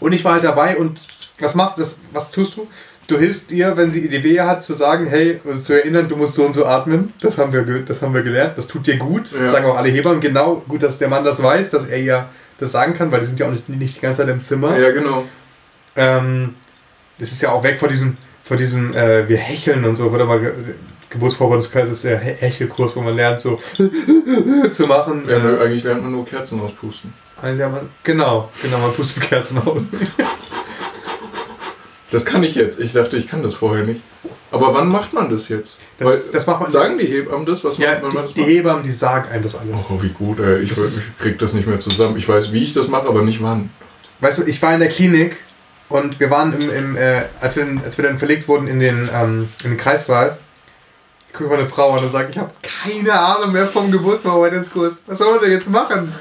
Und 0.00 0.12
ich 0.12 0.24
war 0.24 0.34
halt 0.34 0.44
dabei 0.44 0.76
und 0.76 1.06
was 1.40 1.54
machst 1.54 1.78
du? 1.78 1.82
Das, 1.82 2.00
was 2.12 2.30
tust 2.30 2.56
du? 2.56 2.68
Du 3.08 3.18
hilfst 3.18 3.50
ihr, 3.50 3.76
wenn 3.76 3.90
sie 3.90 4.08
die 4.08 4.22
Wehe 4.22 4.46
hat, 4.46 4.62
zu 4.62 4.74
sagen, 4.74 5.06
hey, 5.06 5.40
also 5.44 5.60
zu 5.60 5.72
erinnern, 5.72 6.06
du 6.06 6.16
musst 6.16 6.34
so 6.34 6.44
und 6.44 6.54
so 6.54 6.64
atmen. 6.66 7.12
Das 7.20 7.36
haben 7.36 7.52
wir, 7.52 7.62
das 7.80 8.00
haben 8.00 8.14
wir 8.14 8.22
gelernt. 8.22 8.56
Das 8.56 8.68
tut 8.68 8.86
dir 8.86 8.96
gut. 8.96 9.32
Ja. 9.32 9.40
Das 9.40 9.50
sagen 9.50 9.66
auch 9.66 9.76
alle 9.76 9.88
Hebammen. 9.88 10.20
Genau, 10.20 10.62
gut, 10.68 10.84
dass 10.84 10.98
der 10.98 11.08
Mann 11.08 11.24
das 11.24 11.42
weiß, 11.42 11.70
dass 11.70 11.86
er 11.86 11.98
ihr 11.98 12.28
das 12.58 12.70
sagen 12.70 12.94
kann, 12.94 13.10
weil 13.10 13.20
die 13.20 13.26
sind 13.26 13.40
ja 13.40 13.46
auch 13.46 13.50
nicht, 13.50 13.68
nicht 13.68 13.96
die 13.96 14.00
ganze 14.00 14.18
Zeit 14.22 14.28
im 14.28 14.40
Zimmer. 14.40 14.78
Ja, 14.78 14.92
genau. 14.92 15.24
Ähm, 15.96 16.54
das 17.18 17.32
ist 17.32 17.42
ja 17.42 17.50
auch 17.50 17.64
weg 17.64 17.80
von 17.80 17.88
diesem, 17.88 18.16
von 18.44 18.56
diesem 18.56 18.94
äh, 18.94 19.28
wir 19.28 19.36
hecheln 19.36 19.84
und 19.84 19.96
so, 19.96 20.12
wurde 20.12 20.24
mal 20.24 20.40
ge 21.12 21.18
Geburtsvorbereitungskurs 21.18 21.90
ist 21.90 22.04
der 22.04 22.18
He 22.18 22.32
Hechelkurs, 22.32 22.96
wo 22.96 23.00
man 23.00 23.14
lernt, 23.14 23.40
so 23.40 23.60
zu 24.72 24.86
machen. 24.86 25.24
Ja, 25.28 25.36
äh, 25.36 25.60
eigentlich 25.60 25.84
lernt 25.84 26.02
man 26.02 26.12
nur 26.12 26.24
Kerzen 26.24 26.60
auspusten. 26.60 27.12
einen, 27.40 27.58
der 27.58 27.68
man, 27.68 27.88
genau, 28.02 28.48
genau, 28.62 28.78
man 28.78 28.92
pustet 28.92 29.22
Kerzen 29.24 29.58
aus. 29.58 29.82
Das 32.10 32.26
kann 32.26 32.42
ich 32.42 32.54
jetzt. 32.54 32.78
Ich 32.78 32.92
dachte, 32.92 33.16
ich 33.16 33.26
kann 33.26 33.42
das 33.42 33.54
vorher 33.54 33.86
nicht. 33.86 34.02
Aber 34.50 34.74
wann 34.74 34.88
macht 34.88 35.14
man 35.14 35.30
das 35.30 35.48
jetzt? 35.48 35.78
Das, 35.98 36.30
das 36.30 36.46
macht 36.46 36.60
man. 36.60 36.68
sagen 36.68 36.98
die 36.98 37.06
Hebammen 37.06 37.46
das? 37.46 37.64
Was 37.64 37.78
ja, 37.78 37.92
macht 37.92 38.02
man, 38.02 38.10
die, 38.10 38.16
das 38.18 38.34
die 38.34 38.40
macht? 38.40 38.50
Hebammen, 38.50 38.82
die 38.82 38.92
sagen 38.92 39.30
einem 39.30 39.42
das 39.42 39.54
alles. 39.56 39.90
Oh, 39.90 40.02
wie 40.02 40.10
gut, 40.10 40.38
ey. 40.38 40.60
Ich, 40.60 40.68
Das 40.68 41.04
krieg 41.18 41.38
das 41.38 41.54
nicht 41.54 41.66
mehr 41.66 41.78
zusammen. 41.78 42.18
Ich 42.18 42.28
weiß, 42.28 42.52
wie 42.52 42.62
ich 42.62 42.74
das 42.74 42.88
mache, 42.88 43.08
aber 43.08 43.22
nicht 43.22 43.42
wann. 43.42 43.70
Weißt 44.20 44.40
du, 44.40 44.44
ich 44.44 44.60
war 44.60 44.74
in 44.74 44.80
der 44.80 44.90
Klinik 44.90 45.36
und 45.88 46.20
wir 46.20 46.30
waren 46.30 46.52
im, 46.52 46.70
im 46.70 46.96
äh, 46.96 47.22
als, 47.40 47.56
wir, 47.56 47.66
als 47.82 47.96
wir 47.96 48.04
dann 48.04 48.18
verlegt 48.18 48.46
wurden 48.46 48.68
in 48.68 48.78
den, 48.78 49.08
ähm, 49.14 49.48
in 49.64 49.70
den 49.70 49.78
Kreissaal, 49.78 50.36
ich 51.32 51.38
gucke 51.38 51.50
meine 51.50 51.66
Frau 51.66 51.92
an 51.92 52.04
und 52.04 52.10
sage, 52.10 52.28
ich 52.30 52.36
habe 52.36 52.50
keine 52.62 53.18
Ahnung 53.18 53.52
mehr 53.52 53.66
vom 53.66 53.90
Geburtsverarbeitungskurs. 53.90 55.04
Was 55.06 55.16
soll 55.18 55.32
man 55.32 55.40
denn 55.40 55.52
jetzt 55.52 55.70
machen? 55.70 56.12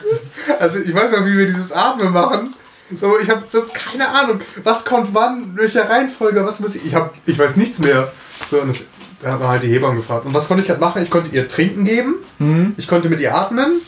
Also 0.57 0.79
ich 0.79 0.93
weiß 0.93 1.11
noch, 1.11 1.25
wie 1.25 1.37
wir 1.37 1.45
dieses 1.45 1.73
Atmen 1.73 2.13
machen. 2.13 2.53
So, 2.93 3.19
ich 3.19 3.29
habe 3.29 3.43
sonst 3.47 3.73
keine 3.73 4.07
Ahnung, 4.07 4.39
was 4.63 4.85
kommt 4.85 5.13
wann, 5.13 5.55
welche 5.57 5.87
Reihenfolge, 5.87 6.45
was 6.45 6.61
muss 6.61 6.75
ich. 6.75 6.85
Ich, 6.85 6.95
hab, 6.95 7.13
ich 7.25 7.37
weiß 7.37 7.57
nichts 7.57 7.79
mehr. 7.79 8.11
So, 8.47 8.61
und 8.61 8.69
das, 8.69 8.85
da 9.21 9.33
hat 9.33 9.39
man 9.39 9.49
halt 9.49 9.63
die 9.63 9.67
Hebamme 9.67 9.97
gefragt. 9.97 10.25
Und 10.25 10.33
was 10.33 10.47
konnte 10.47 10.63
ich 10.63 10.69
halt 10.69 10.79
machen? 10.79 11.03
Ich 11.03 11.09
konnte 11.09 11.29
ihr 11.35 11.47
Trinken 11.47 11.83
geben, 11.83 12.73
ich 12.77 12.87
konnte 12.87 13.09
mit 13.09 13.19
ihr 13.19 13.35
atmen, 13.35 13.81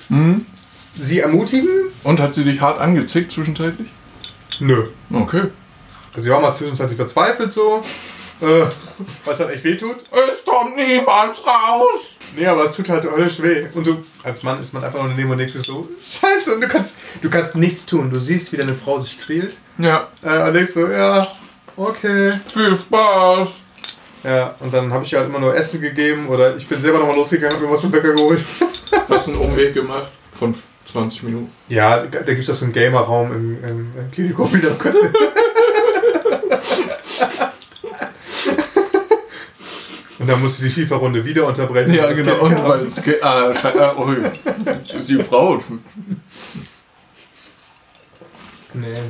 sie 0.97 1.19
ermutigen. 1.19 1.69
Und 2.03 2.19
hat 2.19 2.33
sie 2.33 2.43
dich 2.43 2.59
hart 2.59 2.81
angezickt 2.81 3.31
zwischenzeitlich? 3.31 3.88
Nö. 4.59 4.88
Okay. 5.12 5.43
Also 6.12 6.21
sie 6.21 6.29
war 6.29 6.41
mal 6.41 6.53
zwischenzeitlich 6.53 6.97
verzweifelt 6.97 7.53
so. 7.53 7.81
Äh, 8.43 8.67
weil 9.23 9.34
es 9.34 9.39
halt 9.39 9.51
echt 9.51 9.63
weh 9.63 9.77
tut. 9.77 9.97
Es 10.12 10.43
kommt 10.43 10.75
niemand 10.75 11.36
raus! 11.47 12.17
Nee, 12.36 12.45
aber 12.45 12.65
es 12.65 12.73
tut 12.73 12.89
halt 12.89 13.10
höllisch 13.10 13.41
weh. 13.41 13.67
Und 13.73 13.88
du, 13.88 14.03
als 14.23 14.43
Mann 14.43 14.60
ist 14.60 14.73
man 14.73 14.84
einfach 14.84 14.99
nur 14.99 15.10
daneben 15.10 15.32
und 15.32 15.38
denkst 15.38 15.56
so, 15.60 15.88
scheiße, 16.19 16.56
und 16.56 16.62
du 16.62 16.67
kannst, 16.67 16.97
du 17.21 17.29
kannst 17.29 17.56
nichts 17.56 17.86
tun. 17.86 18.10
Du 18.10 18.19
siehst, 18.19 18.51
wie 18.51 18.58
deine 18.58 18.73
Frau 18.73 18.99
sich 18.99 19.19
quält. 19.19 19.60
Ja. 19.77 20.10
Äh, 20.21 20.47
und 20.47 20.56
denkst 20.56 20.73
so, 20.73 20.88
ja, 20.88 21.25
okay. 21.77 22.34
Viel 22.47 22.75
Spaß. 22.75 23.49
Ja, 24.25 24.56
und 24.60 24.73
dann 24.73 24.91
habe 24.91 25.06
ich 25.06 25.13
ihr 25.13 25.19
halt 25.19 25.29
immer 25.29 25.39
nur 25.39 25.56
Essen 25.56 25.82
gegeben 25.82 26.27
oder 26.27 26.58
ich 26.58 26.67
bin 26.67 26.79
selber 26.79 26.99
nochmal 26.99 27.15
losgegangen, 27.15 27.56
habe 27.56 27.65
mir 27.65 27.73
was 27.73 27.82
vom 27.82 27.91
Bäcker 27.91 28.13
geholt. 28.13 28.43
Hast 29.10 29.29
einen 29.29 29.38
Umweg 29.38 29.73
gemacht 29.73 30.12
von 30.38 30.53
20 30.91 31.23
Minuten. 31.23 31.51
Ja, 31.67 31.97
da 31.97 32.21
gibt 32.21 32.39
es 32.39 32.47
ja 32.47 32.53
so 32.53 32.65
einen 32.65 32.73
Gamer-Raum 32.73 33.32
im, 33.34 33.63
im, 33.63 33.91
im 33.97 34.12
Klinikum 34.12 34.53
wieder. 34.53 34.71
Und 40.23 40.29
dann 40.29 40.41
musste 40.41 40.63
die 40.63 40.69
FIFA-Runde 40.69 41.25
wieder 41.25 41.45
unterbrechen. 41.45 41.93
Ja, 41.93 42.09
genau. 42.13 42.45
Und 42.45 42.63
weil 42.63 42.79
es. 42.86 42.97
ui. 42.97 44.23
Das 44.88 44.95
ist 44.95 45.09
die 45.09 45.21
Frau. 45.21 45.62
Nee. 48.73 49.01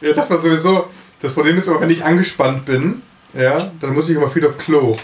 Ja, 0.00 0.12
das 0.12 0.28
war 0.28 0.40
sowieso. 0.40 0.88
Das 1.20 1.32
Problem 1.34 1.56
ist 1.56 1.68
aber, 1.68 1.82
wenn 1.82 1.90
ich 1.90 2.04
angespannt 2.04 2.64
bin, 2.64 3.00
ja, 3.32 3.58
dann 3.78 3.94
muss 3.94 4.10
ich 4.10 4.16
immer 4.16 4.28
viel 4.28 4.44
auf 4.44 4.58
Klo. 4.58 4.96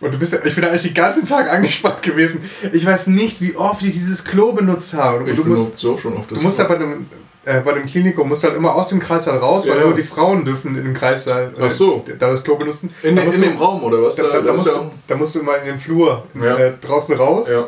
Und 0.00 0.12
du 0.12 0.18
bist 0.18 0.32
ja, 0.32 0.40
ich 0.44 0.56
bin 0.56 0.64
eigentlich 0.64 0.82
den 0.82 0.94
ganzen 0.94 1.24
Tag 1.26 1.48
angespannt 1.48 2.02
gewesen. 2.02 2.40
Ich 2.72 2.84
weiß 2.84 3.06
nicht, 3.06 3.40
wie 3.40 3.54
oft 3.54 3.84
ich 3.84 3.92
dieses 3.92 4.24
Klo 4.24 4.52
benutzt 4.52 4.94
habe. 4.94 5.30
Ich 5.30 5.36
du 5.36 5.44
musst, 5.44 5.78
so 5.78 5.96
schon 5.96 6.16
auf 6.16 6.26
das. 6.26 6.38
du 6.38 6.44
musst 6.44 6.58
dem, 6.58 7.08
äh, 7.46 7.60
bei 7.60 7.72
dem 7.72 7.86
Klinikum 7.86 8.28
musst 8.28 8.42
du 8.44 8.48
halt 8.48 8.56
immer 8.58 8.74
aus 8.74 8.88
dem 8.88 9.00
Kreissaal 9.00 9.38
raus, 9.38 9.66
weil 9.66 9.78
Ja. 9.78 9.84
nur 9.84 9.94
die 9.94 10.02
Frauen 10.02 10.44
dürfen 10.44 10.76
in 10.76 10.84
dem 10.84 10.94
Kreissaal 10.94 11.54
äh, 11.58 11.62
Ach 11.66 11.70
so. 11.70 12.04
da 12.18 12.30
das 12.30 12.44
Klo 12.44 12.56
benutzen. 12.56 12.92
in, 13.02 13.16
da 13.16 13.22
in 13.22 13.26
musst 13.28 13.40
dem 13.42 13.56
du, 13.56 13.64
Raum, 13.64 13.82
oder 13.84 14.02
was? 14.02 14.16
da, 14.16 14.24
da, 14.24 14.40
da, 14.40 14.52
musst 14.52 14.66
ist 14.66 14.76
du, 14.76 14.90
da 15.06 15.14
musst 15.16 15.34
du 15.34 15.40
immer 15.40 15.56
in 15.58 15.66
den 15.66 15.78
Flur 15.78 16.26
Ja. 16.40 16.56
äh, 16.58 16.72
draußen 16.80 17.16
raus. 17.16 17.50
ja. 17.52 17.66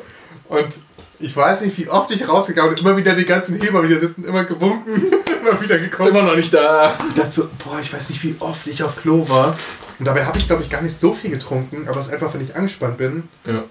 Und 0.49 0.81
ich 1.21 1.37
weiß 1.37 1.63
nicht, 1.63 1.77
wie 1.79 1.89
oft 1.89 2.11
ich 2.13 2.29
rausgegangen 2.29 2.75
bin, 2.75 2.85
immer 2.85 2.97
wieder 2.97 3.15
die 3.15 3.25
ganzen 3.25 3.61
Heber 3.61 3.83
wieder 3.83 3.99
sitzen, 3.99 4.25
immer 4.25 4.45
gewunken, 4.45 5.13
immer 5.43 5.61
wieder 5.61 5.77
Ist 5.77 5.91
gekommen. 5.91 6.11
immer 6.11 6.23
noch 6.23 6.37
nicht 6.37 6.55
da. 6.55 6.97
Ich 7.09 7.15
dachte 7.15 7.33
so, 7.33 7.49
boah, 7.65 7.79
ich 7.81 7.93
weiß 7.93 8.11
nicht, 8.11 8.23
wie 8.23 8.37
oft 8.41 8.67
ich 8.69 8.83
auf 8.85 8.97
Klo 8.97 9.29
war. 9.29 9.57
Und 9.99 10.07
dabei 10.07 10.25
habe 10.25 10.39
ich, 10.39 10.47
glaube 10.47 10.63
ich, 10.63 10.71
gar 10.71 10.81
nicht 10.81 10.97
so 10.97 11.13
viel 11.13 11.31
getrunken, 11.33 11.89
aber 11.89 11.99
es 11.99 12.07
ist 12.07 12.13
einfach, 12.13 12.33
wenn 12.35 12.41
ich 12.41 12.55
angespannt 12.55 12.99
bin. 12.99 13.29
Ja. 13.45 13.65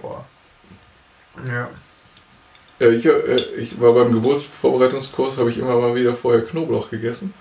Boah. 0.00 0.24
Ja. 1.48 1.68
Ja, 2.84 2.90
ich, 2.90 3.06
äh, 3.06 3.36
ich 3.56 3.80
war 3.80 3.94
beim 3.94 4.12
Geburtsvorbereitungskurs, 4.12 5.38
habe 5.38 5.48
ich 5.48 5.58
immer 5.58 5.80
mal 5.80 5.94
wieder 5.94 6.12
vorher 6.12 6.42
Knoblauch 6.42 6.90
gegessen. 6.90 7.32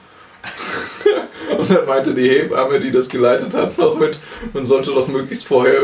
Und 1.57 1.69
dann 1.69 1.85
meinte 1.85 2.13
die 2.13 2.29
Hebamme, 2.29 2.79
die 2.79 2.91
das 2.91 3.09
geleitet 3.09 3.53
hat, 3.53 3.77
noch 3.77 3.99
mit, 3.99 4.19
man 4.53 4.65
sollte 4.65 4.91
doch 4.91 5.07
möglichst 5.07 5.45
vorher 5.45 5.81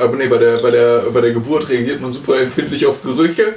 aber 0.00 0.16
nee, 0.16 0.26
bei 0.26 0.38
der, 0.38 0.58
bei 0.58 0.70
der, 0.70 0.98
bei 1.12 1.20
der 1.22 1.32
Geburt 1.32 1.68
reagiert 1.70 2.00
man 2.00 2.12
super 2.12 2.40
empfindlich 2.40 2.86
auf 2.86 3.02
Gerüche. 3.02 3.54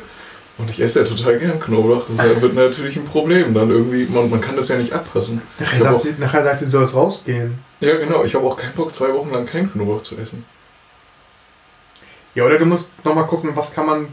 Und 0.58 0.70
ich 0.70 0.82
esse 0.82 1.02
ja 1.02 1.06
total 1.06 1.38
gern 1.38 1.60
Knoblauch. 1.60 2.06
Das 2.16 2.42
wird 2.42 2.54
natürlich 2.54 2.96
ein 2.96 3.06
Problem 3.06 3.54
dann 3.54 3.70
irgendwie. 3.72 4.06
Man, 4.06 4.30
man 4.30 4.42
kann 4.42 4.56
das 4.56 4.68
ja 4.70 4.78
nicht 4.78 4.94
abpassen. 4.94 5.42
Nachher 5.60 5.80
sagt, 5.80 5.96
auch, 5.96 6.02
sie, 6.02 6.16
nachher 6.18 6.44
sagt 6.44 6.60
sie, 6.60 6.66
du 6.66 6.72
sollst 6.72 6.96
rausgehen. 6.96 7.60
ja, 7.80 7.98
genau. 7.98 8.24
Ich 8.24 8.36
habe 8.36 8.46
auch 8.46 8.58
keinen 8.58 8.74
Bock, 8.74 8.94
zwei 8.94 9.14
Wochen 9.14 9.32
lang 9.32 9.46
keinen 9.46 9.72
Knoblauch 9.72 10.04
zu 10.04 10.16
essen. 10.18 10.46
Ja, 12.36 12.46
oder 12.46 12.58
du 12.58 12.66
musst 12.66 12.94
nochmal 13.04 13.28
gucken, 13.28 13.52
was 13.56 13.74
kann 13.74 13.86
man 13.86 14.08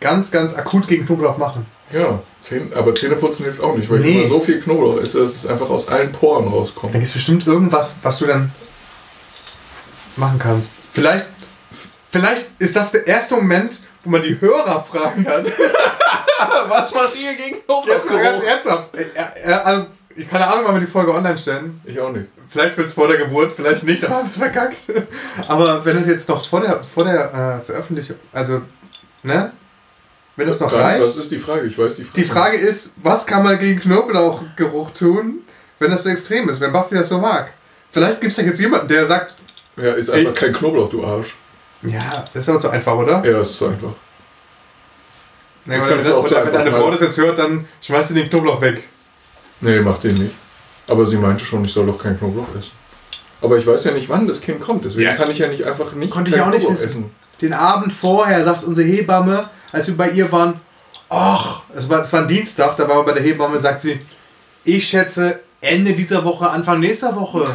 ganz, 0.00 0.30
ganz 0.30 0.54
akut 0.54 0.88
gegen 0.88 1.06
Knoblauch 1.06 1.38
machen. 1.38 1.66
Ja, 1.92 2.20
Zähne, 2.40 2.74
aber 2.74 2.94
Zähneputzen 2.94 3.44
hilft 3.44 3.60
auch 3.60 3.76
nicht, 3.76 3.88
weil 3.88 4.00
Nee. 4.00 4.10
ich 4.10 4.16
immer 4.18 4.26
so 4.26 4.40
viel 4.40 4.60
Knoblauch 4.60 5.00
esse, 5.00 5.20
dass 5.22 5.34
es 5.36 5.46
einfach 5.46 5.70
aus 5.70 5.88
allen 5.88 6.10
Poren 6.12 6.48
rauskommt. 6.48 6.92
Da 6.94 6.98
gibt 6.98 7.06
es 7.08 7.12
bestimmt 7.12 7.46
irgendwas, 7.46 7.96
was 8.02 8.18
du 8.18 8.26
dann 8.26 8.52
machen 10.16 10.38
kannst. 10.38 10.72
Vielleicht, 10.92 11.26
vielleicht 12.10 12.46
ist 12.58 12.74
das 12.74 12.92
der 12.92 13.06
erste 13.06 13.36
Moment, 13.36 13.80
wo 14.02 14.10
man 14.10 14.22
die 14.22 14.40
Hörer 14.40 14.82
fragen 14.82 15.24
kann. 15.24 15.44
Was 16.68 16.94
macht 16.94 17.14
ihr 17.16 17.34
gegen 17.34 17.56
Jetzt 17.86 18.10
mal 18.10 18.22
ganz 18.22 18.44
ernsthaft. 18.44 18.92
Ja, 19.16 19.32
ja, 19.48 19.62
also, 19.62 19.86
ich 20.14 20.28
keine 20.28 20.46
Ahnung, 20.46 20.64
wann 20.66 20.74
wir 20.74 20.80
die 20.80 20.86
Folge 20.86 21.14
online 21.14 21.36
stellen. 21.38 21.80
Ich 21.84 21.98
auch 21.98 22.12
nicht. 22.12 22.26
Vielleicht 22.48 22.76
wird 22.76 22.88
es 22.88 22.94
vor 22.94 23.08
der 23.08 23.16
Geburt, 23.16 23.52
vielleicht 23.52 23.84
nicht, 23.84 24.04
aber 24.04 24.22
es 24.26 24.36
verkackt. 24.36 24.92
Aber 25.48 25.84
wenn 25.84 25.96
es 25.96 26.06
jetzt 26.06 26.28
noch 26.28 26.46
vor 26.46 26.60
der, 26.60 26.82
vor 26.84 27.04
der 27.04 27.60
äh, 27.62 27.64
Veröffentlichung, 27.64 28.16
also, 28.32 28.60
ne? 29.22 29.52
Wenn 30.36 30.48
es 30.48 30.60
noch 30.60 30.70
Dann, 30.70 30.80
reicht. 30.80 31.02
Das 31.02 31.16
ist 31.16 31.30
die 31.32 31.38
Frage, 31.38 31.66
ich 31.66 31.78
weiß 31.78 31.96
die 31.96 32.04
Frage. 32.04 32.14
Die 32.20 32.24
Frage 32.24 32.56
ist, 32.58 32.94
was 33.02 33.26
kann 33.26 33.42
man 33.42 33.58
gegen 33.58 33.80
Knoblauchgeruch 33.80 34.90
tun, 34.92 35.40
wenn 35.78 35.90
das 35.90 36.02
so 36.02 36.10
extrem 36.10 36.48
ist, 36.50 36.60
wenn 36.60 36.72
Basti 36.72 36.94
das 36.94 37.08
so 37.08 37.18
mag? 37.18 37.52
Vielleicht 37.90 38.20
gibt 38.20 38.32
es 38.32 38.36
ja 38.36 38.44
jetzt 38.44 38.60
jemanden, 38.60 38.88
der 38.88 39.06
sagt, 39.06 39.36
Ja, 39.76 39.92
ist 39.92 40.10
einfach 40.10 40.30
Ey. 40.30 40.34
kein 40.34 40.52
Knoblauch, 40.52 40.90
du 40.90 41.04
Arsch. 41.04 41.36
ja, 41.82 42.26
das 42.34 42.42
ist 42.44 42.48
aber 42.50 42.60
so 42.60 42.68
einfach, 42.68 42.94
oder? 42.96 43.24
Ja, 43.24 43.38
das 43.38 43.50
ist 43.50 43.56
so 43.58 43.66
einfach. 43.68 43.92
Nee, 45.64 45.78
oder 45.78 45.94
oder 45.94 46.02
so 46.02 46.24
wenn 46.24 46.36
einfach 46.36 46.52
deine 46.52 46.70
Frau 46.70 46.90
das 46.90 47.00
jetzt 47.00 47.18
hört, 47.18 47.38
dann 47.38 47.66
schmeißt 47.80 48.08
sie 48.08 48.14
den 48.14 48.28
Knoblauch 48.28 48.60
weg. 48.60 48.82
Nee, 49.60 49.80
macht 49.80 50.04
den 50.04 50.14
nicht. 50.16 50.34
Aber 50.86 51.04
sie 51.06 51.16
meinte 51.16 51.44
schon, 51.44 51.64
ich 51.64 51.72
soll 51.72 51.86
doch 51.86 51.98
kein 52.00 52.18
Knoblauch 52.18 52.48
essen. 52.56 52.70
Aber 53.42 53.58
ich 53.58 53.66
weiß 53.66 53.84
ja 53.84 53.90
nicht, 53.92 54.08
wann 54.08 54.28
das 54.28 54.40
Kind 54.40 54.60
kommt, 54.60 54.84
deswegen 54.84 55.08
Ja. 55.08 55.16
kann 55.16 55.30
ich 55.30 55.38
ja 55.38 55.48
nicht 55.48 55.64
einfach 55.64 55.92
nicht 55.94 56.12
Konnte 56.12 56.30
ich 56.34 56.40
auch 56.40 56.46
nicht 56.50 56.60
Knoblauch 56.60 56.72
wissen. 56.82 57.10
Den 57.40 57.52
Abend 57.52 57.92
vorher 57.92 58.44
sagt 58.44 58.64
unsere 58.64 58.86
Hebamme, 58.86 59.50
als 59.72 59.88
wir 59.88 59.96
bei 59.96 60.10
ihr 60.10 60.30
waren, 60.32 60.60
ach, 61.08 61.62
es 61.74 61.88
war, 61.88 62.00
es 62.00 62.12
war 62.12 62.22
ein 62.22 62.28
Dienstag, 62.28 62.76
da 62.76 62.88
waren 62.88 62.98
wir 62.98 63.04
bei 63.04 63.12
der 63.12 63.22
Hebamme, 63.22 63.58
sagt 63.58 63.82
sie, 63.82 64.00
ich 64.64 64.88
schätze 64.88 65.40
Ende 65.60 65.94
dieser 65.94 66.24
Woche, 66.24 66.48
Anfang 66.48 66.80
nächster 66.80 67.14
Woche. 67.16 67.46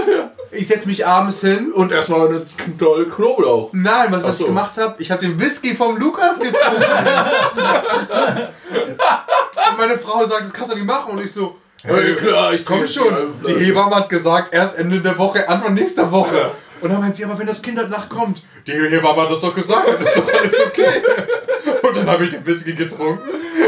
ich 0.50 0.66
setze 0.66 0.86
mich 0.86 1.06
abends 1.06 1.40
hin. 1.40 1.72
Und 1.72 1.92
erstmal 1.92 2.28
eine 2.28 2.42
doll 2.78 3.08
Knoblauch. 3.08 3.70
Nein, 3.72 4.08
was, 4.10 4.22
was 4.22 4.38
so. 4.38 4.44
ich 4.44 4.48
gemacht 4.48 4.78
habe, 4.78 4.94
ich 4.98 5.10
habe 5.10 5.20
den 5.20 5.38
Whisky 5.38 5.74
vom 5.74 5.96
Lukas 5.96 6.38
getrunken. 6.38 6.84
Und 9.70 9.78
meine 9.78 9.98
Frau 9.98 10.24
sagt, 10.24 10.42
das 10.42 10.52
kannst 10.52 10.72
du 10.72 10.76
nicht 10.76 10.86
machen. 10.86 11.12
Und 11.12 11.24
ich 11.24 11.32
so, 11.32 11.56
Hey, 11.82 12.16
klar, 12.16 12.52
ich 12.52 12.64
komm 12.64 12.86
schon. 12.86 13.32
die. 13.46 13.52
Hebamme 13.52 13.94
hat 13.94 14.08
gesagt, 14.08 14.52
erst 14.52 14.76
Ende 14.76 15.00
der 15.00 15.16
Woche, 15.18 15.48
Anfang 15.48 15.74
nächster 15.74 16.10
Woche. 16.10 16.50
Und 16.80 16.90
dann 16.92 17.00
meint 17.00 17.16
sie, 17.16 17.24
aber 17.24 17.38
wenn 17.38 17.46
das 17.46 17.62
Kind 17.62 17.78
heute 17.78 17.90
Nacht 17.90 18.08
kommt, 18.10 18.42
die 18.66 18.72
Hebamme 18.72 19.22
hat 19.22 19.30
das 19.30 19.40
doch 19.40 19.54
gesagt, 19.54 19.88
dann 19.88 20.00
ist 20.02 20.16
doch 20.16 20.28
alles 20.32 20.60
okay. 20.66 21.02
Und 21.82 21.96
dann 21.96 22.08
habe 22.10 22.24
ich 22.24 22.30
den 22.30 22.44
Whisky 22.44 22.74
getrunken. 22.74 23.20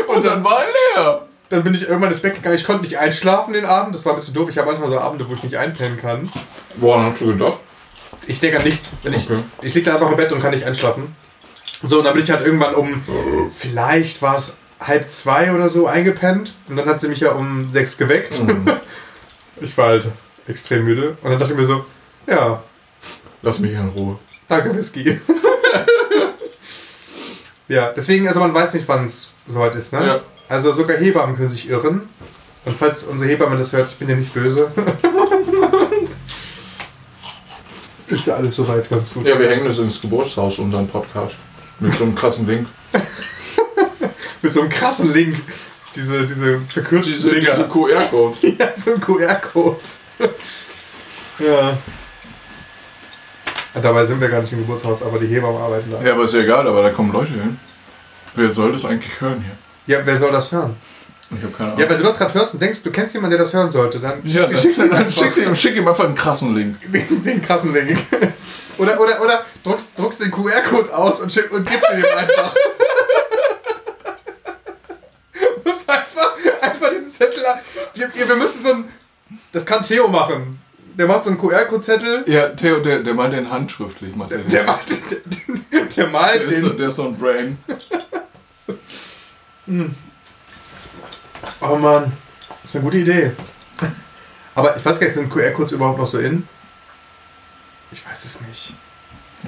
Und 0.09 0.25
dann, 0.25 0.42
war 0.44 0.62
er 0.64 0.68
leer. 1.03 1.27
dann 1.49 1.62
bin 1.62 1.75
ich 1.75 1.88
irgendwann 1.88 2.11
ins 2.11 2.21
Bett 2.21 2.35
gegangen. 2.35 2.57
Ich 2.57 2.64
konnte 2.64 2.83
nicht 2.83 2.99
einschlafen 2.99 3.55
den 3.55 3.64
Abend. 3.64 3.94
Das 3.94 4.05
war 4.05 4.12
ein 4.12 4.16
bisschen 4.16 4.35
doof. 4.35 4.49
Ich 4.51 4.59
habe 4.59 4.68
manchmal 4.68 4.90
so 4.90 4.99
Abende, 4.99 5.29
wo 5.29 5.33
ich 5.33 5.42
nicht 5.42 5.57
einpennen 5.57 5.99
kann. 5.99 6.29
Woran 6.77 7.07
hast 7.07 7.21
du 7.21 7.27
gedacht? 7.29 7.59
Ich 8.27 8.40
denke 8.40 8.59
an 8.59 8.64
nichts. 8.64 8.90
Wenn 9.03 9.14
ich, 9.14 9.31
Okay. 9.31 9.42
ich 9.62 9.75
liege 9.75 9.87
da 9.87 9.94
einfach 9.94 10.11
im 10.11 10.16
Bett 10.16 10.31
und 10.33 10.40
kann 10.42 10.53
nicht 10.55 10.66
einschlafen. 10.66 11.16
So, 11.83 11.99
und 11.99 12.05
dann 12.05 12.14
bin 12.14 12.25
ich 12.25 12.31
halt 12.31 12.44
irgendwann 12.44 12.75
um, 12.75 13.03
vielleicht 13.57 14.21
war 14.21 14.35
es 14.35 14.59
halb 14.81 15.11
zwei 15.11 15.53
oder 15.53 15.68
so 15.68 15.87
eingepennt. 15.87 16.53
Und 16.68 16.77
dann 16.77 16.87
hat 16.87 17.01
sie 17.01 17.09
mich 17.09 17.21
ja 17.21 17.33
um 17.33 17.71
sechs 17.73 17.97
geweckt. 17.97 18.40
Ich 19.61 19.77
war 19.77 19.88
halt 19.88 20.07
extrem 20.47 20.85
müde. 20.85 21.16
Und 21.21 21.31
dann 21.31 21.38
dachte 21.40 21.53
ich 21.53 21.59
mir 21.59 21.64
so, 21.66 21.85
ja, 22.29 22.63
Lass 23.42 23.58
mich 23.58 23.72
in 23.72 23.88
Ruhe. 23.88 24.18
danke 24.48 24.74
Whisky. 24.74 25.20
ja, 27.68 27.92
deswegen, 27.92 28.26
also 28.28 28.40
man 28.40 28.54
weiß 28.54 28.74
nicht, 28.74 28.88
wann 28.88 29.04
es 29.04 29.32
soweit 29.46 29.74
ist, 29.76 29.92
ne? 29.92 30.06
Ja. 30.06 30.20
Also 30.48 30.72
sogar 30.72 30.96
Hebammen 30.96 31.36
können 31.36 31.50
sich 31.50 31.68
irren. 31.68 32.08
Und 32.64 32.76
falls 32.76 33.04
unsere 33.04 33.30
Hebamme 33.30 33.56
das 33.56 33.72
hört, 33.72 33.88
ich 33.90 33.96
bin 33.96 34.08
ja 34.08 34.16
nicht 34.16 34.32
böse. 34.34 34.70
ist 38.08 38.26
ja 38.26 38.36
alles 38.36 38.56
soweit 38.56 38.88
ganz 38.88 39.12
gut. 39.12 39.26
Ja, 39.26 39.38
wir 39.38 39.50
hängen 39.50 39.66
das 39.66 39.78
ins 39.78 40.00
Geburtshaus, 40.00 40.58
unseren 40.58 40.88
Podcast. 40.88 41.34
Mit 41.78 41.94
so 41.94 42.04
einem 42.04 42.14
krassen 42.14 42.46
Link. 42.46 42.66
Mit 44.42 44.52
so 44.52 44.60
einem 44.60 44.70
krassen 44.70 45.12
Link. 45.12 45.36
diese, 45.94 46.26
diese 46.26 46.60
verkürzten 46.60 47.12
Diese, 47.14 47.28
Dinger. 47.28 47.50
diese 47.52 47.68
QR-Code. 47.68 48.38
ja, 48.58 48.70
so 48.74 48.94
ein 48.94 49.00
QR-Code. 49.00 49.76
ja. 51.38 51.76
Dabei 53.83 54.04
sind 54.04 54.20
wir 54.20 54.29
gar 54.29 54.40
nicht 54.40 54.52
im 54.52 54.58
Geburtshaus, 54.60 55.02
aber 55.02 55.18
die 55.18 55.26
Hebammen 55.26 55.60
arbeiten 55.60 55.90
da. 55.90 56.00
Ja, 56.06 56.12
aber 56.14 56.24
ist 56.24 56.35
ja 56.35 56.40
egal, 56.40 56.66
aber 56.66 56.83
da 56.83 56.90
kommen 56.90 57.12
Leute 57.12 57.33
hin. 57.33 57.58
Wer 58.35 58.50
soll 58.50 58.72
das 58.72 58.85
eigentlich 58.85 59.20
hören 59.20 59.42
hier? 59.44 59.96
Ja, 59.96 60.04
wer 60.04 60.16
soll 60.16 60.31
das 60.33 60.52
hören? 60.52 60.76
Ich 61.31 61.42
habe 61.42 61.52
keine 61.52 61.70
Ahnung. 61.72 61.81
Ja, 61.83 61.90
wenn 61.90 61.98
du 61.98 62.04
das 62.04 62.16
gerade 62.18 62.33
hörst 62.35 62.54
und 62.54 62.60
denkst, 62.62 62.83
du 62.83 62.90
kennst 62.90 63.14
jemanden, 63.14 63.37
der 63.37 63.44
das 63.44 63.52
hören 63.52 63.70
sollte, 63.70 64.00
dann 64.00 64.20
Ja, 64.24 64.42
schickst- 64.42 64.88
dann 64.90 65.10
schick 65.10 65.37
ihm, 65.37 65.54
schick 65.54 65.76
ihm 65.76 65.87
einfach 65.87 66.04
einen 66.04 66.14
krassen 66.14 66.54
Link. 66.54 66.76
den, 66.92 67.22
den 67.22 67.42
krassen 67.42 67.72
Link. 67.74 67.98
Oder, 68.79 68.98
oder, 69.00 69.20
oder 69.20 69.44
druck, 69.64 69.79
druckst 69.96 70.20
den 70.20 70.31
QR-Code 70.31 70.96
aus 70.96 71.20
und, 71.20 71.33
schick, 71.33 71.50
und 71.50 71.68
gibst 71.68 71.85
ihn 71.92 71.98
ihm 71.98 72.16
einfach. 72.16 72.54
Du 75.64 75.70
musst 75.70 75.88
einfach, 75.90 76.35
einfach 76.60 76.90
diesen 76.90 77.10
Zettel 77.12 77.44
ab. 77.46 77.60
Wir, 77.94 78.08
wir, 78.14 78.29
wir 78.29 78.37
müssen 78.37 78.62
so 78.62 78.72
ein. 78.72 78.88
Das 79.52 79.64
kann 79.66 79.83
Theo 79.83 80.08
machen. 80.08 80.58
Der 80.99 81.07
macht 81.07 81.25
so 81.25 81.31
einen 81.31 81.38
QR-Code-Zettel. 81.38 82.25
Ja, 82.27 82.49
Theo, 82.51 82.81
der, 82.81 83.01
der 83.05 83.15
malt 83.15 83.33
den 83.33 83.49
handschriftlich. 83.51 84.15
Macht 84.17 84.33
der, 84.33 84.38
Der, 84.38 84.65
macht, 84.65 84.87
der, 84.90 85.85
der 85.85 86.07
malt 86.09 86.40
der, 86.42 86.49
ist, 86.49 86.61
so- 86.61 86.69
den. 86.71 86.77
der 86.79 86.88
ist 86.88 86.96
so 86.96 87.07
ein 87.07 87.17
Brain. 87.17 87.57
Oh 91.61 91.77
Mann, 91.77 92.13
das 92.63 92.71
ist 92.71 92.77
eine 92.77 92.85
gute 92.85 92.99
Idee. 92.99 93.33
Aber 94.55 94.77
ich 94.77 94.85
weiß 94.85 94.99
gar 94.99 95.07
nicht, 95.07 95.15
sind 95.15 95.31
QR-Codes 95.31 95.73
überhaupt 95.73 95.99
noch 95.99 96.07
so 96.07 96.19
in? 96.19 96.46
Ich 97.92 98.05
weiß 98.05 98.25
es 98.25 98.40
nicht. 98.42 98.73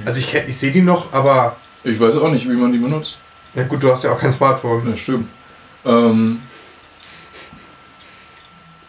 Also 0.04 0.20
ich, 0.20 0.32
ich 0.32 0.56
sehe 0.56 0.70
die 0.72 0.82
noch, 0.82 1.12
aber 1.12 1.56
Ich 1.82 1.98
weiß 1.98 2.14
auch 2.16 2.30
nicht, 2.30 2.48
wie 2.48 2.54
man 2.54 2.72
die 2.72 2.78
benutzt. 2.78 3.18
ja 3.54 3.64
gut, 3.64 3.82
du 3.82 3.90
hast 3.90 4.04
ja 4.04 4.12
auch 4.12 4.20
kein 4.20 4.30
Smartphone. 4.32 4.88
Ja, 4.88 4.96
stimmt. 4.96 5.28
Ähm, 5.84 6.40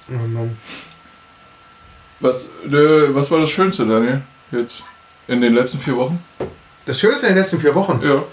Oh 0.10 0.14
Mann. 0.28 0.58
Was, 2.22 2.50
äh, 2.66 3.14
was 3.14 3.30
war 3.32 3.42
das 3.42 3.50
Schönste, 3.50 3.86
Daniel? 3.86 4.22
Jetzt 4.52 4.84
in 5.28 5.42
den 5.42 5.54
letzten 5.54 5.80
vier 5.80 5.96
Wochen? 5.96 6.24
Das 6.86 7.00
Schönste 7.00 7.28
in 7.28 7.34
den 7.34 7.40
letzten 7.40 7.60
vier 7.60 7.76
Wochen. 7.76 8.02
Ja. 8.04 8.24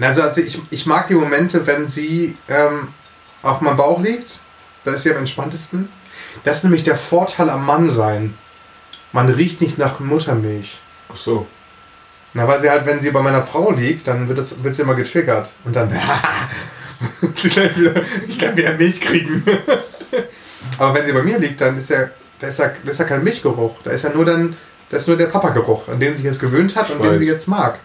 Also, 0.00 0.22
also 0.22 0.40
ich, 0.40 0.60
ich 0.70 0.86
mag 0.86 1.06
die 1.06 1.14
Momente, 1.14 1.66
wenn 1.66 1.88
sie 1.88 2.36
ähm, 2.48 2.88
auf 3.42 3.60
meinem 3.60 3.76
Bauch 3.76 4.00
liegt. 4.00 4.40
Da 4.84 4.92
ist 4.92 5.02
sie 5.02 5.10
am 5.10 5.18
entspanntesten. 5.18 5.88
Das 6.44 6.58
ist 6.58 6.64
nämlich 6.64 6.82
der 6.82 6.96
Vorteil 6.96 7.50
am 7.50 7.64
Mann 7.64 7.90
sein. 7.90 8.34
Man 9.12 9.28
riecht 9.28 9.60
nicht 9.60 9.78
nach 9.78 10.00
Muttermilch. 10.00 10.78
Ach 11.12 11.16
so. 11.16 11.46
Na, 12.34 12.46
weil 12.46 12.60
sie 12.60 12.68
halt, 12.68 12.84
wenn 12.84 13.00
sie 13.00 13.10
bei 13.10 13.22
meiner 13.22 13.42
Frau 13.42 13.72
liegt, 13.72 14.06
dann 14.06 14.28
wird, 14.28 14.38
es, 14.38 14.62
wird 14.62 14.76
sie 14.76 14.82
immer 14.82 14.94
getriggert. 14.94 15.54
Und 15.64 15.74
dann. 15.74 15.90
ich 18.28 18.38
kann 18.38 18.56
wieder 18.56 18.74
Milch 18.74 19.00
kriegen. 19.00 19.42
Aber 20.78 20.94
wenn 20.94 21.06
sie 21.06 21.12
bei 21.12 21.22
mir 21.22 21.38
liegt, 21.38 21.60
dann 21.60 21.76
ist 21.76 21.90
ja, 21.90 22.10
da 22.40 22.46
ist 22.48 22.58
ja, 22.58 22.70
da 22.84 22.90
ist 22.90 22.98
ja 22.98 23.04
kein 23.04 23.24
Milchgeruch. 23.24 23.76
Da 23.84 23.90
ist 23.90 24.04
ja 24.04 24.10
nur 24.10 24.24
dann, 24.24 24.56
da 24.90 24.96
ist 24.96 25.08
nur 25.08 25.16
der 25.16 25.26
Papa-Geruch, 25.26 25.88
an 25.88 25.98
den 25.98 26.10
sie 26.12 26.16
sich 26.16 26.24
jetzt 26.24 26.40
gewöhnt 26.40 26.76
hat 26.76 26.90
und 26.90 26.98
den 26.98 27.06
Schweiß. 27.10 27.20
sie 27.20 27.26
jetzt 27.26 27.48
mag. 27.48 27.78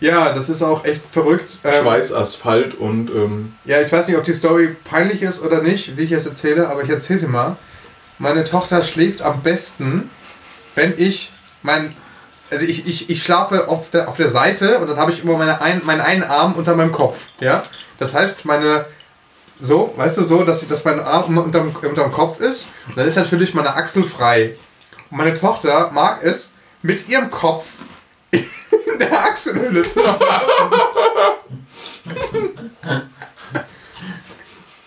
Ja, 0.00 0.32
das 0.32 0.48
ist 0.48 0.62
auch 0.62 0.84
echt 0.84 1.02
verrückt. 1.12 1.58
Ähm, 1.62 1.72
Schweiß, 1.82 2.12
Asphalt 2.14 2.74
und 2.74 3.10
ähm, 3.10 3.54
Ja, 3.66 3.82
ich 3.82 3.92
weiß 3.92 4.08
nicht, 4.08 4.16
ob 4.16 4.24
die 4.24 4.32
Story 4.32 4.74
peinlich 4.84 5.20
ist 5.22 5.42
oder 5.42 5.62
nicht, 5.62 5.98
die 5.98 6.02
ich 6.04 6.10
jetzt 6.10 6.26
erzähle, 6.26 6.68
aber 6.68 6.82
ich 6.82 6.88
erzähle 6.88 7.18
sie 7.18 7.26
mal. 7.28 7.56
Meine 8.18 8.44
Tochter 8.44 8.82
schläft 8.82 9.22
am 9.22 9.42
besten, 9.42 10.10
wenn 10.74 10.94
ich 10.96 11.32
mein. 11.62 11.94
Also 12.50 12.64
ich, 12.66 12.86
ich, 12.86 13.08
ich 13.10 13.22
schlafe 13.22 13.68
auf 13.68 13.90
der, 13.90 14.08
auf 14.08 14.16
der 14.16 14.28
Seite 14.28 14.78
und 14.78 14.88
dann 14.88 14.96
habe 14.96 15.12
ich 15.12 15.22
immer 15.22 15.36
meine 15.38 15.60
ein, 15.60 15.82
meinen 15.84 16.00
einen 16.00 16.24
Arm 16.24 16.54
unter 16.54 16.74
meinem 16.74 16.92
Kopf. 16.92 17.26
Ja? 17.40 17.62
Das 17.98 18.14
heißt, 18.14 18.44
meine. 18.46 18.86
So, 19.60 19.92
weißt 19.96 20.18
du, 20.18 20.22
so, 20.24 20.42
dass, 20.44 20.66
dass 20.66 20.84
mein 20.84 21.00
Arm 21.00 21.36
unter, 21.36 21.62
unter 21.62 22.02
dem 22.04 22.12
Kopf 22.12 22.40
ist. 22.40 22.72
Und 22.88 22.96
dann 22.98 23.06
ist 23.08 23.16
natürlich 23.16 23.52
meine 23.54 23.74
Achsel 23.74 24.04
frei. 24.04 24.56
Und 25.10 25.18
meine 25.18 25.34
Tochter 25.34 25.90
mag 25.92 26.22
es, 26.22 26.52
mit 26.82 27.08
ihrem 27.08 27.30
Kopf 27.30 27.66
in 28.30 28.98
der 28.98 29.12
Achselhöhle 29.24 29.82
zu 29.82 30.00
schlafen. 30.00 30.20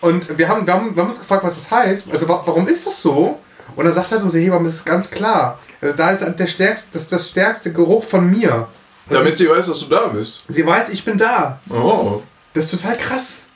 Und 0.00 0.36
wir 0.38 0.48
haben, 0.48 0.66
wir, 0.66 0.74
haben, 0.74 0.94
wir 0.94 1.02
haben 1.02 1.08
uns 1.10 1.20
gefragt, 1.20 1.44
was 1.44 1.54
das 1.54 1.70
heißt. 1.70 2.10
Also 2.12 2.28
wa- 2.28 2.42
warum 2.44 2.66
ist 2.68 2.86
das 2.86 3.00
so? 3.00 3.38
Und 3.76 3.84
dann 3.84 3.92
sagt 3.92 4.12
halt 4.12 4.22
unsere 4.22 4.42
Hebamme, 4.44 4.66
das 4.66 4.76
ist 4.76 4.84
ganz 4.86 5.10
klar. 5.10 5.58
Also 5.80 5.96
da 5.96 6.10
ist 6.10 6.22
halt 6.22 6.38
der 6.38 6.46
stärkste, 6.46 6.88
das, 6.92 7.08
das 7.08 7.30
stärkste 7.30 7.72
Geruch 7.72 8.04
von 8.04 8.28
mir. 8.30 8.68
Und 9.08 9.16
damit 9.18 9.38
sie 9.38 9.48
weiß, 9.48 9.66
dass 9.66 9.80
du 9.80 9.86
da 9.86 10.08
bist. 10.08 10.44
sie, 10.48 10.54
sie 10.54 10.66
weiß, 10.66 10.90
ich 10.90 11.04
bin 11.04 11.16
da. 11.16 11.60
Oh. 11.70 12.22
Das 12.52 12.72
ist 12.72 12.80
total 12.82 12.96
krass. 12.98 13.50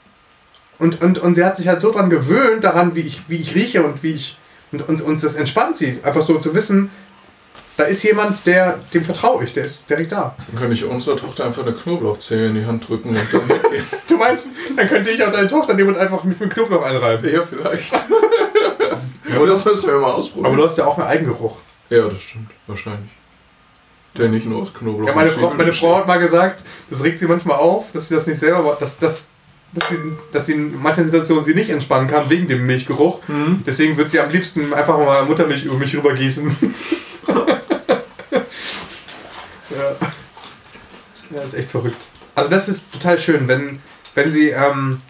Und, 0.79 1.03
und, 1.03 1.19
und 1.19 1.35
sie 1.35 1.45
hat 1.45 1.57
sich 1.57 1.69
halt 1.69 1.81
so 1.81 1.91
dran 1.91 2.11
gewöhnt, 2.11 2.65
daran, 2.65 2.95
wie 2.95 3.01
ich, 3.01 3.23
wie 3.29 3.37
ich 3.37 3.55
rieche 3.55 3.83
und 3.83 4.03
wie 4.03 4.13
ich. 4.13 4.39
Und, 4.71 4.89
und, 4.89 5.01
und 5.03 5.23
das 5.23 5.35
entspannt 5.35 5.77
sie. 5.77 5.99
Einfach 6.03 6.23
so 6.23 6.39
zu 6.39 6.55
wissen, 6.55 6.91
da 7.79 7.85
ist 7.85 8.03
jemand, 8.03 8.45
der, 8.45 8.79
dem 8.93 9.05
vertraue 9.05 9.45
ich, 9.45 9.53
der 9.53 9.65
ist 9.65 9.89
direkt 9.89 10.11
da. 10.11 10.35
Dann 10.49 10.61
kann 10.61 10.73
ich 10.73 10.85
unserer 10.85 11.17
Tochter 11.17 11.47
einfach 11.47 11.63
eine 11.63 11.73
Knoblauchzehe 11.73 12.49
in 12.49 12.57
die 12.57 12.67
Hand 12.67 12.89
drücken 12.89 13.11
und 13.11 13.19
dann 13.33 13.49
weggehen. 13.49 13.85
Du 14.09 14.17
meinst, 14.17 14.51
dann 14.77 14.89
könnte 14.89 15.11
ich 15.11 15.23
auch 15.23 15.31
deine 15.31 15.47
Tochter 15.47 15.75
nehmen 15.75 15.91
und 15.91 15.97
einfach 15.97 16.25
mich 16.25 16.41
mit 16.41 16.51
Knoblauch 16.51 16.83
einreiben. 16.83 17.33
ja, 17.33 17.43
vielleicht. 17.49 17.95
Aber 19.35 19.47
das 19.47 19.65
müssen 19.65 19.91
wir 19.91 19.99
mal 20.01 20.11
ausprobieren. 20.11 20.47
Aber 20.47 20.57
du 20.57 20.65
hast 20.65 20.77
ja 20.77 20.87
auch 20.87 20.99
einen 20.99 21.07
Eigengeruch. 21.07 21.59
ja, 21.89 22.09
das 22.09 22.21
stimmt. 22.21 22.51
Wahrscheinlich. 22.67 23.11
Der 24.17 24.29
nicht 24.29 24.47
nur 24.47 24.63
aus 24.63 24.75
Knoblauch 24.75 25.07
Ja, 25.07 25.15
meine 25.15 25.31
Frau, 25.31 25.55
meine. 25.55 25.73
Frau 25.73 25.99
hat 25.99 26.09
mal 26.09 26.19
gesagt, 26.19 26.65
das 26.91 27.05
regt 27.05 27.21
sie 27.21 27.29
manchmal 27.29 27.59
auf, 27.59 27.93
dass 27.93 28.09
sie 28.09 28.15
das 28.17 28.27
nicht 28.27 28.41
selber, 28.41 28.77
dass, 28.81 28.99
dass, 28.99 29.27
dass, 29.73 29.89
sie, 29.89 29.97
dass 30.33 30.47
sie 30.47 30.55
in 30.55 30.81
manchen 30.81 31.05
Situationen 31.05 31.45
sie 31.45 31.55
nicht 31.55 31.71
entspannen 31.71 32.09
kann 32.09 32.29
wegen 32.31 32.49
dem 32.49 32.67
Milchgeruch. 32.67 33.21
Mhm. 33.29 33.63
Deswegen 33.67 33.97
wird 33.97 34.11
sie 34.11 34.21
am 34.21 34.31
liebsten 34.31 34.73
einfach 34.73 34.99
mal 34.99 35.25
Muttermilch 35.25 35.65
über 35.65 35.77
mich 35.77 35.95
rübergießen. 35.97 36.57
ja. 39.71 39.97
ja, 41.31 41.43
ist 41.43 41.55
echt 41.55 41.71
verrückt. 41.71 42.07
Also 42.35 42.51
das 42.51 42.69
ist 42.69 42.93
total 42.93 43.19
schön, 43.19 43.49
wenn, 43.49 43.81
wenn 44.15 44.31
sie, 44.33 44.51
ähm, 44.51 45.03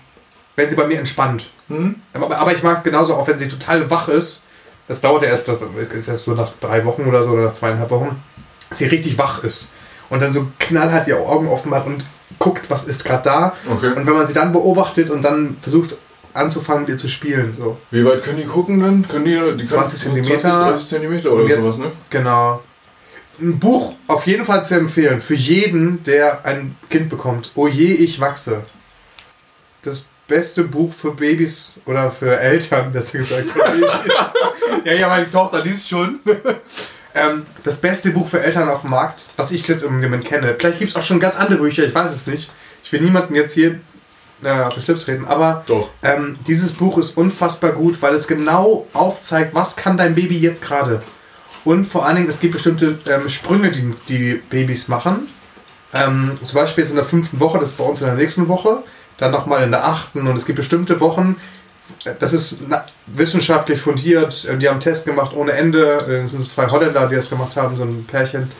wenn 0.56 0.68
sie 0.68 0.76
bei 0.76 0.86
mir 0.86 0.98
entspannt. 0.98 1.50
Hm? 1.68 1.96
Aber, 2.14 2.38
aber 2.38 2.52
ich 2.52 2.62
mag 2.62 2.78
es 2.78 2.82
genauso, 2.82 3.14
auch 3.14 3.28
wenn 3.28 3.38
sie 3.38 3.48
total 3.48 3.90
wach 3.90 4.08
ist. 4.08 4.46
Das 4.88 5.02
dauert 5.02 5.22
ja 5.22 5.28
erst, 5.28 5.48
das 5.48 5.58
ist 5.94 6.08
erst 6.08 6.24
so 6.24 6.32
nach 6.32 6.50
drei 6.60 6.84
Wochen 6.86 7.02
oder 7.02 7.22
so, 7.22 7.32
oder 7.32 7.44
nach 7.44 7.52
zweieinhalb 7.52 7.90
Wochen, 7.90 8.22
dass 8.70 8.78
sie 8.78 8.86
richtig 8.86 9.18
wach 9.18 9.44
ist. 9.44 9.74
Und 10.08 10.22
dann 10.22 10.32
so 10.32 10.48
knallhart 10.58 11.06
die 11.06 11.12
Augen 11.12 11.46
offen 11.46 11.74
hat 11.74 11.86
und 11.86 12.02
guckt, 12.38 12.70
was 12.70 12.86
ist 12.86 13.04
gerade 13.04 13.22
da. 13.22 13.56
Okay. 13.70 13.88
Und 13.94 14.06
wenn 14.06 14.14
man 14.14 14.26
sie 14.26 14.32
dann 14.34 14.52
beobachtet 14.52 15.10
und 15.10 15.22
dann 15.22 15.56
versucht 15.60 15.96
anzufangen, 16.34 16.82
mit 16.82 16.90
ihr 16.90 16.98
zu 16.98 17.08
spielen. 17.08 17.56
So. 17.58 17.78
Wie 17.90 18.04
weit 18.04 18.22
können 18.22 18.36
die 18.38 18.44
gucken 18.44 18.80
dann? 18.80 19.06
Können 19.08 19.24
die, 19.24 19.56
die 19.56 19.64
20 19.64 20.02
können 20.02 20.14
Zentimeter. 20.22 20.40
20, 20.50 20.68
30 20.70 20.88
Zentimeter 20.88 21.32
oder 21.32 21.44
jetzt- 21.44 21.64
sowas, 21.64 21.78
ne? 21.78 21.92
Genau. 22.10 22.62
Ein 23.40 23.58
Buch 23.58 23.94
auf 24.08 24.26
jeden 24.26 24.44
Fall 24.44 24.64
zu 24.64 24.74
empfehlen 24.76 25.20
für 25.20 25.34
jeden, 25.34 26.02
der 26.02 26.44
ein 26.44 26.76
Kind 26.90 27.08
bekommt. 27.08 27.52
Oh 27.54 27.68
je, 27.68 27.92
ich 27.92 28.20
wachse. 28.20 28.62
Das 29.82 30.06
beste 30.26 30.64
Buch 30.64 30.92
für 30.92 31.12
Babys 31.12 31.80
oder 31.86 32.10
für 32.10 32.36
Eltern, 32.38 32.90
besser 32.92 33.18
gesagt. 33.18 33.44
Ja, 34.84 34.92
ja, 34.92 35.08
meine 35.08 35.30
Tochter 35.30 35.62
liest 35.62 35.88
schon. 35.88 36.20
Ähm, 37.14 37.46
das 37.64 37.80
beste 37.80 38.10
Buch 38.10 38.28
für 38.28 38.42
Eltern 38.42 38.68
auf 38.68 38.82
dem 38.82 38.90
Markt, 38.90 39.26
was 39.36 39.50
ich 39.50 39.66
jetzt 39.66 39.82
im 39.82 40.00
Moment 40.00 40.24
kenne. 40.24 40.54
Vielleicht 40.58 40.78
gibt 40.78 40.90
es 40.90 40.96
auch 40.96 41.02
schon 41.02 41.20
ganz 41.20 41.36
andere 41.36 41.58
Bücher, 41.58 41.84
ich 41.84 41.94
weiß 41.94 42.10
es 42.12 42.26
nicht. 42.26 42.50
Ich 42.82 42.92
will 42.92 43.00
niemanden 43.00 43.34
jetzt 43.34 43.54
hier 43.54 43.80
äh, 44.42 44.50
auf 44.50 44.74
den 44.74 44.82
Schlips 44.82 45.04
treten, 45.04 45.24
aber 45.24 45.64
ähm, 46.02 46.38
dieses 46.46 46.72
Buch 46.72 46.96
ist 46.98 47.16
unfassbar 47.16 47.72
gut, 47.72 48.00
weil 48.02 48.14
es 48.14 48.28
genau 48.28 48.86
aufzeigt, 48.92 49.54
was 49.54 49.76
kann 49.76 49.96
dein 49.96 50.14
Baby 50.14 50.38
jetzt 50.38 50.64
gerade. 50.64 51.02
Und 51.64 51.84
vor 51.84 52.06
allen 52.06 52.16
Dingen, 52.16 52.28
es 52.28 52.40
gibt 52.40 52.54
bestimmte 52.54 52.98
ähm, 53.06 53.28
Sprünge, 53.28 53.70
die 53.70 53.94
die 54.08 54.42
Babys 54.48 54.88
machen. 54.88 55.28
Ähm, 55.92 56.32
zum 56.44 56.54
Beispiel 56.54 56.84
jetzt 56.84 56.90
in 56.90 56.96
der 56.96 57.04
fünften 57.04 57.40
Woche, 57.40 57.58
das 57.58 57.70
ist 57.70 57.78
bei 57.78 57.84
uns 57.84 58.00
in 58.00 58.06
der 58.06 58.16
nächsten 58.16 58.48
Woche, 58.48 58.84
dann 59.16 59.32
nochmal 59.32 59.62
in 59.64 59.70
der 59.70 59.84
achten 59.84 60.26
und 60.26 60.36
es 60.36 60.46
gibt 60.46 60.56
bestimmte 60.56 61.00
Wochen, 61.00 61.36
das 62.18 62.32
ist 62.32 62.60
wissenschaftlich 63.06 63.80
fundiert, 63.80 64.44
äh, 64.46 64.56
die 64.56 64.68
haben 64.68 64.74
einen 64.74 64.80
Test 64.80 65.04
gemacht 65.04 65.34
ohne 65.34 65.52
Ende, 65.52 66.06
äh, 66.08 66.24
es 66.24 66.32
sind 66.32 66.48
zwei 66.48 66.66
Holländer, 66.68 67.08
die 67.08 67.16
das 67.16 67.28
gemacht 67.30 67.56
haben, 67.56 67.76
so 67.76 67.84
ein 67.84 68.04
Pärchen. 68.06 68.50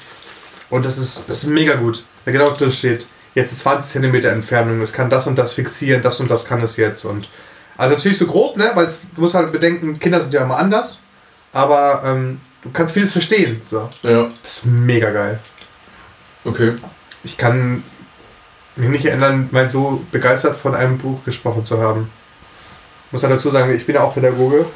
Und 0.70 0.84
das 0.84 0.98
ist, 0.98 1.24
das 1.28 1.44
ist 1.44 1.50
mega 1.50 1.74
gut, 1.74 2.04
da 2.24 2.32
genau 2.32 2.50
drin 2.50 2.70
steht, 2.70 3.06
jetzt 3.34 3.52
ist 3.52 3.60
20 3.60 4.02
cm 4.02 4.14
Entfernung, 4.26 4.80
es 4.80 4.92
kann 4.92 5.08
das 5.08 5.26
und 5.26 5.38
das 5.38 5.52
fixieren, 5.52 6.02
das 6.02 6.20
und 6.20 6.30
das 6.30 6.44
kann 6.44 6.62
es 6.62 6.76
jetzt. 6.76 7.04
Und 7.04 7.28
also 7.76 7.94
natürlich 7.94 8.18
so 8.18 8.26
grob, 8.26 8.56
ne? 8.56 8.72
weil 8.74 8.86
du 8.86 9.20
musst 9.20 9.34
halt 9.34 9.52
bedenken, 9.52 9.98
Kinder 9.98 10.20
sind 10.20 10.34
ja 10.34 10.42
immer 10.42 10.58
anders, 10.58 11.00
aber 11.52 12.02
ähm, 12.04 12.40
du 12.62 12.70
kannst 12.70 12.94
vieles 12.94 13.12
verstehen. 13.12 13.60
So. 13.62 13.88
Ja, 14.02 14.30
Das 14.42 14.58
ist 14.58 14.66
mega 14.66 15.10
geil. 15.10 15.38
okay. 16.44 16.74
Ich 17.24 17.36
kann 17.36 17.82
mich 18.76 18.88
nicht 18.88 19.06
erinnern, 19.06 19.48
mal 19.50 19.68
so 19.68 20.04
begeistert 20.12 20.56
von 20.56 20.74
einem 20.74 20.98
Buch 20.98 21.24
gesprochen 21.24 21.64
zu 21.64 21.80
haben. 21.80 22.10
Ich 23.08 23.12
muss 23.12 23.22
halt 23.22 23.32
dazu 23.32 23.48
sagen, 23.48 23.74
ich 23.74 23.86
bin 23.86 23.94
ja 23.94 24.02
auch 24.02 24.12
Pädagoge. 24.12 24.66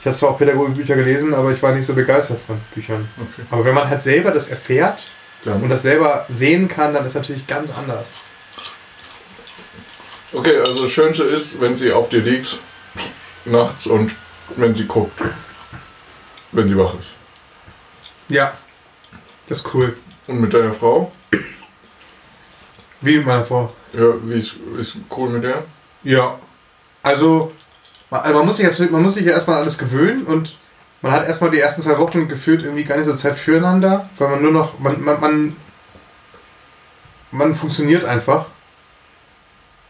Ich 0.00 0.06
habe 0.06 0.16
zwar 0.16 0.30
auch 0.30 0.38
Pädagogikbücher 0.38 0.96
gelesen, 0.96 1.34
aber 1.34 1.52
ich 1.52 1.62
war 1.62 1.72
nicht 1.72 1.84
so 1.84 1.92
begeistert 1.92 2.40
von 2.46 2.58
Büchern. 2.74 3.06
okay. 3.18 3.46
Aber 3.50 3.62
wenn 3.66 3.74
man 3.74 3.88
halt 3.88 4.02
selber 4.02 4.30
das 4.30 4.48
erfährt 4.48 5.02
und 5.44 5.60
Dann, 5.60 5.68
das 5.68 5.82
selber 5.82 6.24
sehen 6.30 6.66
kann, 6.66 6.94
dann 6.94 7.06
ist 7.06 7.14
natürlich 7.14 7.46
ganz 7.46 7.76
anders. 7.76 8.20
Okay, 10.32 10.58
also 10.58 10.82
das 10.82 10.90
Schönste 10.90 11.24
ist, 11.24 11.60
wenn 11.60 11.76
sie 11.76 11.92
auf 11.92 12.08
dir 12.08 12.20
liegt, 12.20 12.58
nachts 13.44 13.86
und 13.86 14.14
wenn 14.56 14.74
sie 14.74 14.86
guckt. 14.86 15.20
Wenn 16.52 16.66
sie 16.66 16.78
wach 16.78 16.94
ist. 16.98 17.10
Ja. 18.28 18.56
Das 19.46 19.58
ist 19.58 19.74
cool. 19.74 19.96
Und 20.26 20.40
mit 20.40 20.54
deiner 20.54 20.72
Frau? 20.72 21.12
Wie 23.02 23.18
mit 23.18 23.26
meiner 23.26 23.44
Frau. 23.44 23.74
Ja, 23.92 24.14
wie 24.22 24.38
ist, 24.38 24.56
ist 24.78 24.96
cool 25.14 25.28
mit 25.28 25.44
der? 25.44 25.64
Ja. 26.02 26.38
Also, 27.02 27.52
man, 28.10 28.20
also 28.22 28.36
man 28.38 28.46
muss 28.46 28.56
sich 28.58 28.66
jetzt, 28.66 28.90
man 28.90 29.02
muss 29.02 29.14
sich 29.14 29.24
ja 29.24 29.32
erstmal 29.32 29.58
alles 29.58 29.78
gewöhnen 29.78 30.24
und 30.24 30.58
man 31.02 31.12
hat 31.12 31.26
erstmal 31.26 31.50
die 31.50 31.60
ersten 31.60 31.82
zwei 31.82 31.98
Wochen 31.98 32.28
gefühlt 32.28 32.62
irgendwie 32.62 32.84
gar 32.84 32.96
nicht 32.96 33.06
so 33.06 33.14
Zeit 33.14 33.36
füreinander, 33.36 34.08
weil 34.18 34.28
man 34.28 34.42
nur 34.42 34.52
noch, 34.52 34.78
man, 34.78 35.02
man, 35.02 35.20
man, 35.20 35.56
man 37.30 37.54
funktioniert 37.54 38.04
einfach. 38.04 38.46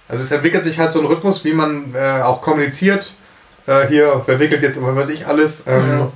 Also 0.09 0.23
es 0.23 0.31
entwickelt 0.33 0.65
sich 0.65 0.79
halt 0.79 0.93
so 0.93 1.01
ein 1.01 1.07
Rhythmus, 1.07 1.45
wie 1.45 1.53
man 1.53 1.95
äh, 1.95 2.21
auch 2.23 2.41
kommuniziert. 2.43 3.15
Äh, 3.67 3.87
hier, 3.89 4.23
wer 4.27 4.39
wickelt 4.39 4.63
jetzt, 4.63 4.83
was 4.83 4.97
weiß 4.97 5.09
ich 5.11 5.27
alles. 5.27 5.67
Ähm, 5.67 5.89
Ja. 5.89 6.13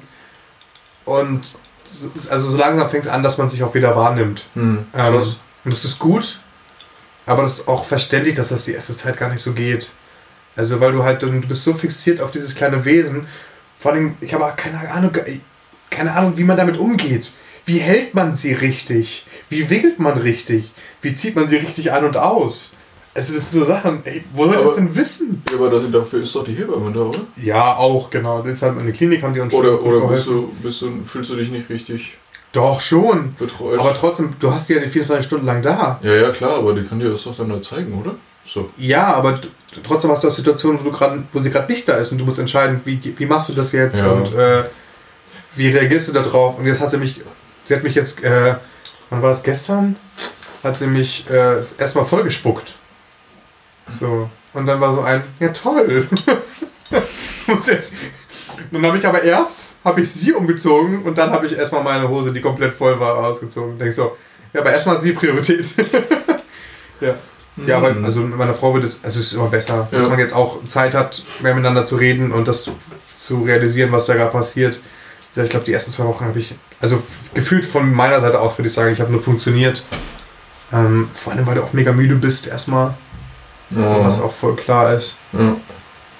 Und 1.04 1.42
so- 1.84 2.10
also 2.30 2.50
so 2.50 2.58
langsam 2.58 2.90
fängt 2.90 3.04
es 3.06 3.10
an, 3.10 3.22
dass 3.22 3.38
man 3.38 3.48
sich 3.48 3.62
auch 3.62 3.74
wieder 3.74 3.96
wahrnimmt. 3.96 4.44
Hm, 4.54 4.86
Ähm, 4.94 5.14
und 5.64 5.72
das 5.72 5.84
ist 5.84 5.98
gut, 5.98 6.40
aber 7.24 7.42
das 7.42 7.60
ist 7.60 7.68
auch 7.68 7.84
verständlich, 7.84 8.34
dass 8.34 8.50
das 8.50 8.66
die 8.66 8.72
erste 8.74 8.92
Zeit 8.94 9.16
gar 9.16 9.30
nicht 9.30 9.40
so 9.42 9.52
geht. 9.54 9.92
Also, 10.58 10.80
weil 10.80 10.90
du 10.90 11.04
halt, 11.04 11.22
du 11.22 11.28
bist 11.42 11.62
so 11.62 11.72
fixiert 11.72 12.20
auf 12.20 12.32
dieses 12.32 12.52
kleine 12.56 12.84
Wesen. 12.84 13.26
Vor 13.76 13.92
allem, 13.92 14.14
ich 14.20 14.34
habe 14.34 14.44
auch 14.44 14.56
keine 14.56 14.90
Ahnung, 14.90 15.12
keine 15.88 16.12
Ahnung, 16.12 16.32
wie 16.36 16.42
man 16.42 16.56
damit 16.56 16.76
umgeht. 16.78 17.30
Wie 17.64 17.78
hält 17.78 18.12
man 18.14 18.34
sie 18.34 18.54
richtig? 18.54 19.24
Wie 19.50 19.70
wickelt 19.70 20.00
man 20.00 20.18
richtig? 20.18 20.72
Wie 21.00 21.14
zieht 21.14 21.36
man 21.36 21.48
sie 21.48 21.56
richtig 21.58 21.92
an 21.92 22.04
und 22.04 22.16
aus? 22.16 22.74
Also, 23.14 23.34
das 23.34 23.50
sind 23.52 23.60
so 23.60 23.64
Sachen, 23.64 24.00
ey, 24.04 24.24
wo 24.32 24.46
soll 24.46 24.56
ich 24.56 24.62
das 24.64 24.74
denn 24.74 24.96
wissen? 24.96 25.42
Ja, 25.48 25.56
aber 25.58 25.70
das- 25.70 25.90
dafür 25.92 26.22
ist 26.22 26.34
doch 26.34 26.42
die 26.42 26.54
Hebamme 26.54 26.92
da, 26.92 27.00
oder? 27.02 27.20
Ja, 27.36 27.76
auch, 27.76 28.10
genau. 28.10 28.42
Deshalb 28.42 28.76
in 28.78 28.84
der 28.84 28.92
Klinik 28.92 29.22
haben 29.22 29.34
die 29.34 29.40
uns 29.40 29.54
Oder, 29.54 29.80
oder 29.80 30.08
bist 30.08 30.26
du, 30.26 30.52
bist 30.60 30.82
du, 30.82 30.90
fühlst 31.06 31.30
du 31.30 31.36
dich 31.36 31.50
nicht 31.50 31.68
richtig 31.70 32.16
Doch, 32.52 32.80
schon. 32.80 33.36
betreut? 33.38 33.78
Aber 33.78 33.94
trotzdem, 33.94 34.34
du 34.40 34.52
hast 34.52 34.68
die 34.68 34.74
ja 34.74 34.80
nicht 34.80 34.92
24 34.92 35.24
Stunden 35.24 35.46
lang 35.46 35.62
da. 35.62 36.00
ja, 36.02 36.14
ja, 36.16 36.30
klar, 36.30 36.54
aber 36.58 36.74
die 36.74 36.82
kann 36.82 36.98
dir 36.98 37.10
das 37.10 37.22
doch 37.22 37.36
dann 37.36 37.48
da 37.48 37.62
zeigen, 37.62 37.92
oder? 38.00 38.16
So. 38.48 38.70
Ja, 38.78 39.12
aber 39.14 39.40
trotzdem 39.86 40.10
hast 40.10 40.24
du 40.24 40.28
auch 40.28 40.32
Situationen, 40.32 40.80
wo, 40.80 40.84
du 40.84 40.92
grad, 40.92 41.18
wo 41.32 41.38
sie 41.38 41.50
gerade 41.50 41.70
nicht 41.70 41.86
da 41.88 41.94
ist 41.94 42.10
und 42.12 42.18
du 42.18 42.24
musst 42.24 42.38
entscheiden, 42.38 42.80
wie, 42.84 43.14
wie 43.16 43.26
machst 43.26 43.50
du 43.50 43.52
das 43.52 43.72
jetzt 43.72 44.00
Ja. 44.00 44.08
und 44.10 44.34
äh, 44.34 44.64
wie 45.54 45.68
reagierst 45.68 46.08
du 46.08 46.12
da 46.12 46.22
drauf. 46.22 46.58
Und 46.58 46.66
jetzt 46.66 46.80
hat 46.80 46.90
sie 46.90 46.96
mich, 46.98 47.20
sie 47.64 47.74
hat 47.76 47.82
mich 47.82 47.94
jetzt, 47.94 48.22
äh, 48.24 48.54
wann 49.10 49.22
war 49.22 49.28
das 49.28 49.42
gestern? 49.42 49.96
Hat 50.64 50.78
sie 50.78 50.86
mich 50.86 51.28
äh, 51.30 51.62
erstmal 51.78 52.04
vollgespuckt. 52.04 52.74
So. 53.86 54.30
Und 54.54 54.66
dann 54.66 54.80
war 54.80 54.94
so 54.94 55.02
ein, 55.02 55.22
ja 55.40 55.48
toll. 55.48 56.08
Dann 58.70 58.84
habe 58.84 58.98
ich 58.98 59.06
aber 59.06 59.22
erst, 59.22 59.76
habe 59.84 60.00
ich 60.00 60.10
sie 60.10 60.32
umgezogen 60.32 61.02
und 61.02 61.16
dann 61.16 61.30
habe 61.30 61.46
ich 61.46 61.56
erstmal 61.56 61.82
meine 61.82 62.08
Hose, 62.08 62.32
die 62.32 62.40
komplett 62.40 62.74
voll 62.74 62.98
war, 62.98 63.16
ausgezogen. 63.16 63.78
Denk 63.78 63.92
so, 63.92 64.16
ja, 64.52 64.60
aber 64.60 64.72
erstmal 64.72 64.96
hat 64.96 65.02
sie 65.02 65.12
Priorität. 65.12 65.66
ja. 67.00 67.14
Ja, 67.66 67.78
aber 67.78 67.92
Mhm. 67.92 68.04
also 68.04 68.20
mit 68.20 68.36
meiner 68.38 68.54
Frau 68.54 68.72
wird 68.74 68.84
es, 68.84 68.98
also 69.02 69.20
es 69.20 69.26
ist 69.28 69.32
immer 69.34 69.48
besser, 69.48 69.88
dass 69.90 70.04
Ja. 70.04 70.08
man 70.10 70.18
jetzt 70.18 70.34
auch 70.34 70.64
Zeit 70.66 70.94
hat, 70.94 71.22
mehr 71.40 71.54
miteinander 71.54 71.84
zu 71.84 71.96
reden 71.96 72.32
und 72.32 72.46
das 72.48 72.70
zu, 73.16 73.42
realisieren, 73.42 73.90
was 73.92 74.06
da 74.06 74.14
gerade 74.14 74.30
passiert. 74.30 74.80
Ich 75.34 75.50
glaube, 75.50 75.64
die 75.64 75.72
ersten 75.72 75.90
zwei 75.92 76.04
Wochen 76.04 76.24
habe 76.24 76.38
ich, 76.38 76.54
also 76.80 77.00
gefühlt 77.34 77.64
von 77.64 77.92
meiner 77.92 78.20
Seite 78.20 78.40
aus 78.40 78.58
würde 78.58 78.68
ich 78.68 78.74
sagen, 78.74 78.92
ich 78.92 79.00
habe 79.00 79.10
nur 79.12 79.20
funktioniert. 79.20 79.84
Ähm, 80.72 81.08
vor 81.14 81.32
allem, 81.32 81.46
weil 81.46 81.54
du 81.56 81.62
auch 81.62 81.72
mega 81.72 81.92
müde 81.92 82.14
bist 82.16 82.46
erstmal, 82.46 82.94
Ja. 83.70 84.04
was 84.04 84.20
auch 84.20 84.32
voll 84.32 84.56
klar 84.56 84.94
ist. 84.94 85.16
ja. 85.32 85.56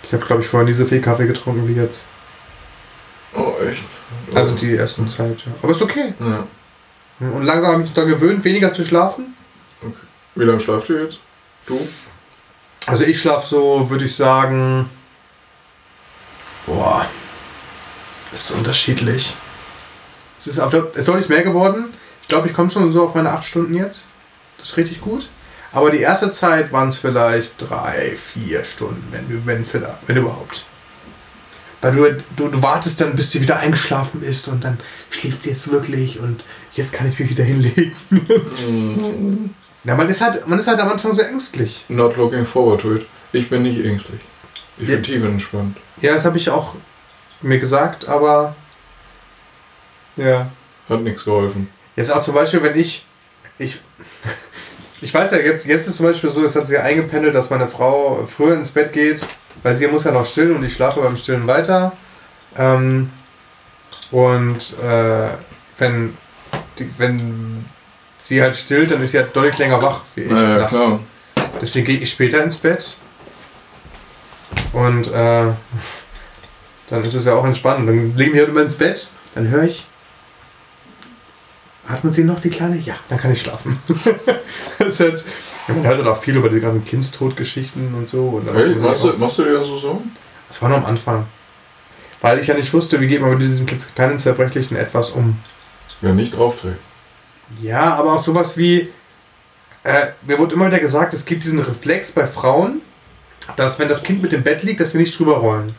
Ich 0.03 0.13
habe, 0.15 0.25
glaube 0.25 0.43
ich, 0.43 0.49
vorher 0.49 0.67
nie 0.67 0.73
so 0.73 0.87
viel 0.87 1.01
Kaffee 1.03 1.27
getrunken 1.27 1.69
wie 1.69 1.75
jetzt. 1.75 2.05
Oh, 3.37 3.53
echt? 3.69 3.85
Also 4.35 4.55
die 4.55 4.75
ersten 4.75 5.07
Zeit, 5.09 5.41
ja. 5.45 5.53
Aber 5.63 5.73
ist 5.73 5.83
okay. 5.83 6.15
Und 7.21 7.43
langsam 7.45 7.73
habe 7.73 7.83
ich 7.83 7.89
mich 7.89 7.93
daran 7.95 8.09
gewöhnt, 8.11 8.43
weniger 8.45 8.73
zu 8.73 8.85
schlafen. 8.85 9.35
Wie 10.35 10.45
lange 10.45 10.61
schlaft 10.61 10.89
ihr 10.91 11.03
jetzt? 11.03 11.19
Du? 11.69 11.87
Also 12.87 13.05
ich 13.05 13.21
schlafe 13.21 13.47
so, 13.47 13.91
würde 13.91 14.07
ich 14.07 14.17
sagen. 14.17 14.89
Boah. 16.67 17.07
Das 18.31 18.51
ist 18.51 18.57
unterschiedlich. 18.57 19.35
Es 20.39 20.47
ist 20.47 20.59
auf 20.59 20.71
der, 20.71 20.89
es 20.93 20.99
ist 20.99 21.09
deutlich 21.09 21.29
mehr 21.29 21.43
geworden. 21.43 21.87
Ich 22.23 22.29
glaube, 22.29 22.49
ich 22.49 22.55
komme 22.55 22.71
schon 22.71 22.91
so 22.93 23.05
auf 23.05 23.15
meine 23.15 23.31
acht 23.31 23.45
Stunden 23.45 23.75
jetzt. 23.75 24.07
Das 24.59 24.71
ist 24.71 24.77
richtig 24.77 25.01
gut. 25.01 25.29
Aber 25.73 25.91
die 25.91 26.01
erste 26.01 26.31
Zeit 26.31 26.73
waren 26.73 26.89
es 26.89 26.97
vielleicht 26.97 27.55
drei, 27.59 28.17
vier 28.17 28.65
Stunden, 28.65 29.07
wenn, 29.11 29.47
wenn, 29.47 29.67
wenn 30.07 30.17
überhaupt. 30.17 30.65
Weil 31.81 31.93
du, 31.95 32.25
du, 32.37 32.49
du 32.49 32.63
wartest 32.63 33.01
dann, 33.01 33.15
bis 33.15 33.31
sie 33.31 33.41
wieder 33.41 33.59
eingeschlafen 33.59 34.23
ist 34.23 34.49
und 34.49 34.65
dann 34.65 34.81
schläft 35.11 35.43
sie 35.43 35.51
jetzt 35.51 35.71
wirklich 35.71 36.19
und 36.19 36.43
jetzt 36.75 36.93
kann 36.93 37.09
ich 37.09 37.19
mich 37.19 37.31
wieder 37.31 37.45
hinlegen. 37.45 37.95
Ja, 39.85 39.95
man 39.95 40.09
ist 40.09 40.21
halt, 40.21 40.47
man 40.47 40.59
ist 40.59 40.67
halt 40.67 40.81
am 40.81 40.89
Anfang 40.89 41.13
so 41.13 41.23
ängstlich. 41.23 41.87
Not 41.89 42.17
looking 42.17 42.45
forward 42.45 42.81
to 42.83 42.97
it. 42.97 43.07
Ich 43.33 43.49
bin 43.49 43.63
nicht 43.63 43.85
ängstlich. 43.85 44.21
Ich 44.79 44.89
Ja. 44.89 44.95
bin 44.97 45.05
tiefenentspannt. 45.05 45.77
Ja, 46.01 46.15
das 46.15 46.25
habe 46.25 46.37
ich 46.39 46.51
auch 46.51 46.75
mir 47.41 47.59
gesagt, 47.59 48.09
aber 48.09 48.55
ja. 50.17 50.51
Hat 50.89 51.01
nichts 51.03 51.25
geholfen. 51.25 51.69
Jetzt 51.97 52.11
auch 52.11 52.23
zum 52.23 52.35
Beispiel, 52.35 52.63
wenn 52.63 52.77
ich, 52.79 53.07
ich, 53.59 53.81
ich 55.01 55.13
weiß 55.13 55.31
ja, 55.33 55.39
jetzt, 55.39 55.67
jetzt 55.67 55.87
ist 55.87 55.97
zum 55.97 56.07
Beispiel 56.07 56.31
so, 56.31 56.45
es 56.45 56.57
hat 56.57 56.67
sich 56.67 56.79
eingependelt, 56.79 57.35
dass 57.35 57.51
meine 57.51 57.69
Frau 57.69 58.27
früher 58.27 58.55
ins 58.55 58.71
Bett 58.71 58.93
geht, 58.93 59.25
weil 59.63 59.77
sie 59.77 59.87
muss 59.89 60.05
ja 60.05 60.13
noch 60.13 60.27
stillen 60.27 60.57
und 60.57 60.65
ich 60.65 60.75
schlafe 60.75 61.01
beim 61.01 61.17
Stillen 61.17 61.47
weiter. 61.47 61.93
Ähm, 62.57 63.11
und 64.11 64.75
äh, 64.83 65.29
wenn, 65.79 66.17
die, 66.79 66.91
wenn 66.99 67.65
sie 68.19 68.43
halt 68.43 68.57
stillt, 68.57 68.91
dann 68.91 69.03
ist 69.03 69.13
sie 69.13 69.19
halt 69.19 69.35
deutlich 69.35 69.59
länger 69.59 69.81
wach 69.83 70.01
wie 70.15 70.23
ich 70.23 70.31
Ja, 70.31 70.43
ja, 70.43 70.59
nachts. 70.59 70.71
klar. 70.71 71.01
Deswegen 71.61 71.87
gehe 71.87 71.99
ich 71.99 72.11
später 72.11 72.43
ins 72.43 72.57
Bett. 72.59 72.97
Und 74.73 75.07
äh, 75.09 75.45
dann 76.89 77.05
ist 77.05 77.15
es 77.15 77.25
ja 77.25 77.35
auch 77.35 77.45
entspannt. 77.45 77.89
Dann 77.89 78.17
legen 78.17 78.33
wir 78.35 78.41
halt 78.43 78.51
immer 78.51 78.63
ins 78.63 78.77
Bett. 78.77 79.09
Dann 79.35 79.49
höre 79.49 79.65
ich. 79.65 79.85
Atmet 81.89 82.15
sie 82.15 82.25
noch, 82.25 82.39
die 82.41 82.51
Kleine? 82.51 82.77
Ja, 82.77 82.97
dann 83.09 83.19
kann 83.19 83.33
ich 83.33 83.41
schlafen. 83.41 83.81
das 84.79 85.01
halt, 85.01 85.25
ja, 85.67 85.75
man 85.75 85.85
hört 85.87 85.97
halt 85.99 86.07
auch 86.07 86.21
viel 86.21 86.37
über 86.37 86.51
die 86.51 86.61
ganzen 86.61 86.85
Kindstodgeschichten 86.85 87.95
und 87.95 88.09
so. 88.09 88.29
Und 88.29 88.53
Hey, 88.53 88.73
ich 88.73 88.79
machst 88.79 89.05
du, 89.05 89.13
machst 89.15 89.39
du 89.39 89.45
dir 89.45 89.55
das 89.55 89.67
so 89.67 89.79
so? 89.79 90.03
das 90.49 90.61
war 90.61 90.69
nur 90.69 90.79
am 90.79 90.85
Anfang. 90.87 91.27
Weil 92.21 92.39
ich 92.41 92.47
ja 92.49 92.55
nicht 92.55 92.73
wusste, 92.75 93.01
wie 93.01 93.07
geht 93.07 93.21
man 93.23 93.31
mit 93.31 93.41
diesem 93.41 93.65
kleinen 93.67 94.19
zerbrechlichen 94.19 94.77
etwas 94.77 95.11
um. 95.11 95.39
Ja, 96.03 96.13
nicht 96.13 96.37
draufdrehen. 96.37 96.77
Ja, 97.61 97.95
aber 97.95 98.15
auch 98.15 98.23
sowas 98.23 98.57
wie, 98.57 98.89
äh, 99.85 100.09
mir 100.23 100.39
wurde 100.39 100.55
immer 100.55 100.67
wieder 100.67 100.79
gesagt, 100.79 101.15
es 101.15 101.25
gibt 101.25 101.45
diesen 101.45 101.61
Reflex 101.61 102.13
bei 102.13 102.27
Frauen, 102.27 102.83
dass 103.57 103.79
wenn 103.79 103.89
das 103.89 104.03
Kind 104.03 104.23
mit 104.23 104.33
dem 104.33 104.43
Bett 104.43 104.63
liegt, 104.63 104.81
dass 104.81 104.93
sie 104.93 104.99
nicht 104.99 105.19
drüber 105.19 105.39
rollen. 105.39 105.73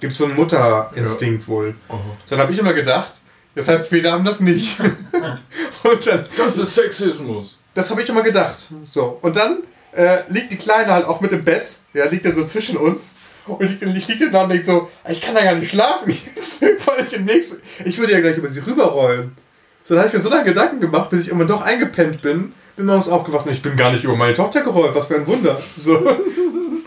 Gibt 0.00 0.14
so 0.14 0.24
einen 0.24 0.34
Mutterinstinkt 0.34 1.46
wohl. 1.48 1.74
Aha. 1.88 1.98
Dann 2.28 2.40
habe 2.40 2.52
ich 2.52 2.58
immer 2.58 2.74
gedacht, 2.74 3.12
das 3.54 3.68
heißt, 3.68 3.92
wir 3.92 4.10
haben 4.10 4.24
das 4.24 4.40
nicht. 4.40 4.78
und 5.84 6.06
dann, 6.06 6.26
Das 6.36 6.58
ist 6.58 6.74
Sexismus. 6.74 7.58
das 7.74 7.90
habe 7.90 8.02
ich 8.02 8.08
immer 8.08 8.22
gedacht. 8.22 8.68
So. 8.84 9.18
Und 9.22 9.36
dann 9.36 9.58
äh, 9.92 10.22
liegt 10.28 10.52
die 10.52 10.56
Kleine 10.56 10.92
halt 10.92 11.06
auch 11.06 11.20
mit 11.20 11.32
dem 11.32 11.44
Bett, 11.44 11.78
ja, 11.94 12.06
liegt 12.06 12.24
dann 12.24 12.34
so 12.34 12.44
zwischen 12.44 12.76
uns. 12.76 13.14
Und 13.46 13.62
ich, 13.62 13.82
ich 13.82 14.08
liege 14.08 14.24
dann 14.24 14.32
da 14.32 14.42
und 14.44 14.50
denke 14.50 14.64
so, 14.64 14.88
ich 15.08 15.20
kann 15.20 15.34
da 15.34 15.42
gar 15.42 15.54
nicht 15.54 15.70
schlafen 15.70 16.16
jetzt, 16.36 16.62
weil 16.86 17.04
ich 17.06 17.12
im 17.12 17.24
nächsten, 17.24 17.60
ich 17.84 17.98
würde 17.98 18.12
ja 18.12 18.20
gleich 18.20 18.36
über 18.36 18.48
sie 18.48 18.60
rüberrollen. 18.60 19.36
So, 19.84 19.94
dann 19.94 20.04
habe 20.04 20.08
ich 20.08 20.14
mir 20.14 20.20
so 20.20 20.30
lange 20.30 20.44
Gedanken 20.44 20.80
gemacht, 20.80 21.10
bis 21.10 21.22
ich 21.22 21.28
irgendwann 21.28 21.48
doch 21.48 21.62
eingepennt 21.62 22.22
bin, 22.22 22.54
bin 22.76 22.86
morgens 22.86 23.08
aufgewacht 23.08 23.46
und 23.46 23.52
ich 23.52 23.62
bin 23.62 23.76
gar 23.76 23.90
nicht 23.90 24.04
über 24.04 24.16
meine 24.16 24.34
Tochter 24.34 24.62
gerollt, 24.62 24.94
was 24.94 25.06
für 25.06 25.16
ein 25.16 25.26
Wunder. 25.26 25.60
So. 25.76 26.00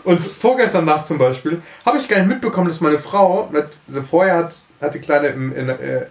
Und 0.04 0.22
vorgestern 0.22 0.84
Nacht 0.84 1.08
zum 1.08 1.18
Beispiel 1.18 1.60
habe 1.84 1.98
ich 1.98 2.08
gar 2.08 2.18
nicht 2.18 2.28
mitbekommen, 2.28 2.68
dass 2.68 2.80
meine 2.80 3.00
Frau, 3.00 3.50
also 3.88 4.02
vorher 4.02 4.36
hat, 4.36 4.62
hat 4.80 4.94
die 4.94 5.00
Kleine 5.00 5.26
im, 5.28 5.52
in, 5.52 5.68
äh, 5.68 6.06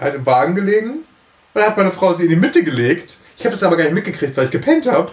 halt 0.00 0.14
im 0.14 0.24
Wagen 0.24 0.54
gelegen 0.54 0.90
und 0.90 1.04
dann 1.52 1.66
hat 1.66 1.76
meine 1.76 1.90
Frau 1.90 2.14
sie 2.14 2.24
in 2.24 2.30
die 2.30 2.36
Mitte 2.36 2.64
gelegt. 2.64 3.18
Ich 3.36 3.44
habe 3.44 3.50
das 3.50 3.62
aber 3.62 3.76
gar 3.76 3.84
nicht 3.84 3.92
mitgekriegt, 3.92 4.34
weil 4.38 4.46
ich 4.46 4.50
gepennt 4.50 4.90
habe. 4.90 5.12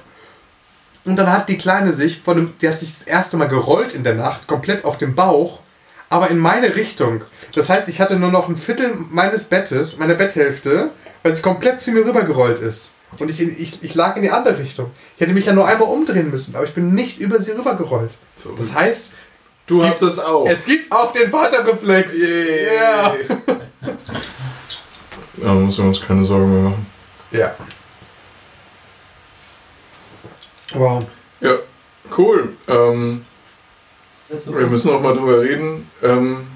Und 1.04 1.18
dann 1.18 1.30
hat 1.30 1.50
die 1.50 1.58
Kleine 1.58 1.92
sich 1.92 2.22
von 2.22 2.38
dem, 2.38 2.54
die 2.62 2.70
hat 2.70 2.80
sich 2.80 2.94
das 2.94 3.04
erste 3.04 3.36
Mal 3.36 3.50
gerollt 3.50 3.94
in 3.94 4.06
der 4.06 4.16
Nacht, 4.16 4.48
komplett 4.48 4.86
auf 4.86 4.98
dem 4.98 5.14
Bauch, 5.14 5.60
aber 6.08 6.30
in 6.30 6.38
meine 6.38 6.76
Richtung. 6.76 7.26
Das 7.54 7.70
heißt, 7.70 7.90
ich 7.90 8.00
hatte 8.00 8.18
nur 8.18 8.32
noch 8.32 8.48
ein 8.50 8.56
Viertel 8.56 8.94
meines 9.10 9.44
Bettes, 9.46 9.98
meiner 9.98 10.16
Betthälfte, 10.16 10.92
weil 11.24 11.36
sie 11.36 11.42
komplett 11.42 11.82
zu 11.82 11.92
mir 11.92 12.06
rübergerollt 12.06 12.60
ist. 12.60 12.94
Und 13.20 13.30
ich, 13.30 13.42
ich, 13.42 13.84
ich 13.84 13.96
lag 13.96 14.16
in 14.16 14.22
die 14.22 14.30
andere 14.30 14.58
Richtung. 14.58 14.92
Ich 15.16 15.22
hätte 15.22 15.34
mich 15.34 15.46
ja 15.46 15.54
nur 15.54 15.68
einmal 15.68 15.90
umdrehen 15.90 16.30
müssen, 16.32 16.56
aber 16.56 16.64
ich 16.66 16.74
bin 16.74 16.94
nicht 16.94 17.20
über 17.20 17.40
sie 17.40 17.52
rübergerollt. 17.52 18.12
Das 18.58 18.74
heißt, 18.74 19.14
Du 19.68 19.82
es 19.84 19.88
hast 19.90 20.00
gibt, 20.00 20.12
das 20.12 20.20
auch. 20.20 20.48
es 20.48 20.66
gibt 20.66 20.92
auch 20.92 21.12
den 21.14 21.30
Vaterreflex. 21.30 22.22
Yay. 22.22 22.66
Ja. 22.76 23.16
Da 25.38 25.54
müssen 25.54 25.86
wir 25.86 25.88
uns 25.88 26.00
keine 26.02 26.24
Sorgen 26.24 26.54
mehr 26.54 26.70
machen. 26.70 26.86
Ja. 27.32 27.56
Wow. 30.74 31.00
Ja. 31.40 31.56
Cool. 32.16 32.54
Ähm, 32.68 33.26
wir 34.30 34.68
müssen 34.68 34.92
noch 34.92 35.02
mal 35.02 35.16
drüber 35.16 35.42
reden, 35.42 35.90
ähm, 36.04 36.48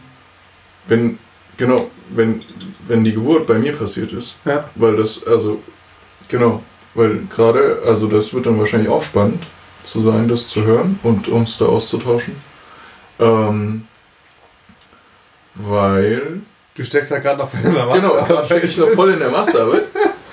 wenn, 0.87 1.17
genau, 1.57 1.89
wenn, 2.09 2.43
wenn 2.87 3.03
die 3.03 3.13
Geburt 3.13 3.47
bei 3.47 3.55
mir 3.59 3.73
passiert 3.73 4.11
ist. 4.11 4.35
Ja. 4.45 4.69
Weil 4.75 4.95
das, 4.97 5.25
also, 5.25 5.61
genau, 6.27 6.61
weil 6.93 7.21
gerade, 7.33 7.81
also 7.85 8.07
das 8.07 8.33
wird 8.33 8.45
dann 8.45 8.59
wahrscheinlich 8.59 8.89
auch 8.89 9.03
spannend 9.03 9.43
zu 9.83 10.01
sein, 10.01 10.27
das 10.27 10.47
zu 10.47 10.63
hören 10.63 10.99
und 11.03 11.27
uns 11.27 11.57
da 11.57 11.65
auszutauschen. 11.65 12.35
Ähm, 13.19 13.87
weil 15.55 16.41
Du 16.75 16.83
steckst 16.83 17.09
ja 17.11 17.19
gerade 17.19 17.39
noch 17.39 17.49
voll 17.49 17.61
in 17.63 17.73
der 17.73 17.85
Genau, 17.85 17.93
Masterarbeit. 18.15 18.27
gerade 18.27 18.45
stecke 18.45 18.67
ich 18.67 18.77
noch 18.77 18.89
voll 18.89 19.11
in 19.11 19.19
der 19.19 19.31
Masterarbeit 19.31 19.85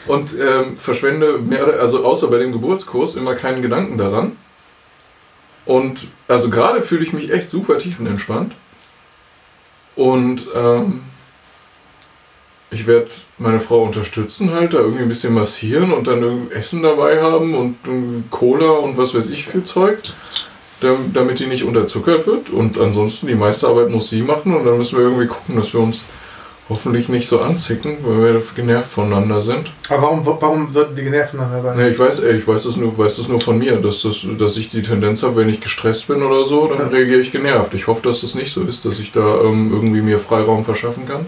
und 0.09 0.37
ähm, 0.41 0.77
verschwende 0.77 1.39
mehr, 1.39 1.69
oder- 1.69 1.79
also 1.81 2.05
außer 2.05 2.27
bei 2.29 2.39
dem 2.39 2.51
Geburtskurs 2.53 3.15
immer 3.17 3.35
keinen 3.37 3.63
Gedanken 3.63 3.97
daran. 3.99 4.37
Und 5.65 6.09
also 6.27 6.51
gerade 6.51 6.83
fühle 6.83 7.05
ich 7.05 7.13
mich 7.13 7.31
echt 7.33 7.49
super 7.51 7.79
tiefenentspannt. 7.79 8.55
Und 9.97 10.47
ähm, 10.55 11.03
ich 12.71 12.87
werde 12.87 13.09
meine 13.37 13.61
Frau 13.61 13.83
unterstützen, 13.83 14.53
halt 14.53 14.73
da 14.73 14.79
irgendwie 14.79 15.03
ein 15.03 15.09
bisschen 15.09 15.35
massieren 15.35 15.93
und 15.93 16.07
dann 16.07 16.51
Essen 16.51 16.83
dabei 16.83 17.21
haben 17.21 17.55
und 17.55 17.77
Cola 18.31 18.71
und 18.71 18.97
was 18.97 19.15
weiß 19.15 19.29
ich 19.31 19.47
viel 19.47 19.65
Zeug, 19.65 19.99
dam- 20.81 21.13
damit 21.13 21.39
die 21.39 21.47
nicht 21.47 21.65
unterzuckert 21.65 22.27
wird. 22.27 22.49
Und 22.49 22.79
ansonsten 22.79 23.27
die 23.27 23.35
meiste 23.35 23.69
Arbeit 23.69 23.91
muss 23.91 24.09
sie 24.09 24.23
machen 24.23 24.55
und 24.55 24.65
dann 24.65 24.79
müssen 24.79 24.97
wir 24.97 25.05
irgendwie 25.05 25.27
gucken, 25.27 25.57
dass 25.57 25.75
wir 25.75 25.81
uns 25.81 26.05
hoffentlich 26.73 27.09
nicht 27.09 27.29
so 27.29 27.41
anzicken, 27.41 27.99
weil 28.03 28.35
wir 28.35 28.43
genervt 28.55 28.91
voneinander 28.91 29.43
sind. 29.43 29.71
Aber 29.89 30.03
warum, 30.03 30.27
warum 30.27 30.69
sollten 30.71 30.97
die 30.97 31.05
genervt 31.05 31.31
voneinander 31.33 31.61
sein? 31.61 31.77
Nee, 31.77 31.89
ich 31.91 31.99
weiß, 31.99 32.21
ey, 32.21 32.37
ich 32.39 32.47
weiß 32.49 32.65
das 32.65 32.77
nur, 32.77 32.97
weiß 32.97 33.17
das 33.17 33.29
nur 33.29 33.41
von 33.41 33.59
mir, 33.59 33.77
dass, 33.77 34.03
das, 34.03 34.27
dass 34.39 34.57
ich 34.57 34.71
die 34.71 34.83
Tendenz 34.83 35.23
habe, 35.23 35.37
wenn 35.37 35.49
ich 35.49 35.61
gestresst 35.61 36.09
bin 36.09 36.23
oder 36.23 36.45
so, 36.45 36.67
dann 36.67 36.79
Ja. 36.79 36.87
reagiere 36.87 37.21
ich 37.21 37.31
genervt. 37.33 37.75
Ich 37.75 37.87
hoffe, 37.87 38.03
dass 38.03 38.23
das 38.23 38.35
nicht 38.35 38.53
so 38.53 38.63
ist, 38.63 38.85
dass 38.85 38.99
ich 38.99 39.13
da 39.13 39.41
ähm, 39.43 39.71
irgendwie 39.73 40.01
mir 40.01 40.19
Freiraum 40.19 40.65
verschaffen 40.65 41.07
kann. 41.07 41.27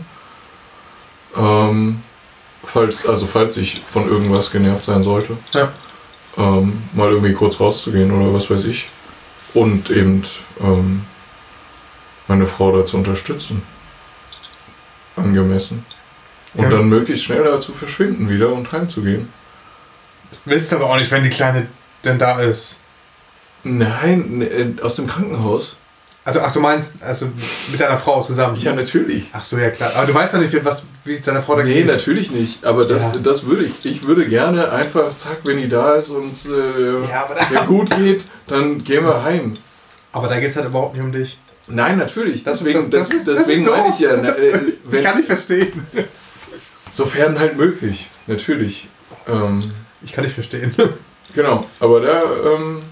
Ähm, 1.36 2.02
falls, 2.62 3.06
also 3.06 3.26
falls 3.26 3.56
ich 3.56 3.80
von 3.86 4.08
irgendwas 4.08 4.50
genervt 4.50 4.84
sein 4.84 5.02
sollte. 5.02 5.36
Ja. 5.52 5.70
Ähm, 6.36 6.82
mal 6.94 7.10
irgendwie 7.10 7.32
kurz 7.34 7.60
rauszugehen 7.60 8.10
oder 8.10 8.32
was 8.34 8.50
weiß 8.50 8.64
ich. 8.64 8.88
Und 9.52 9.90
eben 9.90 10.22
ähm, 10.60 11.02
meine 12.26 12.46
Frau 12.46 12.76
da 12.76 12.84
zu 12.86 12.96
unterstützen. 12.96 13.62
Angemessen. 15.16 15.84
Und 16.54 16.64
Ja. 16.64 16.70
dann 16.70 16.88
möglichst 16.88 17.24
schnell 17.24 17.42
da 17.44 17.60
zu 17.60 17.72
verschwinden 17.72 18.28
wieder 18.28 18.52
und 18.52 18.70
heimzugehen. 18.72 19.28
Willst 20.44 20.72
du 20.72 20.76
aber 20.76 20.90
auch 20.90 20.98
nicht, 20.98 21.10
wenn 21.10 21.22
die 21.22 21.30
Kleine 21.30 21.66
denn 22.04 22.18
da 22.18 22.40
ist. 22.40 22.80
Nein, 23.62 24.38
ne, 24.38 24.44
äh, 24.46 24.74
aus 24.82 24.96
dem 24.96 25.06
Krankenhaus. 25.06 25.76
Also, 26.26 26.40
ach, 26.40 26.52
du 26.52 26.60
meinst, 26.60 27.02
also 27.02 27.28
mit 27.70 27.80
deiner 27.80 27.98
Frau 27.98 28.22
zusammen? 28.22 28.56
Ja, 28.56 28.74
natürlich. 28.74 29.28
Ach 29.32 29.44
so, 29.44 29.58
ja 29.58 29.70
klar. 29.70 29.90
Aber 29.94 30.06
du 30.06 30.14
weißt 30.14 30.34
ja 30.34 30.40
nicht, 30.40 30.64
was, 30.64 30.84
wie 31.04 31.14
es 31.14 31.22
deiner 31.22 31.42
Frau 31.42 31.54
da 31.56 31.62
Nee, 31.62 31.74
geht. 31.74 31.86
natürlich 31.86 32.30
nicht. 32.30 32.64
Aber 32.64 32.84
das, 32.86 33.12
Ja. 33.14 33.18
das 33.20 33.44
würde 33.44 33.64
ich. 33.64 33.84
Ich 33.84 34.06
würde 34.06 34.26
gerne 34.26 34.70
einfach, 34.72 35.14
zack, 35.16 35.38
wenn 35.44 35.58
die 35.58 35.68
da 35.68 35.94
ist 35.94 36.08
und 36.10 36.34
äh, 36.46 37.06
Ja, 37.08 37.28
da, 37.52 37.64
gut 37.64 37.90
geht, 37.96 38.26
dann 38.46 38.82
gehen 38.84 39.04
wir 39.04 39.22
heim. 39.22 39.56
aber 40.12 40.28
da 40.28 40.40
geht 40.40 40.48
es 40.48 40.56
halt 40.56 40.66
überhaupt 40.66 40.94
nicht 40.94 41.02
um 41.04 41.12
dich. 41.12 41.38
Nein, 41.68 41.98
natürlich. 41.98 42.44
Deswegen 42.44 42.78
das- 42.90 42.90
das 42.90 43.24
das, 43.24 43.24
deswegen 43.24 43.64
meine 43.66 43.88
ich 43.88 43.98
ja. 43.98 44.16
na, 44.16 44.30
äh, 44.36 44.56
Ich 44.68 44.74
wenn, 44.84 45.02
kann 45.04 45.16
nicht 45.16 45.26
verstehen. 45.26 45.86
sofern 46.90 47.38
halt 47.38 47.56
möglich. 47.56 48.10
Natürlich. 48.26 48.88
Ähm, 49.26 49.72
Ich 50.02 50.12
kann 50.12 50.24
nicht 50.24 50.34
verstehen. 50.34 50.74
genau. 51.34 51.66
Aber 51.80 52.00
da 52.00 52.22
ähm, 52.22 52.82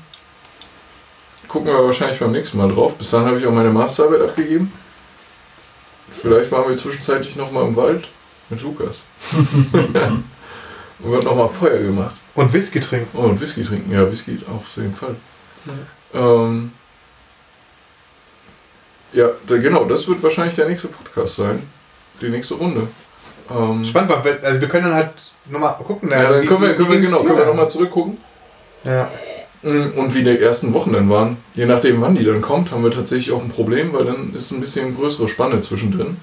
gucken 1.49 1.69
wir 1.69 1.85
wahrscheinlich 1.85 2.19
beim 2.19 2.33
nächsten 2.33 2.57
Mal 2.59 2.73
drauf. 2.73 2.95
Bis 2.97 3.11
dahin 3.11 3.27
habe 3.29 3.39
ich 3.39 3.47
auch 3.47 3.53
meine 3.53 3.71
Masterarbeit 3.71 4.23
abgegeben. 4.23 4.73
Vielleicht 6.11 6.51
waren 6.53 6.69
wir 6.69 6.77
zwischenzeitlich 6.77 7.37
nochmal 7.37 7.67
im 7.67 7.77
Wald 7.77 8.09
mit 8.51 8.63
Lukas. 8.63 9.05
und 9.73 11.11
wird 11.11 11.25
nochmal 11.25 11.49
Feuer 11.49 11.79
gemacht. 11.79 12.15
Und 12.35 12.53
Whisky 12.53 12.81
trinken. 12.81 13.09
Oh, 13.15 13.23
und 13.25 13.41
Whisky 13.41 13.63
trinken. 13.65 13.93
Ja, 13.93 14.11
Whisky 14.11 14.39
auf 14.49 14.65
jeden 14.77 14.95
Fall. 14.95 15.17
Ähm, 16.15 16.73
ja, 19.13 19.29
da, 19.47 19.57
genau, 19.59 19.85
das 19.85 20.07
wird 20.09 20.23
wahrscheinlich 20.23 20.55
der 20.57 20.69
nächste 20.69 20.89
Podcast 20.89 21.37
sein. 21.37 21.63
Die 22.21 22.29
nächste 22.29 22.55
Runde. 22.55 22.89
Ähm, 23.51 23.85
Spannend 23.85 24.11
weil- 24.25 24.41
also 24.43 24.61
wir 24.61 24.69
können 24.69 24.85
dann 24.85 24.95
halt 24.95 25.13
nochmal 25.51 25.75
gucken. 25.75 26.11
Ja, 26.11 26.19
also 26.19 26.35
dann 26.35 26.43
wie- 26.43 26.47
können 26.47 26.63
wir, 26.63 26.75
können 26.75 26.91
wir, 26.93 27.01
genau, 27.01 27.19
können 27.19 27.37
wir 27.37 27.45
da? 27.45 27.47
nochmal 27.51 27.69
zurückgucken. 27.69 28.19
Ja. 28.85 29.09
Mm, 29.63 29.93
Und 29.97 30.15
wie 30.15 30.25
die 30.25 30.39
ersten 30.39 30.73
Wochen 30.75 30.93
dann 30.93 31.09
waren. 31.11 31.37
Je 31.55 31.67
nachdem, 31.67 32.01
wann 32.01 32.15
die 32.17 32.25
dann 32.25 32.41
kommt, 32.41 32.71
haben 32.73 32.83
wir 32.83 32.91
tatsächlich 32.91 33.33
auch 33.33 33.43
ein 33.43 33.49
Problem, 33.49 33.93
weil 33.93 34.05
dann 34.07 34.35
ist 34.35 34.51
ein 34.51 34.61
bisschen 34.61 34.95
größere 34.97 35.29
Spanne 35.29 35.61
zwischendrin. 35.61 36.17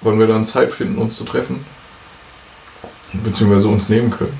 Wann 0.00 0.18
wir 0.18 0.26
dann 0.26 0.44
Zeit 0.44 0.72
finden, 0.72 0.98
uns 0.98 1.16
zu 1.16 1.24
treffen. 1.24 1.64
Beziehungsweise 3.12 3.68
uns 3.68 3.88
nehmen 3.88 4.10
können. 4.10 4.38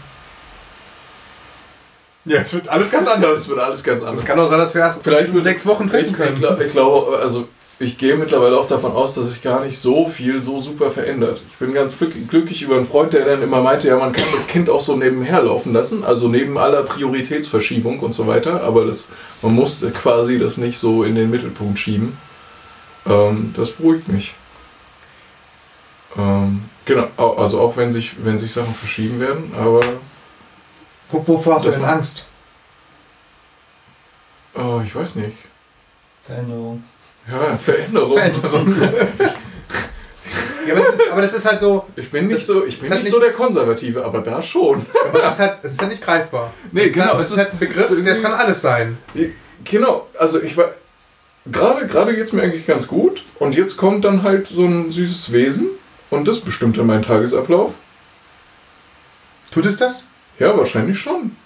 Ja, 2.26 2.40
es 2.40 2.52
wird 2.52 2.68
alles 2.68 2.90
ganz 2.90 3.08
anders. 3.08 3.48
wird 3.48 3.58
alles 3.60 3.82
ganz 3.82 4.02
anders. 4.02 4.20
Es 4.20 4.26
kann 4.26 4.38
auch 4.38 4.48
sein, 4.48 4.58
dass 4.58 4.74
wir 4.74 4.82
erst 4.82 5.02
Vielleicht 5.02 5.32
in 5.32 5.42
sechs 5.42 5.64
Wochen 5.66 5.86
treffen 5.86 6.10
Ich, 6.10 6.12
können. 6.12 6.32
ich, 6.34 6.38
glaub- 6.40 6.60
ich 6.60 6.72
glaube, 6.72 7.18
also 7.18 7.48
ich 7.78 7.98
gehe 7.98 8.16
mittlerweile 8.16 8.56
auch 8.58 8.66
davon 8.66 8.92
aus, 8.92 9.14
dass 9.16 9.30
sich 9.30 9.42
gar 9.42 9.62
nicht 9.62 9.78
so 9.78 10.08
viel 10.08 10.40
so 10.40 10.60
super 10.62 10.90
verändert. 10.90 11.40
Ich 11.46 11.56
bin 11.56 11.74
ganz 11.74 11.94
glück- 11.96 12.26
glücklich 12.28 12.62
über 12.62 12.76
einen 12.76 12.86
Freund, 12.86 13.12
der 13.12 13.26
dann 13.26 13.42
immer 13.42 13.60
meinte, 13.60 13.88
ja, 13.88 13.96
man 13.98 14.12
kann 14.12 14.24
das 14.32 14.46
Kind 14.46 14.70
auch 14.70 14.80
so 14.80 14.96
nebenher 14.96 15.42
laufen 15.42 15.72
lassen, 15.74 16.02
also 16.02 16.28
neben 16.28 16.56
aller 16.56 16.82
Prioritätsverschiebung 16.84 18.00
und 18.00 18.12
so 18.14 18.26
weiter, 18.26 18.62
aber 18.62 18.86
das, 18.86 19.10
man 19.42 19.52
muss 19.54 19.86
quasi 19.92 20.38
das 20.38 20.56
nicht 20.56 20.78
so 20.78 21.04
in 21.04 21.14
den 21.16 21.30
Mittelpunkt 21.30 21.78
schieben. 21.78 22.16
Ähm, 23.06 23.54
das 23.56 23.72
beruhigt 23.72 24.08
mich. 24.08 24.34
Ähm, 26.16 26.62
genau, 26.86 27.08
au- 27.18 27.34
also 27.36 27.60
auch 27.60 27.76
wenn 27.76 27.92
sich, 27.92 28.12
wenn 28.24 28.38
sich 28.38 28.52
Sachen 28.52 28.74
verschieben 28.74 29.20
werden, 29.20 29.52
aber 29.58 29.80
wovor 31.10 31.54
hast 31.56 31.64
du 31.64 31.68
Das 31.70 31.76
denn 31.78 31.82
war- 31.86 31.92
Angst? 31.94 32.26
oh, 34.54 34.80
ich 34.84 34.94
weiß 34.94 35.16
nicht. 35.16 35.36
Veränderung. 36.22 36.82
Ja, 37.30 37.56
Veränderung. 37.56 38.16
Veränderung. 38.18 38.80
ja, 40.66 40.74
aber 40.74 40.80
das, 40.84 40.94
ist, 40.94 41.10
aber 41.10 41.22
das 41.22 41.32
ist 41.34 41.44
halt 41.46 41.60
so, 41.60 41.86
Ich 41.96 42.10
bin 42.10 42.26
nicht 42.26 42.38
Das 42.38 42.46
so, 42.46 42.64
ich 42.64 42.74
ist 42.74 42.80
bin 42.80 42.90
halt 42.90 42.98
nicht 43.00 43.04
nicht- 43.04 43.14
so 43.14 43.20
der 43.20 43.32
Konservative, 43.32 44.04
aber 44.04 44.20
da 44.20 44.42
schon. 44.42 44.84
aber 45.08 45.18
es 45.24 45.34
ist 45.34 45.40
halt, 45.40 45.58
es 45.62 45.72
ist 45.72 45.80
halt 45.80 45.90
nicht 45.90 46.02
greifbar. 46.04 46.52
Nee, 46.72 46.82
es 46.82 46.86
ist 46.88 46.94
genau, 46.94 47.12
Halt, 47.14 47.20
es 47.20 47.30
ist 47.30 47.36
halt 47.38 47.48
ein 47.48 47.52
ist- 47.54 47.60
Begriff, 47.60 47.90
ist 47.90 48.06
das 48.06 48.22
kann 48.22 48.34
alles 48.34 48.60
sein. 48.62 48.98
Genau, 49.64 50.06
also 50.18 50.40
ich 50.42 50.56
war. 50.56 50.70
Gerade, 51.48 51.86
gerade 51.86 52.12
geht 52.16 52.24
es 52.24 52.32
mir 52.32 52.42
eigentlich 52.42 52.66
ganz 52.66 52.88
gut. 52.88 53.22
Und 53.38 53.54
jetzt 53.54 53.76
kommt 53.76 54.04
dann 54.04 54.24
halt 54.24 54.48
so 54.48 54.64
ein 54.64 54.90
süßes 54.90 55.30
Wesen 55.30 55.68
und 56.10 56.26
das 56.26 56.40
bestimmt 56.40 56.76
dann 56.76 56.88
meinen 56.88 57.02
Tagesablauf. 57.04 57.74
Tut 59.52 59.64
es 59.64 59.76
das? 59.76 60.08
Ja, 60.38 60.56
wahrscheinlich 60.56 60.98
schon. 60.98 61.36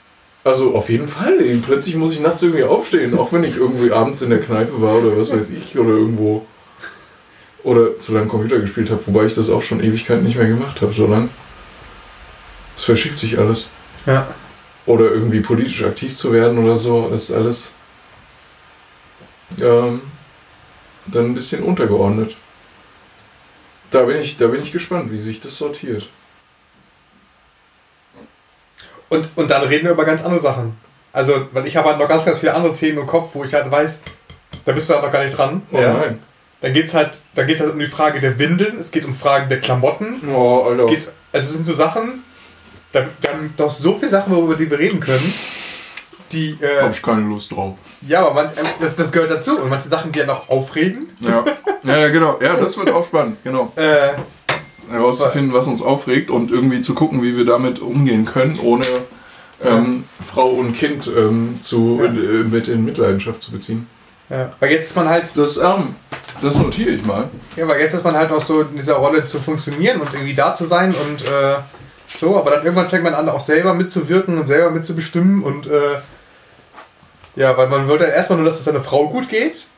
Also 0.42 0.74
auf 0.74 0.88
jeden 0.88 1.06
Fall. 1.06 1.38
Plötzlich 1.64 1.96
muss 1.96 2.12
ich 2.12 2.20
nachts 2.20 2.42
irgendwie 2.42 2.64
aufstehen, 2.64 3.16
auch 3.16 3.32
wenn 3.32 3.44
ich 3.44 3.56
irgendwie 3.56 3.92
abends 3.92 4.22
in 4.22 4.30
der 4.30 4.40
Kneipe 4.40 4.80
war 4.80 4.96
oder 4.96 5.16
was 5.16 5.30
weiß 5.32 5.50
ich 5.50 5.78
oder 5.78 5.90
irgendwo. 5.90 6.46
Oder 7.62 7.98
zu 7.98 8.14
lange 8.14 8.26
Computer 8.26 8.58
gespielt 8.58 8.90
habe, 8.90 9.06
wobei 9.06 9.26
ich 9.26 9.34
das 9.34 9.50
auch 9.50 9.60
schon 9.60 9.80
Ewigkeiten 9.82 10.24
nicht 10.24 10.38
mehr 10.38 10.48
gemacht 10.48 10.80
habe, 10.80 10.94
so 10.94 11.06
lang. 11.06 11.28
Es 12.76 12.84
verschiebt 12.84 13.18
sich 13.18 13.38
alles. 13.38 13.68
Ja. 14.06 14.34
oder 14.86 15.10
irgendwie 15.10 15.40
politisch 15.40 15.84
aktiv 15.84 16.16
zu 16.16 16.32
werden 16.32 16.58
oder 16.58 16.76
so, 16.76 17.08
das 17.10 17.24
ist 17.24 17.32
alles 17.32 17.72
ähm, 19.60 20.00
dann 21.06 21.26
ein 21.26 21.34
bisschen 21.34 21.62
untergeordnet. 21.62 22.34
Da 23.90 24.02
bin 24.04 24.18
ich, 24.18 24.36
da 24.36 24.46
bin 24.46 24.62
ich 24.62 24.72
gespannt, 24.72 25.12
wie 25.12 25.18
sich 25.18 25.40
das 25.40 25.56
sortiert. 25.56 26.08
Und, 29.10 29.28
und 29.36 29.50
dann 29.50 29.62
reden 29.62 29.84
wir 29.84 29.92
über 29.92 30.06
ganz 30.06 30.24
andere 30.24 30.40
Sachen. 30.40 30.76
Also, 31.12 31.48
weil 31.52 31.66
ich 31.66 31.76
habe 31.76 31.90
halt 31.90 31.98
noch 31.98 32.08
ganz, 32.08 32.24
ganz 32.24 32.38
viele 32.38 32.54
andere 32.54 32.72
Themen 32.72 32.98
im 32.98 33.06
Kopf, 33.06 33.34
wo 33.34 33.44
ich 33.44 33.52
halt 33.52 33.70
weiß, 33.70 34.02
da 34.64 34.72
bist 34.72 34.88
du 34.88 34.94
halt 34.94 35.04
noch 35.04 35.12
gar 35.12 35.22
nicht 35.22 35.36
dran. 35.36 35.62
Oh 35.72 35.78
nein. 35.78 36.22
Da 36.60 36.68
geht 36.70 36.86
es 36.86 36.94
halt, 36.94 37.20
geht's 37.34 37.60
halt 37.60 37.72
um 37.72 37.78
die 37.78 37.86
Frage 37.86 38.20
der 38.20 38.38
Windeln, 38.38 38.78
es 38.78 38.90
geht 38.90 39.04
um 39.04 39.14
Fragen 39.14 39.48
der 39.48 39.60
Klamotten. 39.60 40.20
Oh, 40.28 40.64
Alter. 40.64 40.84
Es 40.84 40.88
geht, 40.88 41.12
also 41.32 41.48
es 41.48 41.52
sind 41.54 41.64
so 41.64 41.74
Sachen, 41.74 42.22
da, 42.92 43.04
wir 43.20 43.30
haben 43.30 43.54
doch 43.56 43.70
so 43.70 43.94
viele 43.94 44.10
Sachen, 44.10 44.36
über 44.36 44.54
die 44.54 44.70
wir 44.70 44.78
reden 44.78 45.00
können, 45.00 45.34
die, 46.32 46.58
äh, 46.60 46.82
Hab 46.82 46.92
ich 46.92 47.02
keine 47.02 47.22
Lust 47.22 47.50
drauf. 47.52 47.76
ja, 48.06 48.20
aber 48.20 48.34
man, 48.34 48.46
äh, 48.46 48.50
das, 48.80 48.94
das 48.94 49.10
gehört 49.10 49.32
dazu. 49.32 49.58
Und 49.58 49.68
manche 49.68 49.88
Sachen, 49.88 50.12
die 50.12 50.20
ja 50.20 50.26
noch 50.26 50.48
aufregen. 50.48 51.08
Ja. 51.20 51.44
ja, 51.82 51.98
ja, 51.98 52.08
genau. 52.08 52.38
Ja, 52.40 52.54
das 52.56 52.76
wird 52.76 52.90
auch 52.90 53.04
spannend, 53.04 53.38
genau. 53.42 53.72
Äh, 53.74 54.10
Herauszufinden, 54.90 55.52
was 55.52 55.66
uns 55.66 55.82
aufregt 55.82 56.30
und 56.30 56.50
irgendwie 56.50 56.80
zu 56.80 56.94
gucken, 56.94 57.22
wie 57.22 57.36
wir 57.36 57.44
damit 57.44 57.78
umgehen 57.80 58.24
können, 58.24 58.58
ohne 58.62 58.84
ähm, 59.62 60.04
Frau 60.26 60.48
und 60.50 60.72
Kind 60.72 61.06
ähm, 61.14 61.58
zu, 61.60 62.00
Ja. 62.02 62.06
äh, 62.06 62.44
mit 62.44 62.68
in 62.68 62.84
Mitleidenschaft 62.84 63.42
zu 63.42 63.52
beziehen. 63.52 63.86
ja. 64.30 64.50
Weil 64.60 64.70
jetzt 64.72 64.86
ist 64.86 64.96
man 64.96 65.08
halt, 65.08 65.36
Das, 65.36 65.56
ähm, 65.58 65.94
das 66.42 66.58
notiere 66.58 66.90
ich 66.90 67.04
mal. 67.04 67.28
ja, 67.56 67.68
weil 67.70 67.80
jetzt 67.80 67.94
ist 67.94 68.04
man 68.04 68.16
halt 68.16 68.30
noch 68.30 68.42
so 68.44 68.62
in 68.62 68.74
dieser 68.76 68.94
Rolle 68.94 69.24
zu 69.24 69.38
funktionieren 69.38 70.00
und 70.00 70.12
irgendwie 70.14 70.34
da 70.34 70.54
zu 70.54 70.64
sein 70.64 70.94
und 71.08 71.22
äh, 71.26 71.56
so, 72.18 72.36
aber 72.38 72.50
dann 72.52 72.64
irgendwann 72.64 72.88
fängt 72.88 73.04
man 73.04 73.14
an, 73.14 73.28
auch 73.28 73.40
selber 73.40 73.74
mitzuwirken 73.74 74.38
und 74.38 74.46
selber 74.46 74.70
mitzubestimmen 74.70 75.42
und 75.44 75.66
äh, 75.66 75.98
Ja, 77.36 77.56
weil 77.56 77.68
man 77.68 77.86
wollte 77.86 78.04
erstmal 78.04 78.38
nur, 78.38 78.46
dass 78.46 78.58
es 78.58 78.64
seiner 78.64 78.80
Frau 78.80 79.08
gut 79.08 79.28
geht. 79.28 79.68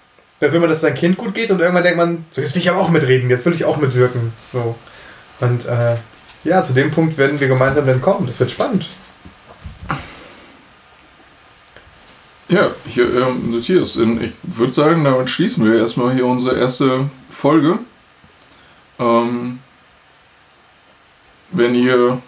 Dann 0.41 0.51
will 0.53 0.59
man, 0.61 0.69
dass 0.69 0.79
es 0.79 0.83
sein 0.83 0.95
Kind 0.95 1.19
gut 1.19 1.35
geht 1.35 1.51
und 1.51 1.61
irgendwann 1.61 1.83
denkt 1.85 1.99
man, 1.99 2.25
so 2.31 2.41
jetzt 2.41 2.55
will 2.55 2.63
ich 2.63 2.71
aber 2.71 2.81
auch 2.81 2.89
mitreden, 2.89 3.31
jetzt 3.31 3.45
will 3.45 3.53
ich 3.55 3.65
auch 3.65 3.77
mitwirken. 3.77 4.33
So. 4.47 4.75
Und 5.43 5.66
äh, 5.66 5.97
ja, 6.45 6.62
zu 6.62 6.72
dem 6.72 6.90
Punkt 6.90 7.18
werden 7.18 7.38
wir 7.38 7.49
gemeinsam 7.49 7.84
dann 7.84 8.01
kommen. 8.01 8.26
Das 8.26 8.38
wird 8.38 8.51
spannend. 8.51 8.86
Ja, 12.49 12.66
hier, 12.86 13.12
ähm, 13.14 13.51
Matthias, 13.51 13.97
ich 13.97 14.32
würde 14.43 14.72
sagen, 14.72 15.05
damit 15.05 15.30
schließen 15.30 15.64
wir 15.64 15.78
erstmal 15.78 16.12
hier 16.14 16.26
unsere 16.26 16.59
erste 16.59 17.09
Folge. 17.30 17.78
Ähm, 18.99 19.59
wenn 21.51 21.74
ihr 21.74 22.20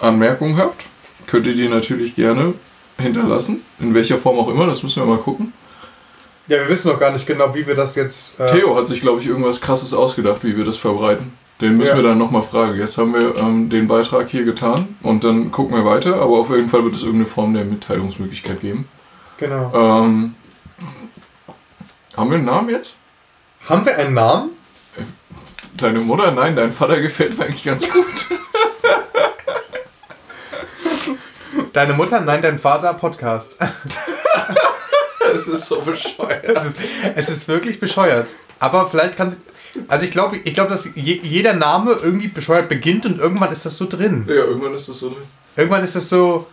Anmerkungen 0.00 0.56
habt, 0.56 0.84
könnt 1.26 1.46
ihr 1.46 1.54
die 1.54 1.68
natürlich 1.68 2.14
gerne 2.14 2.54
hinterlassen. 2.98 3.60
In 3.78 3.94
welcher 3.94 4.18
Form 4.18 4.38
auch 4.38 4.48
immer, 4.48 4.66
das 4.66 4.82
müssen 4.82 5.02
wir 5.02 5.06
mal 5.06 5.18
gucken. 5.18 5.52
Ja, 6.48 6.58
wir 6.58 6.68
wissen 6.68 6.90
noch 6.90 6.98
gar 6.98 7.12
nicht 7.12 7.26
genau, 7.26 7.54
wie 7.54 7.66
wir 7.66 7.74
das 7.74 7.94
jetzt. 7.94 8.40
Äh 8.40 8.46
Theo 8.46 8.74
hat 8.74 8.88
sich, 8.88 9.00
glaube 9.00 9.20
ich, 9.20 9.26
irgendwas 9.26 9.60
krasses 9.60 9.92
ausgedacht, 9.92 10.38
wie 10.42 10.56
wir 10.56 10.64
das 10.64 10.76
verbreiten. 10.76 11.32
Den 11.60 11.78
müssen 11.78 11.96
ja. 11.96 12.02
wir 12.02 12.10
dann 12.10 12.18
nochmal 12.18 12.42
fragen. 12.42 12.78
Jetzt 12.78 12.98
haben 12.98 13.14
wir 13.14 13.38
ähm, 13.38 13.70
den 13.70 13.88
Beitrag 13.88 14.28
hier 14.28 14.44
getan 14.44 14.96
und 15.02 15.24
dann 15.24 15.50
gucken 15.50 15.74
wir 15.74 15.84
weiter, 15.86 16.16
aber 16.16 16.38
auf 16.38 16.50
jeden 16.50 16.68
Fall 16.68 16.84
wird 16.84 16.94
es 16.94 17.00
irgendeine 17.00 17.26
Form 17.26 17.54
der 17.54 17.64
Mitteilungsmöglichkeit 17.64 18.60
geben. 18.60 18.86
Genau. 19.38 19.72
Ähm, 19.74 20.34
haben 22.16 22.30
wir 22.30 22.36
einen 22.36 22.44
Namen 22.44 22.68
jetzt? 22.68 22.94
Haben 23.68 23.86
wir 23.86 23.96
einen 23.96 24.14
Namen? 24.14 24.50
Deine 25.76 26.00
Mutter? 26.00 26.30
Nein, 26.30 26.56
dein 26.56 26.72
Vater 26.72 27.00
gefällt 27.00 27.38
mir 27.38 27.44
eigentlich 27.44 27.64
ganz 27.64 27.88
gut. 27.90 28.04
Deine 31.72 31.92
Mutter? 31.92 32.20
Nein, 32.20 32.40
dein 32.40 32.58
Vater? 32.58 32.94
Podcast. 32.94 33.58
es 35.34 35.46
ist 35.46 35.66
so 35.66 35.80
bescheuert. 35.82 36.44
Es 36.44 36.64
ist, 36.64 36.80
es 37.14 37.28
ist 37.28 37.48
wirklich 37.48 37.78
bescheuert. 37.78 38.36
Aber 38.58 38.88
vielleicht 38.88 39.18
kann 39.18 39.28
sie. 39.28 39.38
Also 39.88 40.04
ich 40.04 40.10
glaube, 40.10 40.38
ich 40.38 40.54
glaube, 40.54 40.70
dass 40.70 40.88
je, 40.94 41.20
jeder 41.22 41.52
Name 41.52 41.92
irgendwie 42.02 42.28
bescheuert 42.28 42.68
beginnt 42.68 43.06
und 43.06 43.20
irgendwann 43.20 43.52
ist 43.52 43.66
das 43.66 43.76
so 43.76 43.86
drin. 43.88 44.24
Ja, 44.28 44.34
irgendwann 44.34 44.74
ist 44.74 44.88
das 44.88 44.98
so 44.98 45.10
drin. 45.10 45.22
Irgendwann 45.56 45.82
ist 45.82 45.96
das 45.96 46.08
so. 46.08 46.46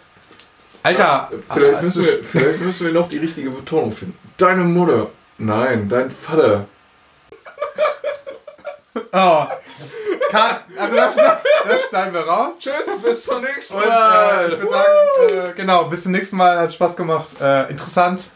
Alter! 0.83 1.03
Ja, 1.03 1.29
vielleicht, 1.53 1.81
müssen 1.81 2.05
wir, 2.05 2.23
vielleicht 2.23 2.61
müssen 2.61 2.85
wir 2.87 2.93
noch 2.93 3.07
die 3.07 3.17
richtige 3.17 3.49
Betonung 3.49 3.93
finden. 3.93 4.17
Deine 4.37 4.63
Mutter. 4.63 5.09
Nein, 5.37 5.87
dein 5.89 6.11
Vater. 6.11 6.67
Oh. 9.11 9.45
Cut. 10.29 10.61
Also 10.79 10.95
das, 10.95 11.15
das, 11.15 11.43
das 11.67 11.81
schneiden 11.89 12.13
wir 12.13 12.21
raus. 12.21 12.59
Tschüss, 12.59 12.97
bis 13.03 13.23
zum 13.23 13.41
nächsten 13.41 13.77
Mal. 13.77 14.45
Und, 14.45 14.51
äh, 14.51 14.53
ich 14.53 14.61
würde 14.61 14.71
sagen, 14.71 15.49
äh, 15.49 15.53
genau, 15.55 15.85
bis 15.85 16.03
zum 16.03 16.11
nächsten 16.11 16.37
Mal. 16.37 16.57
Hat 16.57 16.73
Spaß 16.73 16.95
gemacht. 16.95 17.27
Äh, 17.39 17.69
interessant. 17.69 18.29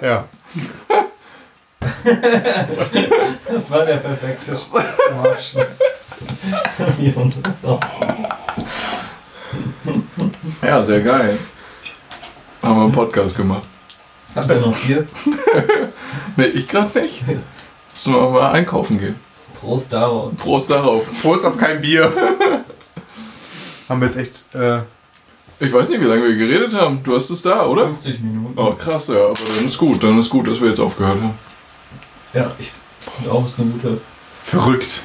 Ja. 0.00 0.28
das 3.48 3.70
war 3.70 3.84
der 3.84 3.96
perfekte 3.96 4.52
Abschluss. 4.52 5.78
ja, 10.62 10.82
sehr 10.82 11.00
geil. 11.00 11.38
Haben 12.62 12.76
wir 12.76 12.84
einen 12.84 12.92
Podcast 12.92 13.36
gemacht. 13.36 13.62
Habt 14.34 14.50
ihr 14.50 14.60
noch 14.60 14.76
Bier? 14.78 15.06
nee, 16.36 16.46
ich 16.46 16.68
gerade 16.68 16.98
nicht. 16.98 17.22
Müssen 17.26 18.14
wir 18.14 18.30
mal 18.30 18.52
einkaufen 18.52 18.98
gehen. 18.98 19.16
Prost 19.58 19.92
darauf. 19.92 20.36
Prost 20.36 20.70
darauf. 20.70 21.02
Prost 21.22 21.44
auf 21.44 21.56
kein 21.56 21.80
Bier. 21.80 22.12
haben 23.88 24.00
wir 24.00 24.08
jetzt 24.08 24.18
echt. 24.18 24.54
Äh 24.54 24.80
ich 25.58 25.72
weiß 25.72 25.88
nicht, 25.88 26.02
wie 26.02 26.06
lange 26.06 26.24
wir 26.24 26.36
geredet 26.36 26.74
haben. 26.74 27.02
Du 27.02 27.14
hast 27.14 27.30
es 27.30 27.40
da, 27.40 27.66
oder? 27.66 27.86
50 27.86 28.20
Minuten. 28.20 28.58
Oh, 28.58 28.74
krass, 28.74 29.08
ja. 29.08 29.24
Aber 29.24 29.34
dann 29.56 29.64
ist 29.64 29.78
gut. 29.78 30.02
Dann 30.02 30.18
ist 30.18 30.28
gut, 30.28 30.46
dass 30.46 30.60
wir 30.60 30.68
jetzt 30.68 30.80
aufgehört 30.80 31.18
haben. 31.18 31.34
Ja, 32.36 32.52
ich 32.58 32.70
finde 33.00 33.32
auch, 33.32 33.46
ist 33.46 33.58
eine 33.58 33.70
gute. 33.70 33.98
Verrückt. 34.44 35.00